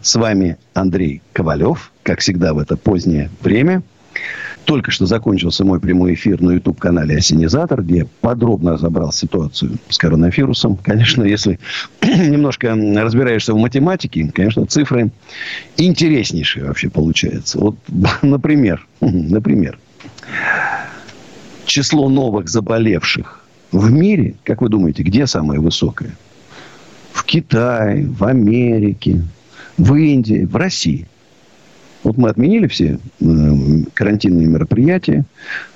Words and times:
С 0.00 0.14
вами 0.14 0.56
Андрей 0.74 1.22
Ковалев. 1.32 1.92
Как 2.02 2.20
всегда 2.20 2.54
в 2.54 2.58
это 2.58 2.76
позднее 2.76 3.30
время. 3.42 3.82
Только 4.64 4.90
что 4.90 5.06
закончился 5.06 5.64
мой 5.64 5.80
прямой 5.80 6.12
эфир 6.12 6.42
на 6.42 6.52
YouTube-канале 6.52 7.16
«Осенизатор», 7.16 7.82
где 7.82 7.98
я 7.98 8.06
подробно 8.20 8.72
разобрал 8.72 9.12
ситуацию 9.12 9.78
с 9.88 9.96
коронавирусом. 9.96 10.76
Конечно, 10.76 11.22
если 11.22 11.58
немножко 12.02 12.74
разбираешься 12.74 13.54
в 13.54 13.58
математике, 13.58 14.30
конечно, 14.32 14.66
цифры 14.66 15.10
интереснейшие 15.78 16.66
вообще 16.66 16.90
получаются. 16.90 17.58
Вот, 17.58 17.76
например, 18.22 18.86
например, 19.00 19.78
число 21.64 22.10
новых 22.10 22.48
заболевших 22.50 23.44
в 23.72 23.90
мире, 23.90 24.34
как 24.44 24.60
вы 24.60 24.68
думаете, 24.68 25.02
где 25.02 25.26
самое 25.26 25.60
высокое? 25.60 26.16
В 27.12 27.24
Китае, 27.24 28.06
в 28.06 28.22
Америке, 28.24 29.22
в 29.78 29.94
Индии, 29.94 30.44
в 30.44 30.56
России. 30.56 31.06
Вот 32.02 32.16
мы 32.16 32.28
отменили 32.28 32.66
все 32.66 32.98
э, 33.20 33.26
карантинные 33.94 34.46
мероприятия. 34.46 35.24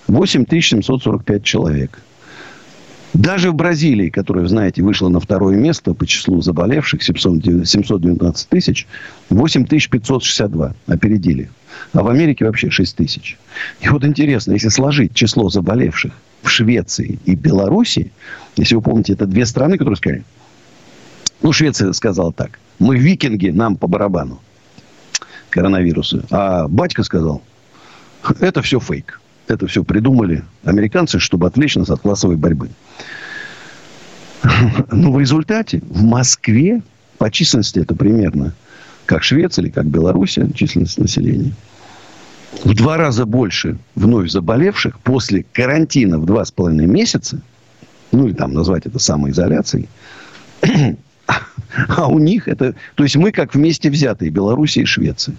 8745 0.08 1.42
человек. 1.42 2.00
Даже 3.14 3.50
в 3.50 3.54
Бразилии, 3.54 4.08
которая, 4.08 4.46
знаете, 4.46 4.82
вышла 4.82 5.08
на 5.08 5.20
второе 5.20 5.56
место 5.56 5.92
по 5.92 6.06
числу 6.06 6.40
заболевших, 6.40 7.02
719 7.02 8.48
тысяч, 8.48 8.86
8562 9.28 10.74
опередили. 10.86 11.50
А 11.92 12.02
в 12.02 12.08
Америке 12.08 12.46
вообще 12.46 12.70
6 12.70 12.96
тысяч. 12.96 13.36
И 13.80 13.88
вот 13.88 14.04
интересно, 14.04 14.52
если 14.52 14.68
сложить 14.68 15.14
число 15.14 15.50
заболевших 15.50 16.12
в 16.42 16.48
Швеции 16.48 17.18
и 17.26 17.34
Беларуси, 17.34 18.12
если 18.56 18.76
вы 18.76 18.82
помните, 18.82 19.12
это 19.12 19.26
две 19.26 19.44
страны, 19.44 19.76
которые 19.76 19.96
сказали, 19.96 20.24
ну, 21.42 21.52
Швеция 21.52 21.92
сказала 21.92 22.32
так, 22.32 22.58
мы 22.78 22.96
викинги, 22.96 23.48
нам 23.48 23.76
по 23.76 23.86
барабану 23.86 24.40
коронавируса. 25.50 26.24
А 26.30 26.66
батька 26.68 27.02
сказал, 27.02 27.42
это 28.40 28.62
все 28.62 28.80
фейк. 28.80 29.20
Это 29.48 29.66
все 29.66 29.84
придумали 29.84 30.44
американцы, 30.64 31.18
чтобы 31.18 31.46
отвлечь 31.46 31.76
нас 31.76 31.90
от 31.90 32.00
классовой 32.00 32.36
борьбы. 32.36 32.70
Но 34.90 35.12
в 35.12 35.20
результате 35.20 35.82
в 35.88 36.02
Москве 36.02 36.82
по 37.18 37.30
численности 37.30 37.78
это 37.78 37.94
примерно 37.94 38.54
как 39.04 39.22
Швеция 39.22 39.64
или 39.64 39.70
как 39.70 39.86
Белоруссия, 39.86 40.48
численность 40.54 40.98
населения. 40.98 41.52
В 42.64 42.74
два 42.74 42.96
раза 42.96 43.26
больше 43.26 43.78
вновь 43.94 44.30
заболевших 44.30 45.00
после 45.00 45.44
карантина 45.52 46.18
в 46.18 46.26
два 46.26 46.44
с 46.44 46.50
половиной 46.50 46.86
месяца, 46.86 47.40
ну 48.10 48.26
или 48.26 48.34
там 48.34 48.52
назвать 48.52 48.86
это 48.86 48.98
самоизоляцией, 48.98 49.88
а 51.88 52.08
у 52.08 52.18
них 52.18 52.48
это... 52.48 52.74
То 52.94 53.02
есть 53.02 53.16
мы 53.16 53.32
как 53.32 53.54
вместе 53.54 53.90
взятые, 53.90 54.30
Белоруссия 54.30 54.82
и 54.82 54.86
Швеция. 54.86 55.36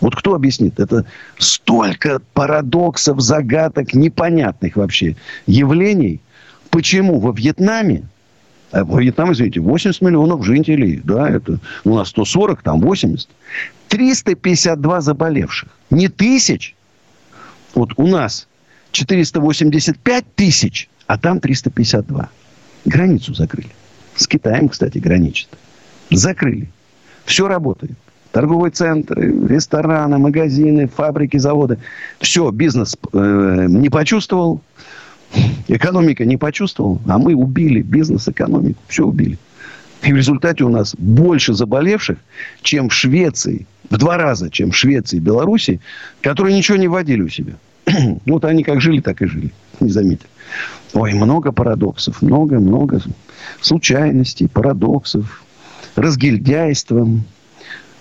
Вот 0.00 0.16
кто 0.16 0.34
объяснит? 0.34 0.80
Это 0.80 1.06
столько 1.38 2.20
парадоксов, 2.34 3.20
загадок, 3.20 3.94
непонятных 3.94 4.76
вообще 4.76 5.16
явлений. 5.46 6.20
Почему 6.70 7.20
во 7.20 7.32
Вьетнаме, 7.32 8.02
а 8.72 8.84
во 8.84 9.00
Вьетнаме, 9.00 9.32
извините, 9.32 9.60
80 9.60 10.00
миллионов 10.00 10.44
жителей, 10.44 11.00
да, 11.04 11.28
это 11.28 11.58
у 11.84 11.94
нас 11.94 12.08
140, 12.08 12.62
там 12.62 12.80
80, 12.80 13.28
352 13.88 15.00
заболевших. 15.02 15.68
Не 15.90 16.08
тысяч. 16.08 16.74
Вот 17.74 17.92
у 17.96 18.06
нас 18.06 18.48
485 18.90 20.24
тысяч, 20.34 20.88
а 21.06 21.16
там 21.16 21.38
352. 21.38 22.28
Границу 22.86 23.34
закрыли. 23.34 23.70
С 24.16 24.26
Китаем, 24.26 24.68
кстати, 24.68 24.98
граничит. 24.98 25.48
Закрыли. 26.16 26.68
Все 27.24 27.48
работает. 27.48 27.96
Торговые 28.32 28.70
центры, 28.70 29.30
рестораны, 29.46 30.18
магазины, 30.18 30.88
фабрики, 30.88 31.36
заводы. 31.36 31.78
Все, 32.18 32.50
бизнес 32.50 32.96
э, 33.12 33.66
не 33.68 33.90
почувствовал, 33.90 34.62
экономика 35.68 36.24
не 36.24 36.38
почувствовала, 36.38 36.98
а 37.06 37.18
мы 37.18 37.34
убили 37.34 37.82
бизнес, 37.82 38.28
экономику, 38.28 38.80
все 38.88 39.04
убили. 39.04 39.38
И 40.02 40.12
в 40.12 40.16
результате 40.16 40.64
у 40.64 40.68
нас 40.68 40.94
больше 40.98 41.54
заболевших, 41.54 42.18
чем 42.62 42.88
в 42.88 42.94
Швеции, 42.94 43.66
в 43.88 43.98
два 43.98 44.16
раза, 44.16 44.50
чем 44.50 44.70
в 44.70 44.76
Швеции 44.76 45.18
и 45.18 45.20
Беларуси, 45.20 45.80
которые 46.22 46.56
ничего 46.56 46.76
не 46.76 46.88
вводили 46.88 47.22
у 47.22 47.28
себя. 47.28 47.52
вот 48.26 48.44
они 48.44 48.64
как 48.64 48.80
жили, 48.80 49.00
так 49.00 49.22
и 49.22 49.26
жили. 49.26 49.52
Не 49.80 49.90
заметили. 49.90 50.28
Ой, 50.94 51.14
много 51.14 51.52
парадоксов, 51.52 52.20
много-много 52.20 53.00
случайностей, 53.60 54.48
парадоксов, 54.48 55.42
разгильдяйства, 55.96 57.08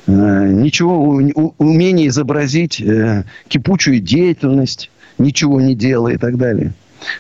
э, 0.08 0.12
ничего, 0.12 1.22
умение 1.58 2.08
изобразить 2.08 2.82
э, 2.82 3.24
кипучую 3.48 4.00
деятельность, 4.00 4.90
ничего 5.18 5.62
не 5.62 5.76
делая 5.76 6.16
и 6.16 6.18
так 6.18 6.38
далее. 6.38 6.74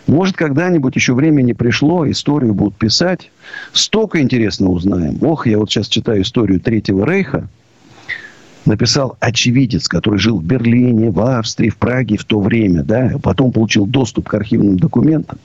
Может, 0.08 0.36
когда-нибудь 0.36 0.96
еще 0.96 1.14
время 1.14 1.42
не 1.42 1.54
пришло, 1.54 2.10
историю 2.10 2.54
будут 2.54 2.76
писать. 2.76 3.32
Столько 3.74 4.22
интересно 4.22 4.70
узнаем. 4.70 5.18
Ох, 5.22 5.48
я 5.48 5.58
вот 5.58 5.72
сейчас 5.72 5.88
читаю 5.88 6.22
историю 6.22 6.60
Третьего 6.60 7.06
Рейха. 7.06 7.48
Написал 8.66 9.18
очевидец, 9.20 9.88
который 9.88 10.20
жил 10.20 10.38
в 10.38 10.44
Берлине, 10.44 11.10
в 11.10 11.20
Австрии, 11.20 11.70
в 11.70 11.78
Праге 11.78 12.18
в 12.18 12.26
то 12.26 12.40
время. 12.40 12.84
Да? 12.84 13.14
Потом 13.24 13.52
получил 13.52 13.88
доступ 13.88 14.30
к 14.30 14.34
архивным 14.36 14.78
документам 14.78 15.40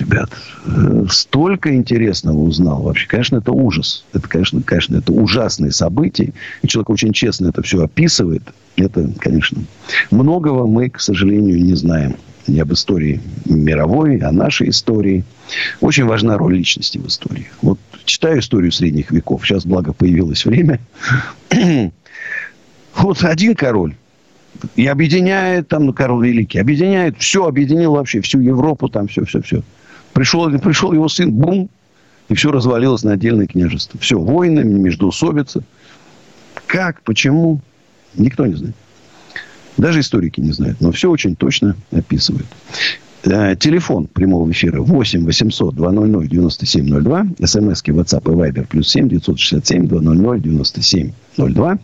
ребят, 0.00 0.30
э, 0.66 1.04
столько 1.10 1.74
интересного 1.74 2.38
узнал 2.38 2.82
вообще. 2.82 3.06
Конечно, 3.06 3.36
это 3.36 3.52
ужас. 3.52 4.04
Это, 4.12 4.28
конечно, 4.28 4.62
конечно, 4.62 4.96
это 4.96 5.12
ужасные 5.12 5.72
события. 5.72 6.32
И 6.62 6.68
человек 6.68 6.90
очень 6.90 7.12
честно 7.12 7.48
это 7.48 7.62
все 7.62 7.82
описывает. 7.82 8.42
Это, 8.76 9.10
конечно, 9.18 9.62
многого 10.10 10.66
мы, 10.66 10.90
к 10.90 11.00
сожалению, 11.00 11.62
не 11.62 11.74
знаем. 11.74 12.16
Не 12.46 12.60
об 12.60 12.72
истории 12.72 13.20
мировой, 13.44 14.16
о 14.18 14.32
нашей 14.32 14.70
истории. 14.70 15.24
Очень 15.80 16.06
важна 16.06 16.38
роль 16.38 16.56
личности 16.56 16.98
в 16.98 17.06
истории. 17.06 17.48
Вот 17.62 17.78
читаю 18.04 18.40
историю 18.40 18.72
средних 18.72 19.10
веков. 19.10 19.46
Сейчас, 19.46 19.66
благо, 19.66 19.92
появилось 19.92 20.44
время. 20.44 20.80
вот 22.96 23.22
один 23.22 23.54
король 23.54 23.94
и 24.76 24.86
объединяет 24.86 25.68
там, 25.68 25.86
ну, 25.86 25.92
Карл 25.92 26.20
Великий, 26.20 26.58
объединяет, 26.58 27.18
все, 27.18 27.46
объединил 27.46 27.92
вообще 27.92 28.20
всю 28.20 28.40
Европу, 28.40 28.88
там 28.88 29.08
все, 29.08 29.24
все, 29.24 29.40
все. 29.42 29.62
Пришел, 30.12 30.50
пришел 30.58 30.92
его 30.92 31.08
сын, 31.08 31.32
бум, 31.32 31.70
и 32.28 32.34
все 32.34 32.50
развалилось 32.50 33.02
на 33.02 33.12
отдельное 33.12 33.46
княжество. 33.46 33.98
Все, 34.00 34.18
войны, 34.18 34.64
междоусобица. 34.64 35.62
Как, 36.66 37.02
почему, 37.02 37.60
никто 38.14 38.46
не 38.46 38.54
знает. 38.54 38.74
Даже 39.76 40.00
историки 40.00 40.40
не 40.40 40.52
знают. 40.52 40.80
Но 40.80 40.92
все 40.92 41.10
очень 41.10 41.34
точно 41.36 41.76
описывают. 41.90 42.46
Э, 43.24 43.54
телефон 43.56 44.06
прямого 44.06 44.50
эфира 44.50 44.80
8 44.80 45.24
800 45.24 45.74
200 45.74 46.28
9702. 46.28 47.26
СМСки 47.44 47.90
WhatsApp 47.90 48.32
и 48.32 48.34
Viber 48.34 48.66
плюс 48.66 48.88
7 48.88 49.08
967 49.08 49.86
200 49.86 50.40
9702. 50.40 51.78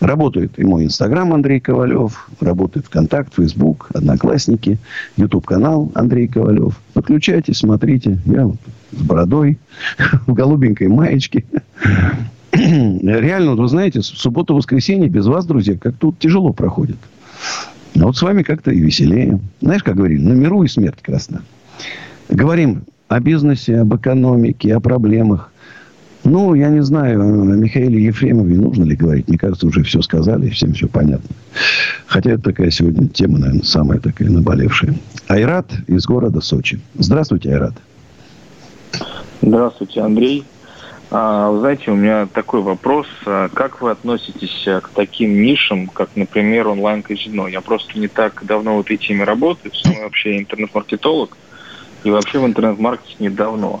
Работает 0.00 0.58
и 0.58 0.64
мой 0.64 0.84
Инстаграм 0.84 1.32
Андрей 1.32 1.58
Ковалев. 1.58 2.28
Работает 2.40 2.86
ВКонтакт, 2.86 3.34
Фейсбук, 3.34 3.88
Одноклассники, 3.94 4.78
Ютуб-канал 5.16 5.90
Андрей 5.94 6.28
Ковалев. 6.28 6.78
Подключайтесь, 6.92 7.58
смотрите. 7.58 8.18
Я 8.26 8.46
вот 8.46 8.56
с 8.92 9.02
бородой, 9.02 9.58
в 10.26 10.34
голубенькой 10.34 10.88
маечке. 10.88 11.44
Реально, 12.52 13.52
вот 13.52 13.60
вы 13.60 13.68
знаете, 13.68 14.02
суббота-воскресенье 14.02 15.08
без 15.08 15.26
вас, 15.26 15.46
друзья, 15.46 15.76
как 15.78 15.96
тут 15.96 16.18
тяжело 16.18 16.52
проходит. 16.52 16.98
А 17.98 18.04
вот 18.04 18.16
с 18.16 18.22
вами 18.22 18.42
как-то 18.42 18.70
и 18.70 18.80
веселее. 18.80 19.40
Знаешь, 19.60 19.82
как 19.82 19.96
говорили, 19.96 20.22
на 20.22 20.32
миру 20.32 20.62
и 20.62 20.68
смерть 20.68 20.98
красна. 21.02 21.42
Говорим 22.28 22.84
о 23.08 23.20
бизнесе, 23.20 23.80
об 23.80 23.94
экономике, 23.96 24.74
о 24.74 24.80
проблемах. 24.80 25.52
Ну, 26.28 26.54
я 26.54 26.70
не 26.70 26.82
знаю, 26.82 27.20
о 27.20 27.24
Михаиле 27.54 28.02
Ефремове 28.02 28.56
нужно 28.56 28.82
ли 28.82 28.96
говорить. 28.96 29.28
Мне 29.28 29.38
кажется, 29.38 29.64
уже 29.64 29.84
все 29.84 30.02
сказали, 30.02 30.50
всем 30.50 30.72
все 30.72 30.88
понятно. 30.88 31.28
Хотя 32.06 32.32
это 32.32 32.42
такая 32.42 32.70
сегодня 32.72 33.06
тема, 33.06 33.38
наверное, 33.38 33.62
самая 33.62 34.00
такая 34.00 34.28
наболевшая. 34.28 34.96
Айрат 35.28 35.66
из 35.86 36.04
города 36.04 36.40
Сочи. 36.40 36.80
Здравствуйте, 36.94 37.52
Айрат. 37.52 37.74
Здравствуйте, 39.40 40.00
Андрей. 40.00 40.44
А, 41.12 41.56
знаете, 41.60 41.92
у 41.92 41.94
меня 41.94 42.26
такой 42.26 42.60
вопрос. 42.60 43.06
А 43.24 43.48
как 43.48 43.80
вы 43.80 43.92
относитесь 43.92 44.64
э, 44.66 44.80
к 44.80 44.88
таким 44.88 45.40
нишам, 45.40 45.86
как, 45.86 46.10
например, 46.16 46.66
онлайн-казино? 46.66 47.46
Я 47.46 47.60
просто 47.60 47.96
не 47.96 48.08
так 48.08 48.42
давно 48.44 48.78
в 48.78 48.80
этой 48.80 48.96
теме 48.96 49.22
работаю, 49.22 49.72
сам 49.72 49.94
вообще 50.02 50.38
интернет-маркетолог, 50.38 51.36
и 52.06 52.10
вообще 52.10 52.38
в 52.38 52.46
интернет-маркете 52.46 53.16
недавно. 53.18 53.80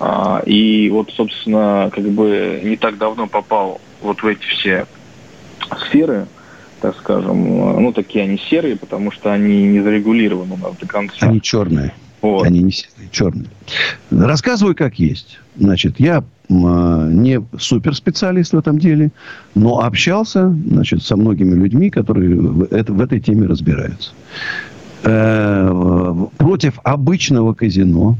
А, 0.00 0.42
и 0.46 0.88
вот, 0.90 1.10
собственно, 1.12 1.90
как 1.92 2.04
бы 2.04 2.60
не 2.64 2.76
так 2.76 2.98
давно 2.98 3.26
попал 3.26 3.80
вот 4.00 4.22
в 4.22 4.26
эти 4.26 4.44
все 4.44 4.86
сферы, 5.88 6.26
так 6.80 6.96
скажем, 6.96 7.82
ну, 7.82 7.92
такие 7.92 8.24
они 8.24 8.38
серые, 8.38 8.76
потому 8.76 9.10
что 9.10 9.32
они 9.32 9.64
не 9.64 9.80
зарегулированы 9.80 10.54
у 10.54 10.56
нас 10.56 10.76
до 10.76 10.86
конца. 10.86 11.26
Они 11.26 11.40
черные. 11.40 11.92
Вот. 12.22 12.46
Они 12.46 12.62
не 12.62 12.72
серые, 12.72 13.08
черные. 13.10 13.48
Рассказываю, 14.10 14.74
как 14.74 14.98
есть. 14.98 15.38
Значит, 15.56 15.98
я 15.98 16.24
не 16.48 17.44
суперспециалист 17.58 18.52
в 18.52 18.58
этом 18.58 18.78
деле, 18.78 19.10
но 19.54 19.80
общался 19.80 20.48
значит, 20.48 21.02
со 21.02 21.16
многими 21.16 21.54
людьми, 21.54 21.90
которые 21.90 22.36
в, 22.36 22.62
это, 22.72 22.92
в 22.92 23.00
этой 23.00 23.20
теме 23.20 23.46
разбираются. 23.46 24.12
Против 26.48 26.80
обычного 26.82 27.52
казино 27.52 28.16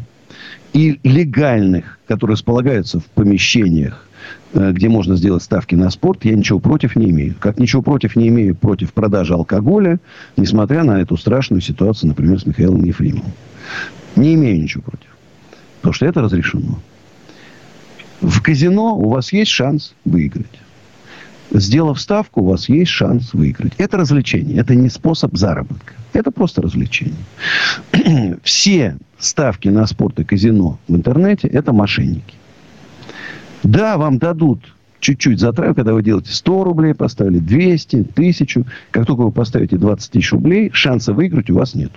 и 0.75 1.01
легальных, 1.03 1.99
которые 2.07 2.35
располагаются 2.35 3.01
в 3.01 3.07
помещениях, 3.07 4.07
э, 4.53 4.73
где 4.73 4.91
можно 4.91 5.17
сделать 5.17 5.43
ставки 5.43 5.75
на 5.75 5.89
спорт, 5.89 6.27
я 6.27 6.37
ничего 6.37 6.59
против 6.59 6.95
не 6.95 7.09
имею. 7.09 7.37
Как 7.41 7.59
ничего 7.59 7.81
против 7.81 8.17
не 8.17 8.29
имею 8.29 8.55
против 8.55 8.93
продажи 8.93 9.33
алкоголя, 9.33 9.99
несмотря 10.37 10.85
на 10.85 11.01
эту 11.01 11.17
страшную 11.17 11.63
ситуацию, 11.63 12.09
например, 12.09 12.39
с 12.39 12.45
Михаилом 12.45 12.85
Ефремовым. 12.85 13.33
Не 14.15 14.35
имею 14.35 14.63
ничего 14.63 14.83
против. 14.83 15.09
Потому 15.79 15.95
что 15.95 16.05
это 16.05 16.21
разрешено. 16.21 16.81
В 18.21 18.43
казино 18.43 18.95
у 18.95 19.09
вас 19.09 19.33
есть 19.33 19.53
шанс 19.53 19.95
выиграть. 20.05 20.61
Сделав 21.51 22.01
ставку, 22.01 22.43
у 22.43 22.47
вас 22.47 22.69
есть 22.69 22.91
шанс 22.91 23.33
выиграть. 23.33 23.73
Это 23.79 23.97
развлечение, 23.97 24.59
это 24.59 24.75
не 24.75 24.91
способ 24.91 25.37
заработка. 25.37 25.95
Это 26.13 26.31
просто 26.31 26.63
развлечение. 26.63 27.17
Все 28.43 28.97
ставки 29.19 29.69
на 29.69 29.87
спорт 29.87 30.21
и 30.21 30.25
казино 30.25 30.79
в 30.89 30.95
интернете– 30.95 31.49
это 31.53 31.73
мошенники. 31.73 32.35
Да, 33.63 33.97
вам 33.97 34.19
дадут 34.19 34.75
чуть-чуть 35.01 35.41
затравку, 35.41 35.77
когда 35.77 35.95
вы 35.95 36.03
делаете 36.03 36.33
100 36.33 36.65
рублей, 36.65 36.95
поставили 36.95 37.39
200, 37.39 37.97
1000. 37.97 38.65
Как 38.91 39.07
только 39.07 39.23
вы 39.23 39.33
поставите 39.33 39.77
20 39.77 40.11
тысяч 40.11 40.33
рублей, 40.33 40.71
шанса 40.73 41.13
выиграть 41.13 41.51
у 41.51 41.55
вас 41.55 41.75
нет. 41.75 41.93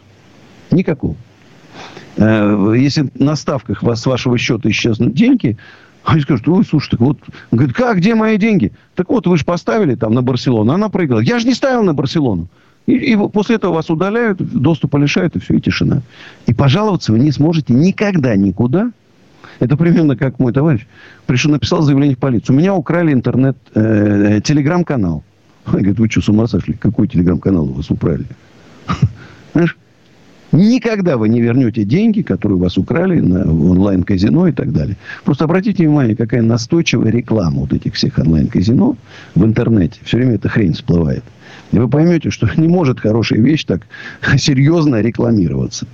Никакого. 0.72 1.16
Э, 2.18 2.74
если 2.78 3.10
на 3.16 3.36
ставках 3.36 3.84
с 3.84 4.06
вашего 4.06 4.38
счета 4.38 4.70
исчезнут 4.70 5.14
деньги, 5.14 5.58
они 6.04 6.22
скажут, 6.22 6.48
ой, 6.48 6.66
слушай, 6.66 6.92
так 6.92 7.00
вот, 7.00 7.20
он 7.52 7.58
говорит, 7.58 7.76
как, 7.76 7.98
где 7.98 8.16
мои 8.16 8.38
деньги? 8.38 8.72
Так 8.96 9.10
вот, 9.10 9.28
вы 9.28 9.38
же 9.38 9.46
поставили 9.46 9.96
там 9.96 10.14
на 10.14 10.22
Барселону, 10.22 10.74
она 10.74 10.90
проиграла. 10.90 11.22
Я 11.22 11.40
же 11.40 11.48
не 11.48 11.54
ставил 11.54 11.84
на 11.84 11.94
Барселону. 11.94 12.48
И, 12.88 12.94
и 12.94 13.16
после 13.30 13.58
этого 13.58 13.74
вас 13.74 13.90
удаляют, 13.90 14.40
доступа 14.40 14.98
лишают, 14.98 15.36
и 15.36 15.40
все, 15.40 15.56
и 15.56 15.62
тишина. 15.62 16.02
И 16.48 16.54
пожаловаться 16.54 17.12
вы 17.12 17.20
не 17.20 17.32
сможете 17.32 17.74
никогда 17.74 18.36
никуда. 18.36 18.92
Это 19.60 19.78
примерно 19.78 20.18
как 20.18 20.40
мой 20.40 20.54
товарищ 20.54 20.88
пришел, 21.28 21.52
написал 21.52 21.84
заявление 21.84 22.16
в 22.16 22.20
полицию. 22.20 22.56
У 22.56 22.60
меня 22.60 22.74
украли 22.74 23.14
интернет, 23.14 23.58
э, 23.76 24.38
э 24.38 24.42
телеграм-канал. 24.42 25.24
Он 25.68 25.74
говорит, 25.74 26.00
вы 26.00 26.10
что, 26.10 26.22
с 26.22 26.30
ума 26.30 26.48
сошли? 26.48 26.74
Какой 26.74 27.08
телеграм-канал 27.08 27.66
у 27.66 27.74
вас 27.74 27.92
украли? 27.92 28.26
Знаешь, 29.54 29.78
Никогда 30.52 31.18
вы 31.18 31.30
не 31.30 31.42
вернете 31.42 31.84
деньги, 31.84 32.22
которые 32.22 32.58
у 32.58 32.62
вас 32.62 32.78
украли 32.78 33.20
на 33.20 33.44
онлайн-казино 33.44 34.48
и 34.48 34.52
так 34.52 34.74
далее. 34.74 34.98
Просто 35.24 35.46
обратите 35.46 35.84
внимание, 35.84 36.16
какая 36.16 36.42
настойчивая 36.42 37.10
реклама 37.10 37.62
вот 37.62 37.74
этих 37.74 37.96
всех 37.96 38.18
онлайн-казино 38.18 38.98
в 39.36 39.46
интернете. 39.46 40.00
Все 40.04 40.18
время 40.18 40.36
эта 40.36 40.50
хрень 40.50 40.74
всплывает. 40.74 41.24
И 41.72 41.80
вы 41.80 41.88
поймете, 41.88 42.32
что 42.32 42.50
не 42.58 42.68
может 42.68 43.00
хорошая 43.00 43.40
вещь 43.40 43.64
так 43.64 43.88
серьезно 44.38 45.02
рекламироваться. 45.02 45.88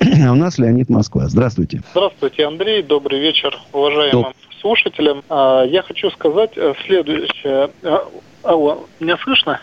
А 0.24 0.32
у 0.32 0.34
нас 0.34 0.58
Леонид 0.58 0.90
Москва. 0.90 1.28
Здравствуйте. 1.28 1.82
Здравствуйте, 1.92 2.46
Андрей. 2.46 2.82
Добрый 2.82 3.20
вечер, 3.20 3.58
уважаемым 3.72 4.22
Доб... 4.22 4.34
слушателям. 4.60 5.22
А, 5.28 5.64
я 5.64 5.82
хочу 5.82 6.10
сказать 6.10 6.52
э, 6.56 6.74
следующее. 6.86 7.70
А, 7.82 8.08
алло, 8.42 8.86
меня 9.00 9.16
слышно? 9.22 9.60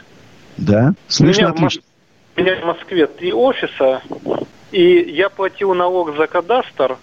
Да, 0.58 0.94
слышно 1.08 1.42
меня 1.42 1.50
отлично 1.52 1.82
у 2.36 2.42
меня 2.42 2.56
в 2.62 2.66
Москве 2.66 3.08
три 3.08 3.34
офиса, 3.34 4.02
и 4.72 5.00
я 5.12 5.30
платил 5.30 5.74
налог 5.74 6.16
за 6.16 6.28
кадастр 6.28 6.98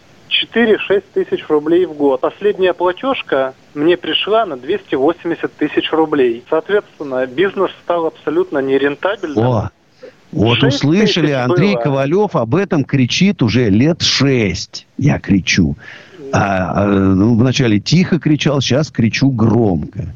4-6 0.54 1.02
тысяч 1.14 1.44
рублей 1.48 1.86
в 1.86 1.94
год. 1.94 2.20
Последняя 2.20 2.72
платежка 2.72 3.54
мне 3.74 3.96
пришла 3.96 4.46
на 4.46 4.56
280 4.56 5.52
тысяч 5.54 5.90
рублей. 5.92 6.44
Соответственно, 6.48 7.26
бизнес 7.26 7.70
стал 7.82 8.06
абсолютно 8.06 8.58
нерентабельным. 8.58 9.46
О, 9.46 9.70
вот 10.32 10.62
услышали, 10.62 11.30
Андрей 11.30 11.74
было. 11.74 11.82
Ковалев 11.82 12.36
об 12.36 12.54
этом 12.54 12.84
кричит 12.84 13.42
уже 13.42 13.70
лет 13.70 14.02
шесть. 14.02 14.86
Я 14.98 15.18
кричу. 15.18 15.76
А, 16.32 16.82
а, 16.82 16.86
ну, 16.86 17.36
вначале 17.36 17.80
тихо 17.80 18.18
кричал, 18.18 18.60
сейчас 18.60 18.90
кричу 18.90 19.30
громко. 19.30 20.08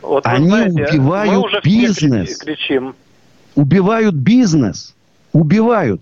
Вот, 0.00 0.24
Они 0.24 0.46
знаете, 0.48 0.84
убивают 0.84 1.64
бизнес. 1.64 2.38
Кричим 2.38 2.94
убивают 3.56 4.14
бизнес. 4.14 4.94
Убивают. 5.32 6.00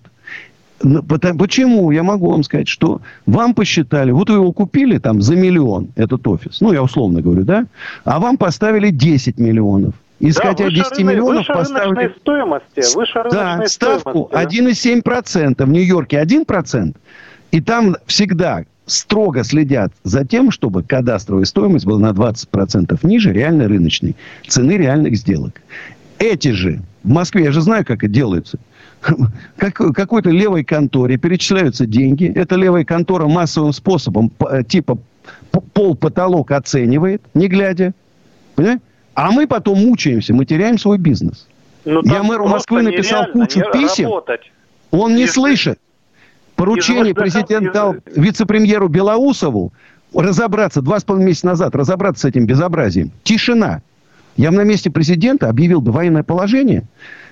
Почему? 1.39 1.89
Я 1.91 2.03
могу 2.03 2.29
вам 2.29 2.43
сказать, 2.43 2.67
что 2.67 3.01
вам 3.25 3.55
посчитали, 3.55 4.11
вот 4.11 4.29
вы 4.29 4.35
его 4.35 4.51
купили 4.51 4.97
там 4.99 5.21
за 5.21 5.35
миллион, 5.35 5.87
этот 5.95 6.27
офис, 6.27 6.61
ну, 6.61 6.73
я 6.73 6.83
условно 6.83 7.21
говорю, 7.21 7.43
да, 7.43 7.65
а 8.03 8.19
вам 8.19 8.37
поставили 8.37 8.91
10 8.91 9.39
миллионов. 9.39 9.95
Исходя 10.19 10.65
да, 10.65 10.69
10 10.69 10.91
рынок, 10.91 10.99
миллионов 10.99 11.37
выше 11.39 11.53
поставили... 11.53 12.13
стоимости. 12.19 12.95
Выше 12.95 13.23
да, 13.31 13.63
ставку 13.65 14.29
1,7%. 14.31 15.65
В 15.65 15.69
Нью-Йорке 15.69 16.21
1%. 16.21 16.95
И 17.51 17.61
там 17.61 17.97
всегда 18.05 18.63
строго 18.85 19.43
следят 19.43 19.91
за 20.03 20.25
тем, 20.25 20.51
чтобы 20.51 20.83
кадастровая 20.83 21.43
стоимость 21.45 21.85
была 21.85 21.99
на 21.99 22.11
20% 22.11 22.97
ниже 23.03 23.33
реальной 23.33 23.67
рыночной 23.67 24.15
цены 24.47 24.77
реальных 24.77 25.17
сделок. 25.17 25.61
Эти 26.17 26.51
же 26.51 26.81
в 27.05 27.09
Москве, 27.09 27.43
я 27.43 27.51
же 27.51 27.61
знаю, 27.61 27.85
как 27.85 28.03
это 28.03 28.11
делается. 28.11 28.57
Как, 29.57 29.75
какой-то 29.75 30.31
левой 30.31 30.63
конторе 30.63 31.17
перечисляются 31.17 31.85
деньги. 31.85 32.31
Эта 32.35 32.55
левая 32.55 32.83
контора 32.83 33.27
массовым 33.27 33.71
способом 33.71 34.31
э, 34.49 34.63
типа 34.63 34.97
пол-потолок 35.73 36.51
оценивает, 36.51 37.21
не 37.35 37.47
глядя. 37.47 37.93
Понимаете? 38.55 38.81
А 39.13 39.31
мы 39.31 39.45
потом 39.47 39.79
мучаемся, 39.79 40.33
мы 40.33 40.45
теряем 40.45 40.79
свой 40.79 40.97
бизнес. 40.97 41.47
Ну, 41.85 42.01
я 42.03 42.23
мэру 42.23 42.47
Москвы 42.47 42.81
написал 42.81 43.27
кучу 43.31 43.61
писем. 43.71 44.05
Работать. 44.05 44.51
Он 44.89 45.13
не 45.13 45.21
Если... 45.21 45.33
слышит. 45.33 45.79
Поручение 46.55 47.13
президент 47.13 47.71
дал 47.73 47.95
вице-премьеру 48.15 48.87
Белоусову 48.87 49.71
разобраться, 50.13 50.81
два 50.81 50.99
с 50.99 51.03
половиной 51.03 51.27
месяца 51.27 51.47
назад, 51.47 51.75
разобраться 51.75 52.21
с 52.21 52.25
этим 52.25 52.45
безобразием. 52.45 53.11
Тишина. 53.23 53.81
Я 54.37 54.51
бы 54.51 54.57
на 54.57 54.63
месте 54.63 54.89
президента 54.89 55.49
объявил 55.49 55.81
бы 55.81 55.91
военное 55.91 56.23
положение 56.23 56.83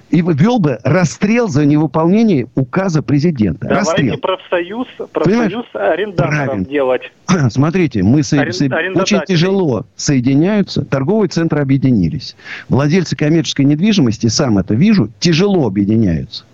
и 0.09 0.21
ввел 0.21 0.59
бы 0.59 0.77
расстрел 0.83 1.47
за 1.47 1.65
невыполнение 1.65 2.47
указа 2.55 3.01
президента. 3.01 3.67
Давайте 3.67 3.89
расстрел. 3.89 4.17
профсоюз, 4.19 4.87
профсоюз 5.11 5.65
арендаторов 5.73 6.29
Правильно. 6.29 6.65
делать. 6.65 7.11
Смотрите, 7.49 8.03
мы 8.03 8.21
со... 8.21 8.39
Арен... 8.39 8.95
очень 8.95 9.21
тяжело 9.27 9.87
соединяются. 9.95 10.85
Торговые 10.85 11.29
центры 11.29 11.61
объединились. 11.61 12.35
Владельцы 12.69 13.15
коммерческой 13.15 13.65
недвижимости, 13.65 14.27
сам 14.27 14.59
это 14.59 14.75
вижу, 14.75 15.09
тяжело 15.19 15.65
объединяются. 15.65 16.45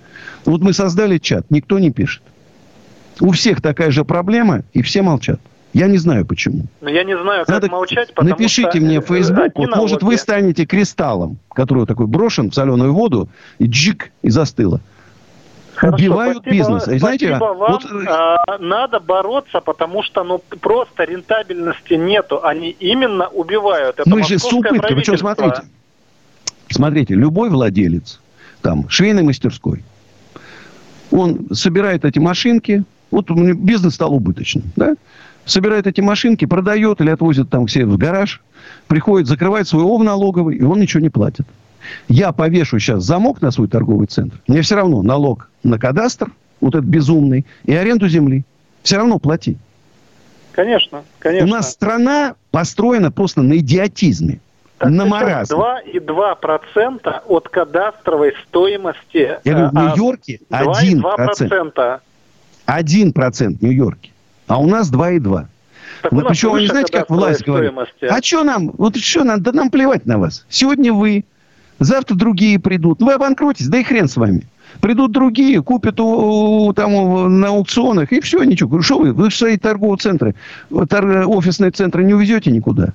Вот 0.46 0.62
мы 0.62 0.72
создали 0.72 1.18
чат, 1.18 1.46
никто 1.50 1.80
не 1.80 1.92
пишет. 1.92 2.24
У 3.20 3.32
всех 3.32 3.62
такая 3.62 3.92
же 3.92 4.06
проблема, 4.06 4.64
и 4.72 4.82
все 4.82 5.02
молчат. 5.02 5.42
Я 5.74 5.88
не 5.88 5.98
знаю 5.98 6.26
почему. 6.26 6.66
Но 6.82 6.90
я 6.90 7.04
не 7.04 7.18
знаю, 7.18 7.46
как 7.46 7.50
Надо... 7.50 7.70
молчать, 7.70 8.10
потому 8.10 8.30
Напишите 8.30 8.72
что... 8.72 8.80
мне 8.80 9.02
в 9.02 9.06
Facebook, 9.06 9.52
вот, 9.56 9.76
может, 9.76 10.04
вы 10.04 10.18
станете 10.18 10.66
кристаллом, 10.66 11.38
который 11.54 11.86
такой 11.86 12.08
брошен 12.08 12.50
в 12.50 12.56
соленую 12.56 12.94
воду, 12.94 13.30
и 13.60 13.66
джик, 13.66 14.12
и 14.24 14.30
застыло. 14.30 14.82
Хорошо, 15.76 15.96
Убивают 15.96 16.38
спасибо, 16.40 16.56
бизнес. 16.56 16.88
И 16.88 16.98
знаете, 16.98 17.38
вам. 17.38 17.58
Вот... 17.58 17.86
А, 18.08 18.58
надо 18.60 19.00
бороться, 19.00 19.62
потому 19.62 20.04
что 20.04 20.24
ну 20.24 20.42
просто 20.60 21.06
рентабельности 21.06 21.94
нету. 21.94 22.44
Они 22.44 22.72
именно 22.80 23.28
убивают. 23.28 24.00
Это 24.00 24.10
Мы 24.10 24.24
же 24.24 24.40
с 24.40 24.52
убытком. 24.52 24.82
Причем 24.82 25.18
смотрите. 25.18 25.62
Смотрите, 26.70 27.14
любой 27.14 27.50
владелец 27.50 28.20
там 28.62 28.90
швейной 28.90 29.24
мастерской, 29.24 29.84
он 31.12 31.48
собирает 31.54 32.06
эти 32.06 32.20
машинки, 32.20 32.84
вот 33.12 33.32
бизнес 33.32 33.96
стал 33.96 34.14
убыточным, 34.14 34.66
да? 34.76 34.96
Собирает 35.50 35.88
эти 35.88 36.02
машинки, 36.02 36.46
продает 36.46 37.02
или 37.02 37.10
отвозит 37.10 37.50
там 37.50 37.68
себе 37.68 37.86
в 37.86 37.98
гараж, 37.98 38.42
приходит, 38.88 39.28
закрывает 39.28 39.68
свой 39.68 39.84
ОВ 39.84 40.04
налоговый, 40.04 40.58
и 40.58 40.64
он 40.64 40.80
ничего 40.80 41.02
не 41.02 41.10
платит. 41.10 41.46
Я 42.08 42.32
повешу 42.32 42.80
сейчас 42.80 43.04
замок 43.04 43.42
на 43.42 43.52
свой 43.52 43.68
торговый 43.68 44.08
центр, 44.08 44.40
мне 44.48 44.62
все 44.62 44.76
равно 44.76 45.02
налог 45.02 45.50
на 45.64 45.80
кадастр, 45.80 46.32
вот 46.62 46.76
этот 46.76 46.88
безумный, 46.88 47.46
и 47.66 47.74
аренду 47.74 48.08
земли. 48.08 48.44
Все 48.84 48.98
равно 48.98 49.20
плати. 49.20 49.58
Конечно, 50.52 51.04
конечно. 51.20 51.48
У 51.48 51.50
нас 51.50 51.72
страна 51.72 52.36
построена 52.52 53.12
просто 53.12 53.42
на 53.42 53.58
идиотизме. 53.58 54.40
Так 54.78 54.90
на 54.90 55.06
маразме. 55.06 55.58
2,2% 55.58 57.22
от 57.28 57.50
кадастровой 57.50 58.34
стоимости. 58.48 59.40
Я 59.44 59.54
говорю, 59.54 59.70
в 59.72 59.78
а, 59.78 59.82
Нью-Йорке 59.84 60.40
1%. 60.50 62.00
1% 62.66 63.58
в 63.58 63.62
Нью-Йорке. 63.62 64.09
А 64.50 64.60
у 64.60 64.68
нас 64.68 64.92
2,2%. 64.92 65.46
Так 66.02 66.12
ну, 66.12 66.22
причем, 66.28 66.52
вы 66.52 66.62
не 66.62 66.68
знаете, 66.68 66.92
как 66.92 67.10
власть 67.10 67.46
говорит? 67.46 67.74
А 68.02 68.22
что 68.22 68.44
нам? 68.44 68.72
Вот 68.78 68.98
что 68.98 69.24
нам? 69.24 69.42
Да 69.44 69.52
нам 69.52 69.70
плевать 69.70 70.06
на 70.06 70.18
вас. 70.18 70.46
Сегодня 70.50 70.92
вы, 70.94 71.26
завтра 71.80 72.16
другие 72.16 72.58
придут. 72.58 73.02
Вы 73.02 73.14
обанкротитесь, 73.14 73.68
да 73.68 73.78
и 73.78 73.84
хрен 73.84 74.08
с 74.08 74.18
вами. 74.18 74.48
Придут 74.82 75.12
другие, 75.12 75.62
купят 75.62 76.00
у, 76.00 76.72
там 76.74 77.40
на 77.40 77.50
аукционах, 77.50 78.12
и 78.12 78.22
все, 78.22 78.44
ничего. 78.44 78.82
Что 78.82 79.00
вы? 79.00 79.14
Вы 79.14 79.30
свои 79.30 79.58
торговые 79.58 79.98
центры, 79.98 80.36
офисные 80.72 81.72
центры 81.72 82.04
не 82.04 82.14
увезете 82.14 82.50
никуда. 82.50 82.94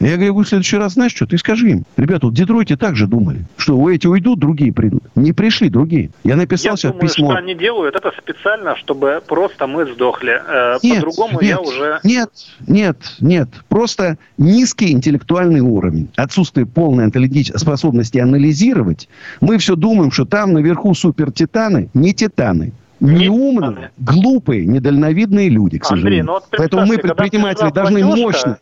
Я 0.00 0.14
говорю, 0.14 0.38
в 0.38 0.44
следующий 0.44 0.76
раз 0.76 0.92
знаешь 0.92 1.12
что, 1.14 1.26
ты 1.26 1.38
скажи 1.38 1.70
им. 1.70 1.84
Ребята, 1.96 2.26
вот 2.26 2.32
в 2.32 2.36
Детройте 2.36 2.76
так 2.76 2.94
же 2.94 3.06
думали, 3.06 3.44
что 3.56 3.90
эти 3.90 4.06
уйдут, 4.06 4.38
другие 4.38 4.72
придут. 4.72 5.02
Не 5.16 5.32
пришли 5.32 5.68
другие. 5.68 6.10
Я 6.22 6.36
написал 6.36 6.72
я 6.72 6.76
сейчас 6.76 6.92
думаю, 6.92 7.08
письмо. 7.08 7.30
что 7.30 7.38
они 7.38 7.54
делают 7.54 7.96
это 7.96 8.12
специально, 8.16 8.76
чтобы 8.76 9.20
просто 9.26 9.66
мы 9.66 9.92
сдохли. 9.92 10.40
Э, 10.46 10.78
нет, 10.82 10.96
По-другому 10.96 11.40
нет, 11.40 11.50
я 11.50 11.60
уже... 11.60 12.00
Нет, 12.04 12.30
нет, 12.66 12.96
нет. 13.20 13.48
Просто 13.68 14.18
низкий 14.36 14.92
интеллектуальный 14.92 15.60
уровень. 15.60 16.08
Отсутствие 16.16 16.66
полной 16.66 17.10
способности 17.56 18.18
анализировать. 18.18 19.08
Мы 19.40 19.58
все 19.58 19.74
думаем, 19.74 20.12
что 20.12 20.24
там 20.24 20.52
наверху 20.52 20.94
супер-титаны. 20.94 21.90
Не 21.94 22.14
титаны. 22.14 22.72
Не 23.00 23.28
умные, 23.28 23.92
глупые, 23.98 24.66
недальновидные 24.66 25.48
люди, 25.48 25.78
к 25.78 25.84
сожалению. 25.84 26.20
Андрей, 26.20 26.26
ну 26.26 26.32
вот 26.32 26.44
Поэтому 26.50 26.86
мы, 26.86 26.98
предприниматели, 26.98 27.70
должны 27.70 28.04
мощно 28.04 28.58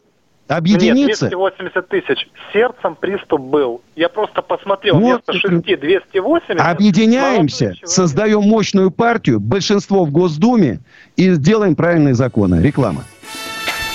объединиться. 0.49 1.27
Нет, 1.27 1.33
280 1.33 1.89
тысяч. 1.89 2.29
Сердцем 2.53 2.97
приступ 2.97 3.41
был. 3.41 3.83
Я 3.95 4.09
просто 4.09 4.43
посмотрел, 4.43 4.99
вот, 4.99 5.23
вместо 5.27 5.49
6 5.49 5.81
280. 5.81 6.61
Объединяемся, 6.61 7.75
создаем 7.85 8.43
мощную 8.43 8.91
партию, 8.91 9.41
большинство 9.41 10.05
в 10.05 10.11
Госдуме 10.11 10.81
и 11.17 11.31
сделаем 11.31 11.75
правильные 11.75 12.15
законы. 12.15 12.63
Реклама. 12.63 13.05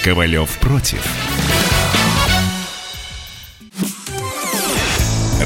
Ковалев 0.04 0.58
против. 0.60 1.06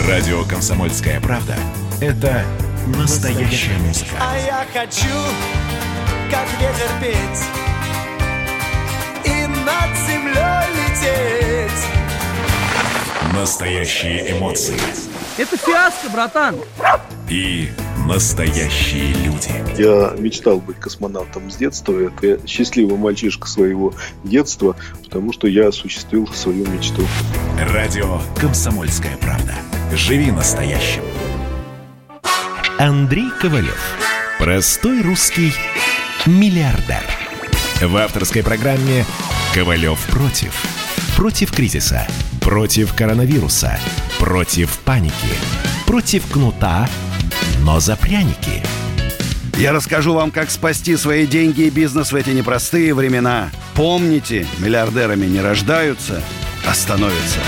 Радио 0.07 0.43
«Комсомольская 0.43 1.19
правда»— 1.19 1.55
это 2.01 2.43
настоящая 2.95 3.77
музыка. 3.79 4.11
А 4.21 4.37
я 4.37 4.65
хочу, 4.71 5.07
как 6.29 6.47
ветер 6.59 6.89
петь 7.01 7.43
и 9.25 9.47
над 9.47 9.97
землей 10.07 10.74
лететь. 10.95 11.71
Настоящие 13.33 14.31
эмоции. 14.31 14.79
Это 15.37 15.57
фиаско, 15.57 16.09
братан. 16.09 16.55
И 17.29 17.69
настоящие 18.07 19.13
люди. 19.13 19.51
Я 19.77 20.15
мечтал 20.17 20.59
быть 20.59 20.79
космонавтом 20.79 21.51
с 21.51 21.57
детства. 21.57 21.93
Это 21.99 22.47
счастливый 22.47 22.97
мальчишка 22.97 23.47
своего 23.47 23.93
детства, 24.23 24.75
потому 25.03 25.33
что 25.33 25.47
я 25.47 25.67
осуществил 25.67 26.27
свою 26.27 26.65
мечту. 26.67 27.05
Радио 27.73 28.21
«Комсомольская 28.39 29.17
правда». 29.17 29.53
Живи 29.93 30.31
настоящим. 30.31 31.03
Андрей 32.77 33.29
Ковалев. 33.41 33.97
Простой 34.39 35.01
русский 35.01 35.53
миллиардер. 36.25 37.03
В 37.81 37.97
авторской 37.97 38.43
программе 38.43 39.05
«Ковалев 39.53 39.99
против». 40.07 40.74
Против 41.15 41.53
кризиса. 41.53 42.05
Против 42.41 42.93
коронавируса. 42.93 43.79
Против 44.19 44.77
паники. 44.79 45.13
Против 45.87 46.25
кнута, 46.29 46.89
но 47.61 47.79
за 47.79 47.95
пряники. 47.95 48.61
Я 49.57 49.71
расскажу 49.71 50.13
вам, 50.13 50.29
как 50.31 50.51
спасти 50.51 50.97
свои 50.97 51.25
деньги 51.25 51.61
и 51.61 51.69
бизнес 51.69 52.11
в 52.11 52.15
эти 52.15 52.31
непростые 52.31 52.93
времена. 52.93 53.49
Помните, 53.75 54.45
миллиардерами 54.59 55.25
не 55.25 55.39
рождаются, 55.39 56.21
а 56.67 56.73
становятся. 56.73 57.39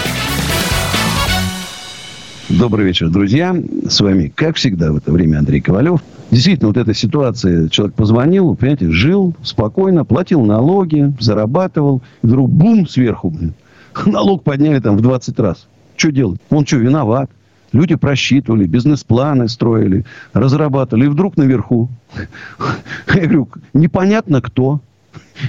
Добрый 2.48 2.86
вечер, 2.86 3.10
друзья. 3.10 3.54
С 3.90 4.00
вами, 4.00 4.32
как 4.34 4.56
всегда, 4.56 4.94
в 4.94 4.96
это 4.96 5.12
время 5.12 5.40
Андрей 5.40 5.60
Ковалев. 5.60 6.00
Действительно, 6.38 6.68
вот 6.68 6.78
эта 6.78 6.94
ситуация, 6.94 7.68
человек 7.68 7.96
позвонил, 7.96 8.56
понимаете, 8.56 8.92
жил 8.92 9.34
спокойно, 9.42 10.06
платил 10.06 10.46
налоги, 10.46 11.12
зарабатывал. 11.20 12.04
И 12.22 12.28
вдруг 12.28 12.48
бум 12.48 12.88
сверху, 12.88 13.32
блин. 13.32 13.56
Налог 14.06 14.44
подняли 14.44 14.80
там 14.80 14.98
в 14.98 15.02
20 15.02 15.40
раз. 15.40 15.68
Что 15.96 16.12
делать? 16.12 16.40
Он 16.52 16.64
что, 16.64 16.78
виноват? 16.78 17.32
Люди 17.72 17.96
просчитывали, 17.96 18.68
бизнес-планы 18.68 19.50
строили, 19.50 20.06
разрабатывали. 20.34 21.06
И 21.06 21.10
вдруг 21.10 21.38
наверху, 21.38 21.90
я 23.16 23.22
говорю, 23.22 23.50
непонятно 23.74 24.40
кто, 24.40 24.82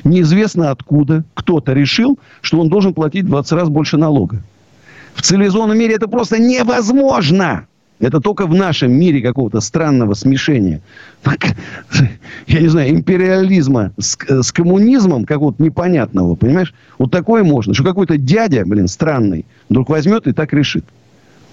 неизвестно 0.05 0.71
откуда, 0.71 1.23
кто-то 1.35 1.75
решил, 1.75 2.19
что 2.41 2.61
он 2.61 2.71
должен 2.71 2.95
платить 2.95 3.27
в 3.27 3.29
20 3.29 3.53
раз 3.53 3.69
больше 3.69 3.99
налога. 3.99 4.41
В 5.13 5.21
цивилизованном 5.21 5.79
мире 5.79 5.97
это 5.97 6.09
просто 6.09 6.39
невозможно. 6.39 7.67
Это 8.01 8.21
только 8.21 8.47
в 8.47 8.55
нашем 8.55 8.93
мире 8.93 9.21
какого-то 9.21 9.61
странного 9.61 10.15
смешения. 10.15 10.81
Я 12.47 12.61
не 12.61 12.69
знаю, 12.69 12.91
империализма 12.91 13.93
с, 13.99 14.17
с 14.17 14.53
коммунизмом 14.53 15.25
какого-то 15.25 15.63
непонятного, 15.63 16.37
понимаешь? 16.37 16.73
Вот 16.99 17.11
такое 17.11 17.43
можно, 17.43 17.75
что 17.75 17.85
какой-то 17.85 18.17
дядя, 18.17 18.65
блин, 18.65 18.87
странный, 18.87 19.47
вдруг 19.69 19.89
возьмет 19.89 20.27
и 20.27 20.33
так 20.33 20.53
решит. 20.53 20.85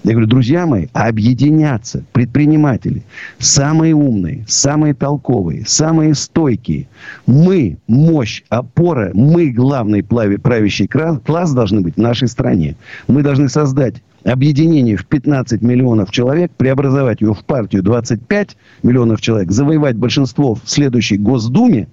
Я 0.04 0.12
говорю, 0.12 0.28
друзья 0.28 0.66
мои, 0.66 0.86
объединяться, 0.92 2.04
предприниматели, 2.12 3.02
самые 3.40 3.92
умные, 3.92 4.44
самые 4.46 4.94
толковые, 4.94 5.64
самые 5.66 6.14
стойкие. 6.14 6.86
Мы, 7.26 7.78
мощь, 7.88 8.44
опора, 8.48 9.10
мы, 9.14 9.50
главный 9.50 10.04
правящий 10.04 10.86
класс 10.86 11.52
должны 11.52 11.80
быть 11.80 11.96
в 11.96 12.00
нашей 12.00 12.28
стране. 12.28 12.76
Мы 13.08 13.24
должны 13.24 13.48
создать 13.48 13.96
объединение 14.26 14.96
в 14.96 15.06
15 15.06 15.62
миллионов 15.62 16.10
человек, 16.10 16.50
преобразовать 16.56 17.20
ее 17.20 17.32
в 17.32 17.44
партию 17.44 17.82
25 17.82 18.56
миллионов 18.82 19.20
человек, 19.20 19.50
завоевать 19.50 19.96
большинство 19.96 20.54
в 20.54 20.62
следующей 20.66 21.16
Госдуме, 21.16 21.88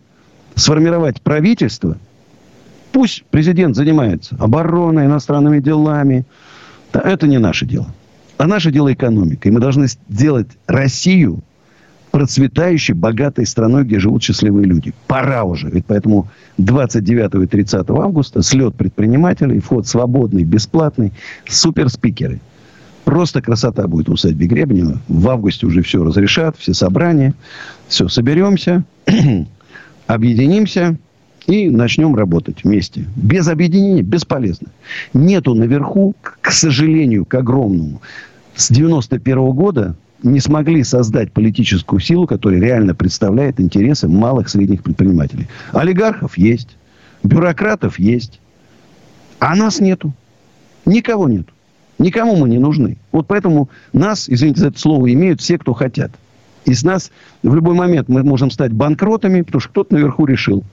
сформировать 0.56 1.22
правительство. 1.22 1.98
Пусть 2.92 3.24
президент 3.30 3.75
занимается 3.75 4.36
обороной, 4.40 5.06
иностранными 5.06 5.60
делами. 5.60 6.25
Это 6.92 7.28
не 7.28 7.38
наше 7.38 7.66
дело. 7.66 7.88
А 8.38 8.48
наше 8.48 8.72
дело 8.72 8.92
экономика. 8.92 9.48
И 9.48 9.52
мы 9.52 9.60
должны 9.60 9.88
сделать 10.10 10.48
Россию 10.68 11.42
процветающей, 12.13 12.93
богатой 12.93 13.48
страной, 13.48 13.86
где 13.86 13.98
живут 13.98 14.22
счастливые 14.22 14.67
люди. 14.67 14.93
Пора 15.08 15.46
уже. 15.46 15.67
Ведь 15.72 15.88
поэтому 15.88 16.27
29 16.60 17.43
и 17.43 17.48
30 17.48 17.89
августа 17.89 18.43
слет 18.43 18.75
предпринимателей, 18.75 19.60
вход 19.60 19.88
свободный, 19.88 20.43
бесплатный, 20.43 21.12
суперспикеры. 21.50 22.39
Просто 23.03 23.41
красота 23.41 23.88
будет 23.88 24.10
у 24.10 24.13
усадьбе 24.13 24.46
Гребнева. 24.46 25.01
В 25.08 25.27
августе 25.27 25.65
уже 25.65 25.82
все 25.82 26.03
разрешат, 26.03 26.55
все 26.55 26.75
собрания. 26.75 27.34
Все, 27.88 28.08
соберемся, 28.08 28.84
объединимся 30.05 30.98
и 31.48 31.67
начнем 31.72 32.15
работать 32.15 32.63
вместе. 32.63 33.05
Без 33.15 33.48
объединения 33.48 34.03
бесполезно. 34.03 34.67
Нету 35.15 35.55
наверху, 35.55 36.13
к 36.22 36.51
сожалению, 36.51 37.25
к 37.25 37.34
огромному, 37.34 38.03
с 38.55 38.70
91 38.70 39.50
года 39.53 39.96
не 40.24 40.39
смогли 40.39 40.84
создать 40.84 41.32
политическую 41.32 42.00
силу, 42.00 42.25
которая 42.25 42.60
реально 42.60 42.96
представляет 42.96 43.60
интересы 43.60 44.08
малых 44.08 44.50
средних 44.50 44.84
предпринимателей. 44.84 45.48
Олигархов 45.74 46.38
есть, 46.38 46.77
бюрократов 47.24 48.00
есть, 48.00 48.39
а 49.39 49.56
нас 49.56 49.80
нету. 49.80 50.13
Никого 50.86 51.27
нет. 51.27 51.48
Никому 52.00 52.36
мы 52.36 52.50
не 52.50 52.58
нужны. 52.58 52.98
Вот 53.12 53.27
поэтому 53.27 53.70
нас, 53.92 54.27
извините 54.27 54.62
за 54.62 54.68
это 54.70 54.80
слово, 54.80 55.12
имеют 55.13 55.42
все, 55.42 55.58
кто 55.58 55.74
хотят. 55.74 56.12
И 56.65 56.74
с 56.74 56.84
нас 56.84 57.12
в 57.44 57.53
любой 57.53 57.75
момент 57.75 58.08
мы 58.08 58.24
можем 58.24 58.50
стать 58.50 58.72
банкротами, 58.72 59.42
потому 59.42 59.60
что 59.60 59.70
кто-то 59.70 59.94
наверху 59.94 60.25
решил. 60.25 60.63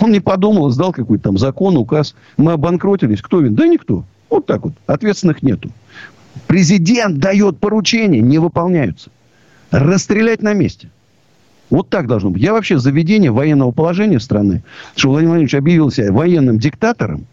Он 0.00 0.10
не 0.10 0.20
подумал, 0.20 0.70
сдал 0.70 0.92
какой-то 0.92 1.24
там 1.24 1.38
закон, 1.38 1.76
указ. 1.76 2.14
Мы 2.36 2.52
обанкротились. 2.52 3.20
Кто 3.20 3.38
виноват? 3.38 3.56
Да 3.56 3.66
никто. 3.66 4.04
Вот 4.30 4.46
так 4.46 4.64
вот. 4.64 4.72
Ответственных 4.86 5.42
нету. 5.42 5.70
Президент 6.46 7.18
дает 7.18 7.58
поручения, 7.58 8.20
не 8.20 8.38
выполняются. 8.38 9.10
Расстрелять 9.70 10.42
на 10.42 10.52
месте. 10.52 10.90
Вот 11.70 11.88
так 11.88 12.06
должно 12.06 12.30
быть. 12.30 12.42
Я 12.42 12.52
вообще 12.52 12.78
за 12.78 12.90
введение 12.90 13.30
военного 13.30 13.70
положения 13.72 14.20
страны, 14.20 14.62
что 14.94 15.08
Владимир 15.08 15.30
Владимирович 15.30 15.54
объявил 15.54 15.90
себя 15.90 16.12
военным 16.12 16.58
диктатором, 16.58 17.26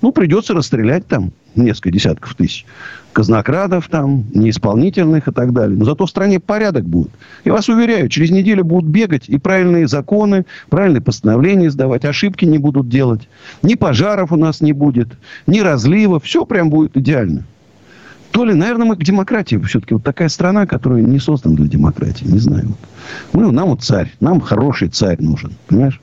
ну, 0.00 0.12
придется 0.12 0.54
расстрелять 0.54 1.06
там 1.06 1.32
несколько 1.54 1.90
десятков 1.90 2.34
тысяч 2.34 2.66
казнокрадов 3.14 3.88
там, 3.88 4.24
неисполнительных 4.34 5.28
и 5.28 5.32
так 5.32 5.52
далее. 5.52 5.78
Но 5.78 5.84
зато 5.84 6.04
в 6.04 6.10
стране 6.10 6.40
порядок 6.40 6.84
будет. 6.84 7.10
Я 7.44 7.52
вас 7.52 7.68
уверяю, 7.68 8.08
через 8.08 8.30
неделю 8.30 8.64
будут 8.64 8.90
бегать 8.90 9.28
и 9.28 9.38
правильные 9.38 9.86
законы, 9.86 10.44
правильные 10.68 11.00
постановления 11.00 11.68
издавать, 11.68 12.04
ошибки 12.04 12.44
не 12.44 12.58
будут 12.58 12.88
делать. 12.88 13.28
Ни 13.62 13.76
пожаров 13.76 14.32
у 14.32 14.36
нас 14.36 14.60
не 14.60 14.72
будет, 14.72 15.08
ни 15.46 15.60
разливов. 15.60 16.24
Все 16.24 16.44
прям 16.44 16.68
будет 16.68 16.96
идеально. 16.96 17.44
То 18.34 18.44
ли, 18.44 18.52
наверное, 18.52 18.84
мы 18.84 18.96
к 18.96 19.04
демократии. 19.04 19.54
Все-таки 19.58 19.94
вот 19.94 20.02
такая 20.02 20.28
страна, 20.28 20.66
которая 20.66 21.02
не 21.02 21.20
создана 21.20 21.54
для 21.54 21.68
демократии. 21.68 22.24
Не 22.24 22.40
знаю. 22.40 22.74
Мы, 23.32 23.52
нам 23.52 23.68
вот 23.68 23.84
царь. 23.84 24.12
Нам 24.18 24.40
хороший 24.40 24.88
царь 24.88 25.22
нужен. 25.22 25.52
Понимаешь? 25.68 26.00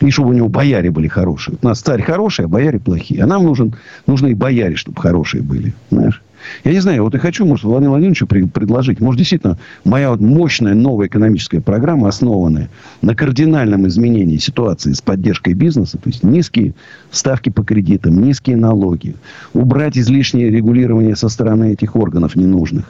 И 0.00 0.10
чтобы 0.10 0.28
у 0.28 0.32
него 0.34 0.50
бояре 0.50 0.90
были 0.90 1.08
хорошие. 1.08 1.56
У 1.62 1.66
нас 1.66 1.80
царь 1.80 2.02
хороший, 2.02 2.44
а 2.44 2.48
бояре 2.48 2.78
плохие. 2.78 3.22
А 3.22 3.26
нам 3.26 3.44
нужен, 3.44 3.76
нужны 4.06 4.32
и 4.32 4.34
бояре, 4.34 4.76
чтобы 4.76 5.00
хорошие 5.00 5.42
были. 5.42 5.72
Знаешь? 5.90 6.20
Я 6.64 6.72
не 6.72 6.80
знаю, 6.80 7.02
вот 7.04 7.14
я 7.14 7.20
хочу, 7.20 7.44
может, 7.44 7.64
Владимиру 7.64 7.92
Владимировичу 7.92 8.26
предложить. 8.26 9.00
Может, 9.00 9.18
действительно, 9.18 9.58
моя 9.84 10.10
вот 10.10 10.20
мощная 10.20 10.74
новая 10.74 11.06
экономическая 11.06 11.60
программа, 11.60 12.08
основанная 12.08 12.70
на 13.02 13.14
кардинальном 13.14 13.86
изменении 13.88 14.36
ситуации 14.36 14.92
с 14.92 15.00
поддержкой 15.00 15.54
бизнеса, 15.54 15.98
то 15.98 16.08
есть 16.08 16.22
низкие 16.22 16.74
ставки 17.10 17.50
по 17.50 17.62
кредитам, 17.64 18.22
низкие 18.22 18.56
налоги, 18.56 19.14
убрать 19.52 19.98
излишнее 19.98 20.50
регулирование 20.50 21.16
со 21.16 21.28
стороны 21.28 21.72
этих 21.72 21.96
органов 21.96 22.36
ненужных. 22.36 22.84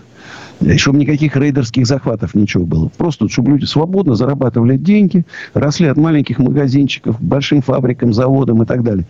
И 0.60 0.76
чтобы 0.78 0.98
никаких 0.98 1.36
рейдерских 1.36 1.86
захватов 1.86 2.34
ничего 2.34 2.64
было. 2.64 2.88
Просто, 2.96 3.28
чтобы 3.28 3.52
люди 3.52 3.64
свободно 3.64 4.14
зарабатывали 4.14 4.76
деньги, 4.76 5.24
росли 5.52 5.88
от 5.88 5.96
маленьких 5.96 6.38
магазинчиков 6.38 7.20
большим 7.20 7.60
фабрикам, 7.60 8.12
заводам 8.12 8.62
и 8.62 8.66
так 8.66 8.82
далее. 8.82 9.04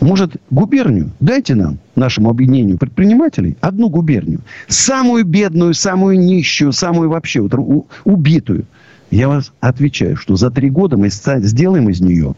Может, 0.00 0.36
губернию? 0.50 1.10
Дайте 1.20 1.54
нам, 1.54 1.78
нашему 1.96 2.30
объединению 2.30 2.78
предпринимателей, 2.78 3.56
одну 3.60 3.88
губернию. 3.88 4.40
Самую 4.68 5.24
бедную, 5.24 5.74
самую 5.74 6.18
нищую, 6.18 6.72
самую 6.72 7.10
вообще 7.10 7.40
вот, 7.40 7.54
у, 7.54 7.86
убитую. 8.04 8.64
Я 9.10 9.28
вас 9.28 9.52
отвечаю, 9.60 10.16
что 10.16 10.36
за 10.36 10.50
три 10.50 10.70
года 10.70 10.96
мы 10.96 11.08
сделаем 11.08 11.88
из 11.88 12.00
нее 12.00 12.34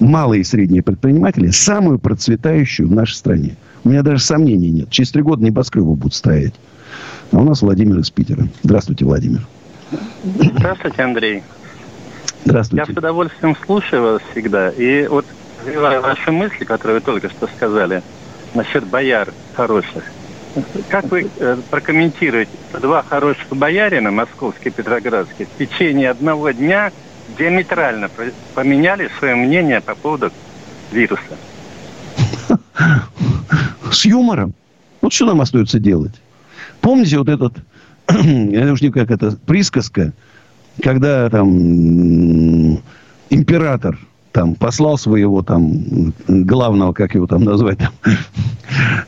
малые 0.00 0.40
и 0.40 0.44
средние 0.44 0.82
предприниматели 0.82 1.50
самую 1.50 1.98
процветающую 1.98 2.88
в 2.88 2.92
нашей 2.92 3.14
стране. 3.14 3.56
У 3.84 3.90
меня 3.90 4.02
даже 4.02 4.22
сомнений 4.22 4.70
нет. 4.70 4.90
Через 4.90 5.10
три 5.10 5.22
года 5.22 5.44
небоскребы 5.44 5.94
будут 5.94 6.14
стоять. 6.14 6.54
А 7.30 7.38
у 7.38 7.44
нас 7.44 7.62
Владимир 7.62 7.98
из 7.98 8.10
Питера. 8.10 8.48
Здравствуйте, 8.62 9.04
Владимир. 9.04 9.46
Здравствуйте, 10.24 11.02
Андрей. 11.02 11.42
Здравствуйте. 12.44 12.84
Я 12.86 12.94
с 12.94 12.96
удовольствием 12.96 13.56
слушаю 13.66 14.02
вас 14.02 14.22
всегда. 14.32 14.70
И 14.70 15.06
вот 15.06 15.26
развивая 15.68 16.00
ваши 16.00 16.32
мысли, 16.32 16.64
которые 16.64 16.98
вы 16.98 17.04
только 17.04 17.28
что 17.28 17.46
сказали, 17.46 18.02
насчет 18.54 18.84
бояр 18.84 19.32
хороших. 19.54 20.04
Как 20.88 21.04
вы 21.04 21.28
э, 21.38 21.56
прокомментируете 21.70 22.50
два 22.80 23.02
хороших 23.02 23.48
боярина, 23.50 24.10
московский 24.10 24.70
и 24.70 24.72
петроградский, 24.72 25.44
в 25.44 25.58
течение 25.58 26.10
одного 26.10 26.50
дня 26.50 26.90
диаметрально 27.38 28.10
поменяли 28.54 29.10
свое 29.18 29.34
мнение 29.34 29.80
по 29.80 29.94
поводу 29.94 30.32
вируса? 30.90 31.22
С 33.92 34.04
юмором. 34.04 34.54
Вот 35.00 35.12
что 35.12 35.26
нам 35.26 35.40
остается 35.40 35.78
делать? 35.78 36.14
Помните 36.80 37.18
вот 37.18 37.28
этот, 37.28 37.54
я 38.08 38.72
уж 38.72 38.80
не 38.80 38.90
как 38.90 39.10
это, 39.10 39.36
присказка, 39.46 40.12
когда 40.82 41.28
там 41.28 42.78
император 43.30 43.98
там 44.38 44.54
послал 44.54 44.96
своего 44.96 45.42
там 45.42 46.12
главного, 46.28 46.92
как 46.92 47.16
его 47.16 47.26
там 47.26 47.42
назвать, 47.42 47.78
там, 47.78 47.92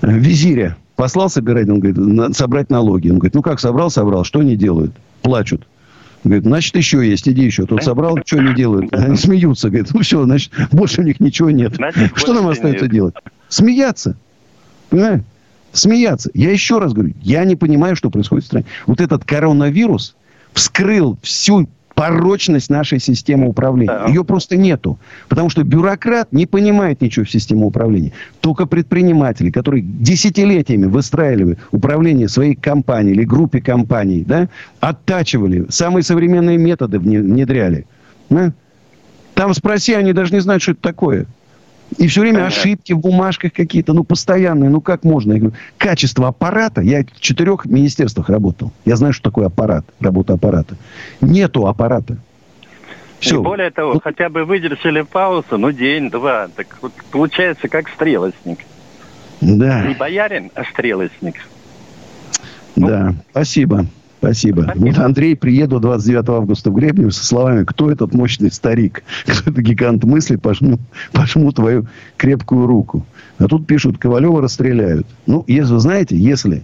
визиря, 0.18 0.76
послал 0.96 1.30
собирать, 1.30 1.68
он 1.68 1.78
говорит, 1.78 2.36
собрать 2.36 2.68
налоги. 2.68 3.10
Он 3.10 3.18
говорит, 3.18 3.36
ну 3.36 3.42
как 3.42 3.60
собрал, 3.60 3.90
собрал, 3.90 4.24
что 4.24 4.40
они 4.40 4.56
делают? 4.56 4.92
Плачут. 5.22 5.68
Говорит, 6.24 6.42
значит, 6.42 6.74
еще 6.74 7.08
есть, 7.08 7.28
иди 7.28 7.44
еще. 7.44 7.64
Тут 7.64 7.84
собрал, 7.84 8.18
что 8.26 8.38
они 8.38 8.54
делают? 8.54 8.92
Они 8.92 9.16
смеются. 9.16 9.68
Говорит, 9.68 9.94
ну 9.94 10.00
все, 10.00 10.24
значит, 10.24 10.52
больше 10.72 11.00
у 11.00 11.04
них 11.04 11.20
ничего 11.20 11.52
нет. 11.52 11.76
Значит, 11.76 12.10
что 12.16 12.32
нам 12.32 12.48
остается 12.48 12.86
нет. 12.86 12.92
делать? 12.92 13.14
Смеяться. 13.48 14.16
Понимаешь? 14.88 15.22
Смеяться. 15.72 16.32
Я 16.34 16.50
еще 16.50 16.80
раз 16.80 16.92
говорю, 16.92 17.14
я 17.22 17.44
не 17.44 17.54
понимаю, 17.54 17.94
что 17.94 18.10
происходит 18.10 18.42
в 18.42 18.46
стране. 18.48 18.66
Вот 18.88 19.00
этот 19.00 19.22
коронавирус 19.24 20.16
вскрыл 20.54 21.16
всю 21.22 21.68
порочность 22.00 22.70
нашей 22.70 22.98
системы 22.98 23.46
управления. 23.46 23.92
Да. 23.92 24.06
Ее 24.06 24.24
просто 24.24 24.56
нету. 24.56 24.98
Потому 25.28 25.50
что 25.50 25.64
бюрократ 25.64 26.32
не 26.32 26.46
понимает 26.46 27.02
ничего 27.02 27.26
в 27.26 27.30
системе 27.30 27.64
управления. 27.66 28.12
Только 28.40 28.64
предприниматели, 28.64 29.50
которые 29.50 29.82
десятилетиями 29.82 30.86
выстраивали 30.86 31.58
управление 31.72 32.30
своей 32.30 32.54
компанией 32.54 33.14
или 33.16 33.24
группе 33.24 33.60
компаний, 33.60 34.24
да, 34.26 34.48
оттачивали, 34.80 35.66
самые 35.68 36.02
современные 36.02 36.56
методы 36.56 36.98
внедряли. 36.98 37.84
Да? 38.30 38.54
Там 39.34 39.52
спроси, 39.52 39.92
они 39.92 40.14
даже 40.14 40.32
не 40.32 40.40
знают, 40.40 40.62
что 40.62 40.72
это 40.72 40.80
такое. 40.80 41.26
И 41.98 42.06
все 42.06 42.20
время 42.20 42.38
Понятно. 42.38 42.56
ошибки 42.56 42.92
в 42.92 42.98
бумажках 42.98 43.52
какие-то, 43.52 43.92
ну, 43.92 44.04
постоянные. 44.04 44.70
Ну, 44.70 44.80
как 44.80 45.04
можно? 45.04 45.32
Я 45.32 45.38
говорю, 45.38 45.56
качество 45.76 46.28
аппарата. 46.28 46.80
Я 46.80 47.02
в 47.02 47.20
четырех 47.20 47.64
министерствах 47.66 48.28
работал. 48.28 48.72
Я 48.84 48.96
знаю, 48.96 49.12
что 49.12 49.24
такое 49.24 49.46
аппарат, 49.46 49.84
работа 50.00 50.34
аппарата. 50.34 50.76
Нету 51.20 51.66
аппарата. 51.66 52.16
Все. 53.18 53.36
И 53.36 53.42
более 53.42 53.70
того, 53.70 53.94
ну, 53.94 54.00
хотя 54.00 54.28
бы 54.28 54.44
выдержали 54.44 55.02
паузу, 55.02 55.58
ну, 55.58 55.72
день-два. 55.72 56.48
Так 56.54 56.78
вот 56.80 56.92
получается, 57.10 57.68
как 57.68 57.88
стрелочник. 57.88 58.60
Да. 59.40 59.86
Не 59.86 59.94
боярин, 59.94 60.50
а 60.54 60.64
стрелочник. 60.64 61.34
Да, 62.76 63.10
ну, 63.10 63.14
спасибо. 63.30 63.86
Спасибо. 64.20 64.64
Спасибо. 64.64 64.86
Вот 64.86 64.98
Андрей, 64.98 65.34
приеду 65.34 65.80
29 65.80 66.28
августа 66.28 66.70
в 66.70 66.74
Гребнев 66.74 67.14
со 67.14 67.24
словами, 67.24 67.64
кто 67.64 67.90
этот 67.90 68.12
мощный 68.12 68.52
старик, 68.52 69.02
кто 69.26 69.50
это 69.50 69.62
гигант 69.62 70.04
мысли, 70.04 70.36
пожму, 70.36 70.78
пожму 71.12 71.50
твою 71.52 71.86
крепкую 72.18 72.66
руку. 72.66 73.06
А 73.38 73.46
тут 73.46 73.66
пишут, 73.66 73.96
Ковалева 73.96 74.42
расстреляют. 74.42 75.06
Ну, 75.26 75.42
если 75.46 75.72
вы 75.72 75.80
знаете, 75.80 76.16
если 76.16 76.62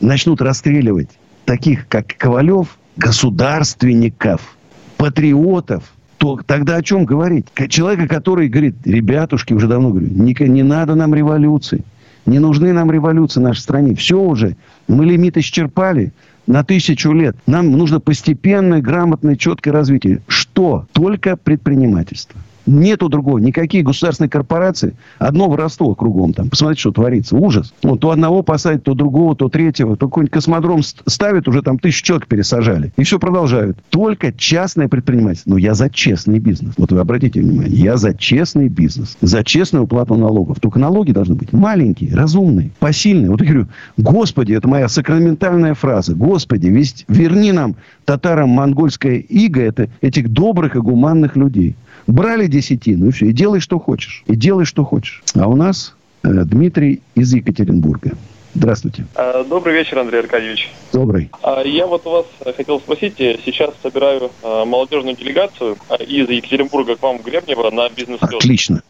начнут 0.00 0.40
расстреливать 0.40 1.10
таких, 1.44 1.86
как 1.86 2.16
Ковалев, 2.16 2.78
государственников, 2.96 4.56
патриотов, 4.96 5.84
то 6.16 6.40
тогда 6.46 6.76
о 6.76 6.82
чем 6.82 7.04
говорить? 7.04 7.46
Человека, 7.68 8.08
который 8.08 8.48
говорит, 8.48 8.76
ребятушки, 8.86 9.52
уже 9.52 9.68
давно 9.68 9.90
говорю, 9.90 10.08
не, 10.08 10.34
не 10.48 10.62
надо 10.62 10.94
нам 10.94 11.14
революции. 11.14 11.84
Не 12.24 12.38
нужны 12.38 12.72
нам 12.72 12.90
революции 12.90 13.38
в 13.38 13.42
нашей 13.42 13.60
стране. 13.60 13.94
Все 13.94 14.18
уже. 14.18 14.56
Мы 14.88 15.04
лимит 15.04 15.36
исчерпали 15.36 16.12
на 16.46 16.64
тысячу 16.64 17.12
лет. 17.12 17.36
Нам 17.46 17.70
нужно 17.70 18.00
постепенное, 18.00 18.80
грамотное, 18.80 19.36
четкое 19.36 19.72
развитие. 19.72 20.22
Что? 20.28 20.86
Только 20.92 21.36
предпринимательство. 21.36 22.40
Нету 22.66 23.08
другого. 23.08 23.38
Никакие 23.38 23.82
государственные 23.82 24.30
корпорации. 24.30 24.94
Одно 25.18 25.48
воровство 25.48 25.94
кругом 25.94 26.32
там. 26.32 26.48
Посмотрите, 26.48 26.80
что 26.80 26.92
творится. 26.92 27.36
Ужас. 27.36 27.72
Вот 27.82 28.00
то 28.00 28.10
одного 28.10 28.42
посадят, 28.42 28.84
то 28.84 28.94
другого, 28.94 29.36
то 29.36 29.48
третьего. 29.48 29.96
То 29.96 30.08
какой-нибудь 30.08 30.32
космодром 30.32 30.82
ставят, 30.82 31.48
уже 31.48 31.62
там 31.62 31.78
тысячу 31.78 32.04
человек 32.04 32.26
пересажали. 32.26 32.92
И 32.96 33.04
все 33.04 33.18
продолжают. 33.18 33.78
Только 33.90 34.32
частное 34.32 34.88
предпринимательство. 34.88 35.50
Но 35.50 35.58
я 35.58 35.74
за 35.74 35.90
честный 35.90 36.38
бизнес. 36.38 36.74
Вот 36.76 36.92
вы 36.92 36.98
обратите 36.98 37.40
внимание. 37.40 37.76
Я 37.76 37.96
за 37.96 38.14
честный 38.14 38.68
бизнес. 38.68 39.16
За 39.20 39.44
честную 39.44 39.84
уплату 39.84 40.14
налогов. 40.16 40.58
Только 40.60 40.78
налоги 40.78 41.12
должны 41.12 41.34
быть 41.34 41.52
маленькие, 41.52 42.14
разумные, 42.14 42.70
посильные. 42.78 43.30
Вот 43.30 43.40
я 43.40 43.46
говорю, 43.46 43.68
Господи, 43.96 44.52
это 44.52 44.68
моя 44.68 44.88
сакраментальная 44.88 45.74
фраза. 45.74 46.14
Господи, 46.14 46.66
весь, 46.66 47.04
верни 47.08 47.52
нам 47.52 47.76
татарам 48.04 48.50
монгольское 48.50 49.16
иго 49.16 49.60
это 49.60 49.88
этих 50.00 50.30
добрых 50.30 50.76
и 50.76 50.80
гуманных 50.80 51.36
людей. 51.36 51.76
Брали 52.06 52.46
десятину, 52.46 53.08
и 53.08 53.10
все. 53.10 53.26
И 53.26 53.32
делай, 53.32 53.60
что 53.60 53.78
хочешь. 53.78 54.22
И 54.26 54.36
делай, 54.36 54.64
что 54.64 54.84
хочешь. 54.84 55.22
А 55.34 55.48
у 55.48 55.56
нас 55.56 55.94
э, 56.22 56.28
Дмитрий 56.28 57.00
из 57.14 57.32
Екатеринбурга. 57.34 58.12
Здравствуйте. 58.54 59.04
А, 59.14 59.44
добрый 59.44 59.74
вечер, 59.74 59.98
Андрей 59.98 60.20
Аркадьевич. 60.20 60.70
Добрый. 60.92 61.30
А, 61.42 61.62
я 61.62 61.86
вот 61.86 62.06
у 62.06 62.10
вас 62.10 62.26
хотел 62.56 62.80
спросить, 62.80 63.16
сейчас 63.18 63.74
собираю 63.82 64.30
а, 64.42 64.64
молодежную 64.64 65.14
делегацию 65.14 65.76
из 66.00 66.28
Екатеринбурга 66.28 66.96
к 66.96 67.02
вам 67.02 67.18
в 67.18 67.24
Гребнево 67.24 67.70
на 67.70 67.88
бизнес 67.90 68.20
-лёд. 68.20 68.36
Отлично. 68.36 68.82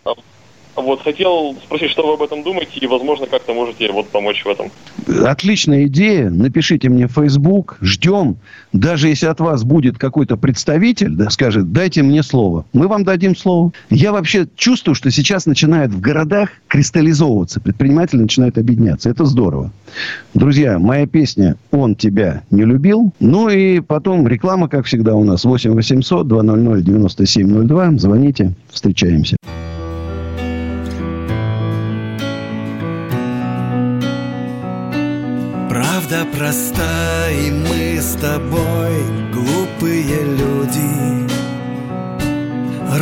Вот 0.77 1.03
хотел 1.03 1.57
спросить, 1.65 1.91
что 1.91 2.07
вы 2.07 2.15
об 2.15 2.23
этом 2.23 2.43
думаете, 2.43 2.79
и, 2.81 2.87
возможно, 2.87 3.27
как-то 3.27 3.55
можете 3.55 3.91
вот 3.93 4.09
помочь 4.09 4.45
в 4.45 4.49
этом. 4.49 4.71
Отличная 5.25 5.87
идея. 5.87 6.29
Напишите 6.29 6.89
мне 6.89 7.07
в 7.09 7.13
Facebook. 7.13 7.79
Ждем. 7.81 8.37
Даже 8.73 9.09
если 9.09 9.27
от 9.27 9.41
вас 9.41 9.65
будет 9.65 9.97
какой-то 9.97 10.37
представитель, 10.37 11.15
да, 11.15 11.31
скажет, 11.31 11.73
дайте 11.73 12.03
мне 12.03 12.23
слово. 12.23 12.67
Мы 12.73 12.89
вам 12.89 13.05
дадим 13.05 13.35
слово. 13.35 13.73
Я 13.89 14.13
вообще 14.13 14.47
чувствую, 14.57 14.95
что 14.95 15.11
сейчас 15.11 15.47
начинает 15.47 15.91
в 15.91 16.01
городах 16.01 16.51
кристаллизовываться. 16.69 17.61
Предприниматели 17.61 18.21
начинают 18.21 18.59
объединяться. 18.59 19.09
Это 19.09 19.25
здорово. 19.25 19.73
Друзья, 20.35 20.79
моя 20.79 21.07
песня 21.07 21.57
«Он 21.71 21.95
тебя 21.95 22.43
не 22.51 22.65
любил». 22.65 23.13
Ну 23.19 23.49
и 23.49 23.81
потом 23.81 24.29
реклама, 24.29 24.69
как 24.69 24.85
всегда, 24.85 25.15
у 25.15 25.25
нас 25.25 25.45
8 25.45 25.73
800 25.73 26.29
200 26.29 26.83
9702. 26.83 27.93
Звоните, 27.97 28.55
встречаемся. 28.71 29.37
Проста, 36.37 37.31
и 37.31 37.51
мы 37.51 37.99
с 38.01 38.15
тобой 38.17 38.95
глупые 39.33 40.23
люди. 40.23 41.27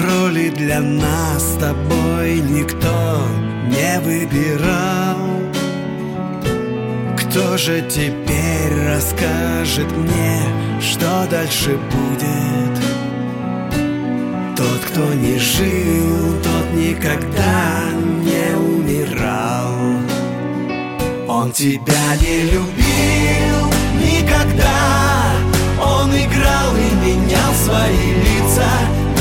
Роли 0.07 0.51
для 0.51 0.81
нас 0.81 1.55
с 1.55 1.57
тобой 1.59 2.41
никто 2.41 3.23
не 3.67 4.01
выбирал. 4.01 5.19
Кто 7.19 7.57
же 7.57 7.83
теперь 7.89 8.87
расскажет 8.87 9.91
мне, 9.97 10.41
что 10.81 11.27
дальше 11.29 11.77
будет? 11.91 12.75
Тот, 14.57 14.81
кто 14.91 15.13
не 15.15 15.39
жил, 15.39 16.41
тот 16.43 16.73
никогда 16.75 17.91
не 18.23 18.57
умирал. 18.57 19.75
Он 21.27 21.51
тебя 21.51 22.17
не 22.21 22.43
любил 22.53 22.84
никогда. 24.01 25.35
Он 25.83 26.11
играл 26.11 26.77
и 26.77 26.95
менял 27.05 27.53
свои 27.55 28.15
лица. 28.15 28.71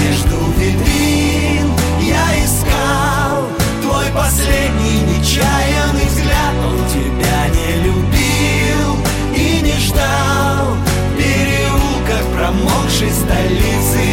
Между 0.01 0.37
витрин 0.57 1.71
я 2.01 2.45
искал 2.45 3.47
Твой 3.81 4.05
последний 4.13 5.01
нечаянный 5.17 6.05
взгляд. 6.07 6.55
Он 6.65 6.77
тебя 6.89 7.47
не 7.49 7.83
любил 7.83 8.97
и 9.35 9.61
не 9.61 9.79
ждал 9.79 10.75
В 11.11 11.17
переулках 11.17 12.23
промокшей 12.35 13.11
столицы 13.11 14.12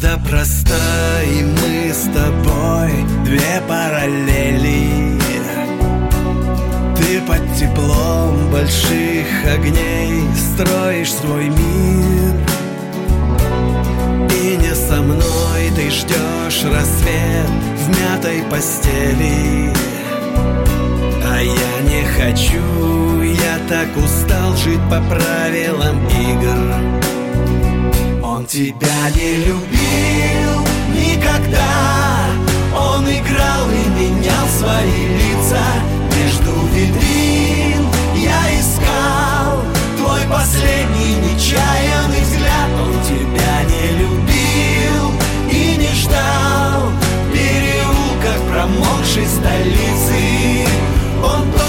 Правда 0.00 0.18
проста, 0.28 1.22
и 1.24 1.42
мы 1.42 1.92
с 1.92 2.04
тобой 2.04 3.04
две 3.24 3.60
параллели. 3.68 5.18
Ты 6.96 7.20
под 7.26 7.54
теплом 7.54 8.50
больших 8.50 9.26
огней 9.46 10.24
строишь 10.34 11.12
свой 11.12 11.48
мир. 11.48 12.34
И 14.42 14.56
не 14.56 14.74
со 14.74 15.02
мной 15.02 15.70
ты 15.76 15.90
ждешь 15.90 16.64
рассвет 16.64 17.50
в 17.76 17.88
мятой 18.00 18.42
постели. 18.50 19.70
А 21.26 21.42
я 21.42 21.80
не 21.82 22.04
хочу, 22.04 23.20
я 23.22 23.58
так 23.68 23.88
устал 23.96 24.56
жить 24.56 24.80
по 24.88 25.00
правилам 25.14 26.06
игр 26.06 27.09
тебя 28.50 29.10
не 29.14 29.36
любил 29.44 30.66
никогда. 30.92 32.26
Он 32.76 33.04
играл 33.04 33.70
и 33.70 33.88
менял 33.90 34.46
свои 34.48 35.06
лица. 35.06 35.62
Между 36.16 36.50
витрин 36.74 37.86
я 38.16 38.60
искал 38.60 39.62
Твой 39.96 40.22
последний 40.28 41.14
нечаянный 41.32 42.22
взгляд. 42.22 42.70
Он 42.82 42.92
тебя 43.04 43.62
не 43.70 43.98
любил 44.00 45.12
и 45.48 45.76
не 45.76 45.94
ждал. 45.94 46.90
В 47.28 47.32
переулках 47.32 48.40
промокшей 48.50 49.26
столицы 49.26 50.66
Он 51.22 51.59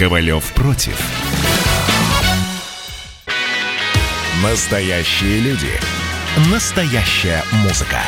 Ковалев 0.00 0.54
против. 0.54 0.98
Настоящие 4.42 5.40
люди. 5.40 5.68
Настоящая 6.50 7.44
музыка. 7.62 7.98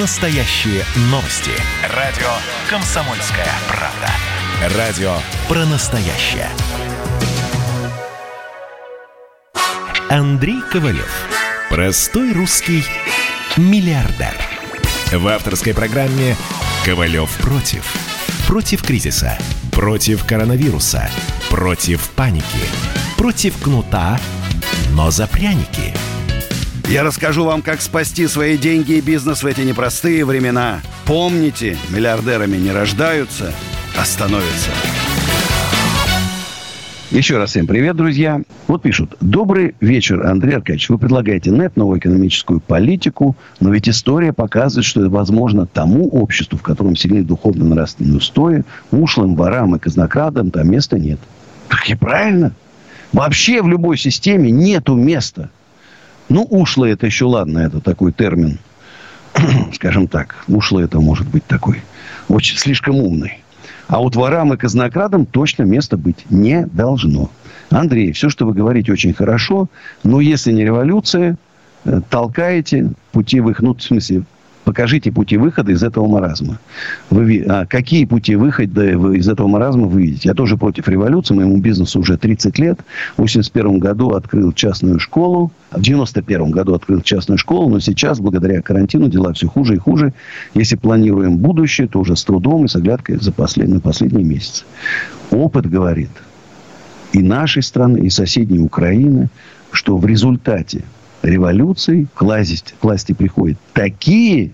Настоящие 0.00 0.82
новости. 1.02 1.52
Радио 1.94 2.26
«Комсомольская 2.68 3.46
правда». 3.68 4.76
Радио 4.76 5.14
про 5.46 5.64
настоящее. 5.66 6.48
Андрей 10.10 10.60
Ковалев. 10.72 11.28
Простой 11.70 12.32
русский 12.32 12.84
миллиардер. 13.56 14.34
В 15.12 15.28
авторской 15.28 15.72
программе 15.72 16.36
«Ковалев 16.84 17.30
против». 17.36 17.84
Против 18.48 18.82
кризиса. 18.82 19.38
Против 19.78 20.24
коронавируса. 20.24 21.08
Против 21.50 22.10
паники. 22.16 22.44
Против 23.16 23.56
кнута, 23.62 24.18
но 24.90 25.12
за 25.12 25.28
пряники. 25.28 25.94
Я 26.88 27.04
расскажу 27.04 27.44
вам, 27.44 27.62
как 27.62 27.80
спасти 27.80 28.26
свои 28.26 28.58
деньги 28.58 28.94
и 28.94 29.00
бизнес 29.00 29.44
в 29.44 29.46
эти 29.46 29.60
непростые 29.60 30.24
времена. 30.24 30.80
Помните, 31.06 31.78
миллиардерами 31.90 32.56
не 32.56 32.72
рождаются, 32.72 33.54
а 33.96 34.04
становятся. 34.04 34.70
Еще 37.12 37.38
раз 37.38 37.50
всем 37.50 37.68
привет, 37.68 37.94
друзья. 37.94 38.42
Вот 38.68 38.82
пишут. 38.82 39.16
Добрый 39.22 39.74
вечер, 39.80 40.26
Андрей 40.26 40.56
Аркадьевич. 40.56 40.90
Вы 40.90 40.98
предлагаете 40.98 41.50
нет 41.50 41.78
новую 41.78 41.98
экономическую 41.98 42.60
политику, 42.60 43.34
но 43.60 43.70
ведь 43.70 43.88
история 43.88 44.34
показывает, 44.34 44.84
что 44.84 45.00
это 45.00 45.08
возможно 45.08 45.64
тому 45.64 46.06
обществу, 46.08 46.58
в 46.58 46.62
котором 46.62 46.94
сильны 46.94 47.22
духовно-нравственные 47.22 48.18
устои, 48.18 48.64
ушлым, 48.90 49.36
ворам 49.36 49.74
и 49.74 49.78
казнокрадам 49.78 50.50
там 50.50 50.70
места 50.70 50.98
нет. 50.98 51.18
Так 51.68 51.88
и 51.88 51.94
правильно. 51.94 52.52
Вообще 53.14 53.62
в 53.62 53.68
любой 53.68 53.96
системе 53.96 54.50
нету 54.50 54.96
места. 54.96 55.48
Ну, 56.28 56.42
ушлый 56.42 56.92
это 56.92 57.06
еще 57.06 57.24
ладно, 57.24 57.60
это 57.60 57.80
такой 57.80 58.12
термин. 58.12 58.58
Скажем 59.72 60.08
так, 60.08 60.44
ушлый 60.46 60.84
это 60.84 61.00
может 61.00 61.26
быть 61.26 61.46
такой. 61.46 61.80
Очень 62.28 62.58
слишком 62.58 62.96
умный. 62.96 63.38
А 63.86 64.00
вот 64.00 64.14
ворам 64.14 64.52
и 64.52 64.58
казнокрадам 64.58 65.24
точно 65.24 65.62
места 65.62 65.96
быть 65.96 66.26
не 66.28 66.66
должно. 66.66 67.30
Андрей, 67.70 68.12
все, 68.12 68.28
что 68.28 68.46
вы 68.46 68.54
говорите, 68.54 68.92
очень 68.92 69.12
хорошо. 69.12 69.68
Но 70.04 70.20
если 70.20 70.52
не 70.52 70.64
революция, 70.64 71.36
э, 71.84 72.00
толкаете 72.08 72.92
пути 73.12 73.40
выхода. 73.40 73.68
Ну, 73.68 73.74
в 73.74 73.82
смысле, 73.82 74.22
покажите 74.64 75.12
пути 75.12 75.36
выхода 75.36 75.72
из 75.72 75.82
этого 75.82 76.06
маразма. 76.06 76.58
Вы, 77.10 77.44
а 77.48 77.66
какие 77.66 78.04
пути 78.04 78.36
выхода 78.36 78.98
вы 78.98 79.18
из 79.18 79.28
этого 79.28 79.48
маразма 79.48 79.86
вы 79.86 80.02
видите? 80.02 80.28
Я 80.28 80.34
тоже 80.34 80.56
против 80.56 80.88
революции. 80.88 81.34
Моему 81.34 81.58
бизнесу 81.58 82.00
уже 82.00 82.16
30 82.16 82.58
лет. 82.58 82.80
В 83.16 83.22
81 83.22 83.78
году 83.78 84.10
открыл 84.10 84.52
частную 84.52 84.98
школу. 84.98 85.52
В 85.70 85.80
91 85.80 86.50
году 86.50 86.74
открыл 86.74 87.02
частную 87.02 87.38
школу. 87.38 87.68
Но 87.68 87.80
сейчас, 87.80 88.20
благодаря 88.20 88.62
карантину, 88.62 89.08
дела 89.08 89.32
все 89.34 89.46
хуже 89.46 89.74
и 89.74 89.78
хуже. 89.78 90.12
Если 90.54 90.76
планируем 90.76 91.36
будущее, 91.36 91.86
то 91.88 92.00
уже 92.00 92.16
с 92.16 92.24
трудом 92.24 92.64
и 92.64 92.68
с 92.68 92.76
оглядкой 92.76 93.18
за 93.20 93.32
последние, 93.32 93.80
последние 93.80 94.24
месяцы. 94.24 94.64
Опыт 95.30 95.66
говорит 95.66 96.10
и 97.12 97.22
нашей 97.22 97.62
страны, 97.62 97.98
и 97.98 98.10
соседней 98.10 98.58
Украины, 98.58 99.28
что 99.72 99.96
в 99.96 100.06
результате 100.06 100.82
революции 101.22 102.06
к 102.14 102.22
власти, 102.22 102.74
к 102.80 102.84
власти 102.84 103.12
приходят 103.12 103.58
такие 103.72 104.52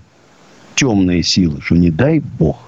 темные 0.75 1.23
силы, 1.23 1.61
что 1.61 1.77
не 1.77 1.91
дай 1.91 2.21
бог. 2.21 2.59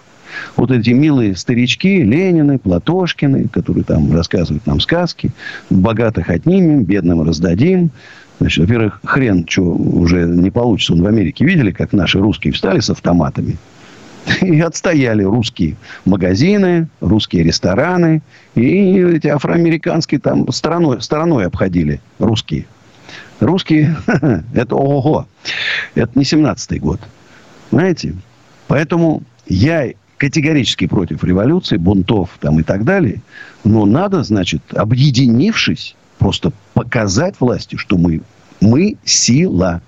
Вот 0.57 0.71
эти 0.71 0.91
милые 0.91 1.37
старички, 1.37 2.03
Ленины, 2.03 2.59
Платошкины, 2.59 3.49
которые 3.49 3.85
там 3.85 4.13
рассказывают 4.13 4.67
нам 4.67 4.81
сказки. 4.81 5.31
Богатых 5.71 6.31
отнимем, 6.31 6.85
бедным 6.85 7.23
раздадим. 7.23 7.91
Значит, 8.39 8.65
во-первых, 8.65 9.01
хрен, 9.03 9.47
что 9.49 9.63
уже 9.63 10.27
не 10.27 10.51
получится. 10.51 10.93
Он 10.93 11.03
в 11.03 11.07
Америке 11.07 11.45
видели, 11.45 11.71
как 11.71 11.93
наши 11.93 12.19
русские 12.19 12.53
встали 12.53 12.81
с 12.81 12.91
автоматами 12.91 13.57
и 14.43 14.61
отстояли 14.61 15.23
русские 15.23 15.77
магазины, 16.05 16.89
русские 17.01 17.45
рестораны. 17.45 18.23
И 18.55 18.99
эти 18.99 19.29
афроамериканские 19.29 20.21
там 20.21 20.51
стороной, 20.53 21.01
стороной 21.03 21.47
обходили 21.47 22.01
русские. 22.19 22.67
Русские, 23.41 23.97
это 24.55 24.75
ого-го. 24.75 25.27
Это 25.95 26.19
не 26.19 26.25
17-й 26.25 26.79
год. 26.79 27.01
Знаете? 27.71 28.15
Поэтому 28.67 29.23
я 29.47 29.93
категорически 30.17 30.87
против 30.87 31.23
революции, 31.23 31.77
бунтов 31.77 32.31
там 32.41 32.59
и 32.59 32.63
так 32.63 32.85
далее. 32.85 33.21
Но 33.65 33.85
надо, 33.85 34.23
значит, 34.23 34.63
объединившись, 34.75 35.95
просто 36.19 36.53
показать 36.75 37.35
власти, 37.41 37.77
что 37.77 37.99
мы, 37.99 38.23
мы 38.61 38.97
сила. 39.05 39.83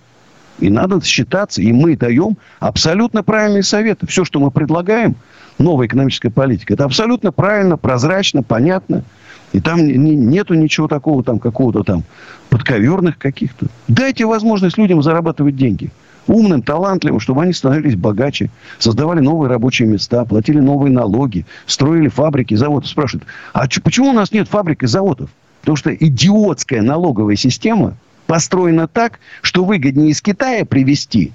И 0.59 0.71
надо 0.71 1.01
считаться, 1.05 1.63
и 1.63 1.73
мы 1.73 1.97
даем 1.97 2.37
абсолютно 2.61 3.23
правильные 3.23 3.63
советы. 3.63 4.07
Все, 4.07 4.25
что 4.25 4.41
мы 4.41 4.51
предлагаем, 4.51 5.15
новая 5.59 5.87
экономическая 5.87 6.31
политика, 6.31 6.75
это 6.75 6.85
абсолютно 6.85 7.33
правильно, 7.33 7.77
прозрачно, 7.77 8.43
понятно. 8.43 9.05
И 9.53 9.61
там 9.61 9.87
нету 9.87 10.55
ничего 10.55 10.89
такого, 10.89 11.25
там, 11.25 11.39
какого-то 11.39 11.83
там 11.83 12.05
подковерных 12.51 13.19
каких-то. 13.19 13.67
Дайте 13.87 14.27
возможность 14.27 14.77
людям 14.77 15.03
зарабатывать 15.03 15.57
деньги. 15.57 15.91
Умным, 16.27 16.61
талантливым, 16.61 17.21
чтобы 17.21 17.43
они 17.43 17.55
становились 17.55 17.97
богаче, 17.97 18.51
создавали 18.79 19.21
новые 19.21 19.49
рабочие 19.49 19.89
места, 19.89 20.27
платили 20.27 20.61
новые 20.61 20.93
налоги, 20.93 21.47
строили 21.65 22.09
фабрики, 22.09 22.55
заводы. 22.55 22.87
Спрашивают, 22.87 23.27
а 23.55 23.67
почему 23.83 24.11
у 24.11 24.13
нас 24.13 24.33
нет 24.33 24.47
фабрик 24.47 24.83
и 24.83 24.87
заводов? 24.87 25.31
Потому 25.61 25.77
что 25.77 25.95
идиотская 25.95 26.83
налоговая 26.83 27.37
система 27.37 27.95
построена 28.29 28.87
так, 28.87 29.19
что 29.41 29.65
выгоднее 29.65 30.11
из 30.11 30.21
Китая 30.21 30.65
привезти, 30.65 31.33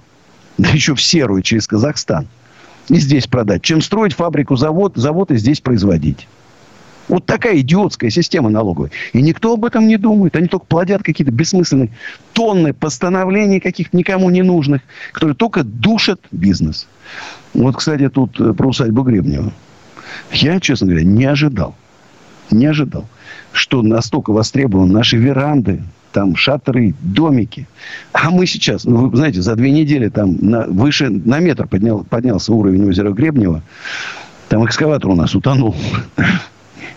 да 0.58 0.70
еще 0.70 0.94
в 0.94 1.02
серую 1.02 1.42
через 1.42 1.68
Казахстан, 1.68 2.28
и 2.88 2.98
здесь 2.98 3.26
продать, 3.28 3.64
чем 3.64 3.82
строить 3.82 4.14
фабрику, 4.14 4.56
завод, 4.56 4.94
завод 4.96 5.32
и 5.32 5.38
здесь 5.38 5.60
производить. 5.60 6.28
Вот 7.10 7.26
такая 7.26 7.60
идиотская 7.60 8.10
система 8.10 8.50
налоговая. 8.50 8.92
И 9.12 9.22
никто 9.22 9.54
об 9.54 9.66
этом 9.66 9.88
не 9.88 9.98
думает. 9.98 10.38
Они 10.38 10.48
только 10.48 10.66
плодят 10.66 11.04
какие-то 11.04 11.34
бессмысленные 11.34 11.90
тонны 12.32 12.74
постановлений 12.74 13.60
каких-то 13.60 13.98
никому 13.98 14.30
не 14.30 14.42
нужных, 14.42 14.82
которые 15.12 15.36
только 15.36 15.64
душат 15.64 16.22
бизнес. 16.32 16.88
Вот, 17.54 17.76
кстати, 17.76 18.08
тут 18.08 18.40
э, 18.40 18.54
про 18.54 18.70
усадьбу 18.70 19.02
Гребнева. 19.02 19.52
Я, 20.32 20.60
честно 20.62 20.88
говоря, 20.88 21.04
не 21.04 21.26
ожидал. 21.26 21.76
Не 22.52 22.68
ожидал, 22.68 23.06
что 23.54 23.82
настолько 23.82 24.32
востребованы 24.32 24.92
наши 24.92 25.18
веранды, 25.18 25.84
там 26.12 26.36
шатры, 26.36 26.94
домики. 27.02 27.68
А 28.12 28.30
мы 28.30 28.46
сейчас, 28.46 28.84
ну, 28.84 29.10
вы 29.10 29.18
знаете, 29.18 29.42
за 29.42 29.56
две 29.56 29.72
недели 29.72 30.10
там 30.10 30.38
на, 30.42 30.66
выше 30.68 31.10
на 31.10 31.40
метр 31.40 31.68
поднял, 31.68 32.04
поднялся 32.04 32.54
уровень 32.54 32.88
озера 32.88 33.12
Гребнева. 33.12 33.64
Там 34.50 34.66
экскаватор 34.66 35.10
у 35.10 35.16
нас 35.16 35.34
утонул. 35.34 35.76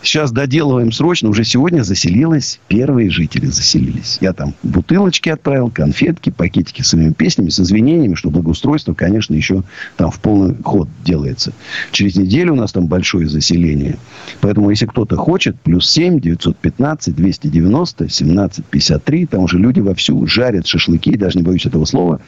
Сейчас 0.03 0.33
доделываем 0.33 0.93
срочно. 0.93 1.29
Уже 1.29 1.45
сегодня 1.45 1.83
заселилось. 1.83 2.61
Первые 2.69 3.11
жители 3.11 3.47
заселились. 3.47 4.19
Я 4.21 4.33
там 4.33 4.55
бутылочки 4.63 5.29
отправил, 5.29 5.71
конфетки, 5.71 6.31
пакетики 6.31 6.83
с 6.83 6.89
своими 6.89 7.13
песнями, 7.13 7.49
с 7.49 7.61
извинениями, 7.61 8.15
что 8.15 8.31
благоустройство, 8.31 8.95
конечно, 8.95 9.35
еще 9.35 9.65
там 9.97 10.11
в 10.11 10.21
полный 10.21 10.57
ход 10.63 10.89
делается. 11.05 11.53
Через 11.93 12.17
неделю 12.17 12.53
у 12.53 12.57
нас 12.57 12.73
там 12.73 12.87
большое 12.87 13.29
заселение. 13.29 13.97
Поэтому, 14.41 14.71
если 14.71 14.87
кто-то 14.87 15.17
хочет, 15.17 15.61
плюс 15.61 15.91
7, 15.91 16.21
915, 16.21 17.15
290, 17.15 18.09
17, 18.09 18.65
53. 18.65 19.27
Там 19.27 19.43
уже 19.43 19.59
люди 19.59 19.81
вовсю 19.81 20.27
жарят 20.27 20.67
шашлыки, 20.67 21.17
даже 21.17 21.39
не 21.39 21.45
боюсь 21.45 21.67
этого 21.67 21.85
слова, 21.85 22.21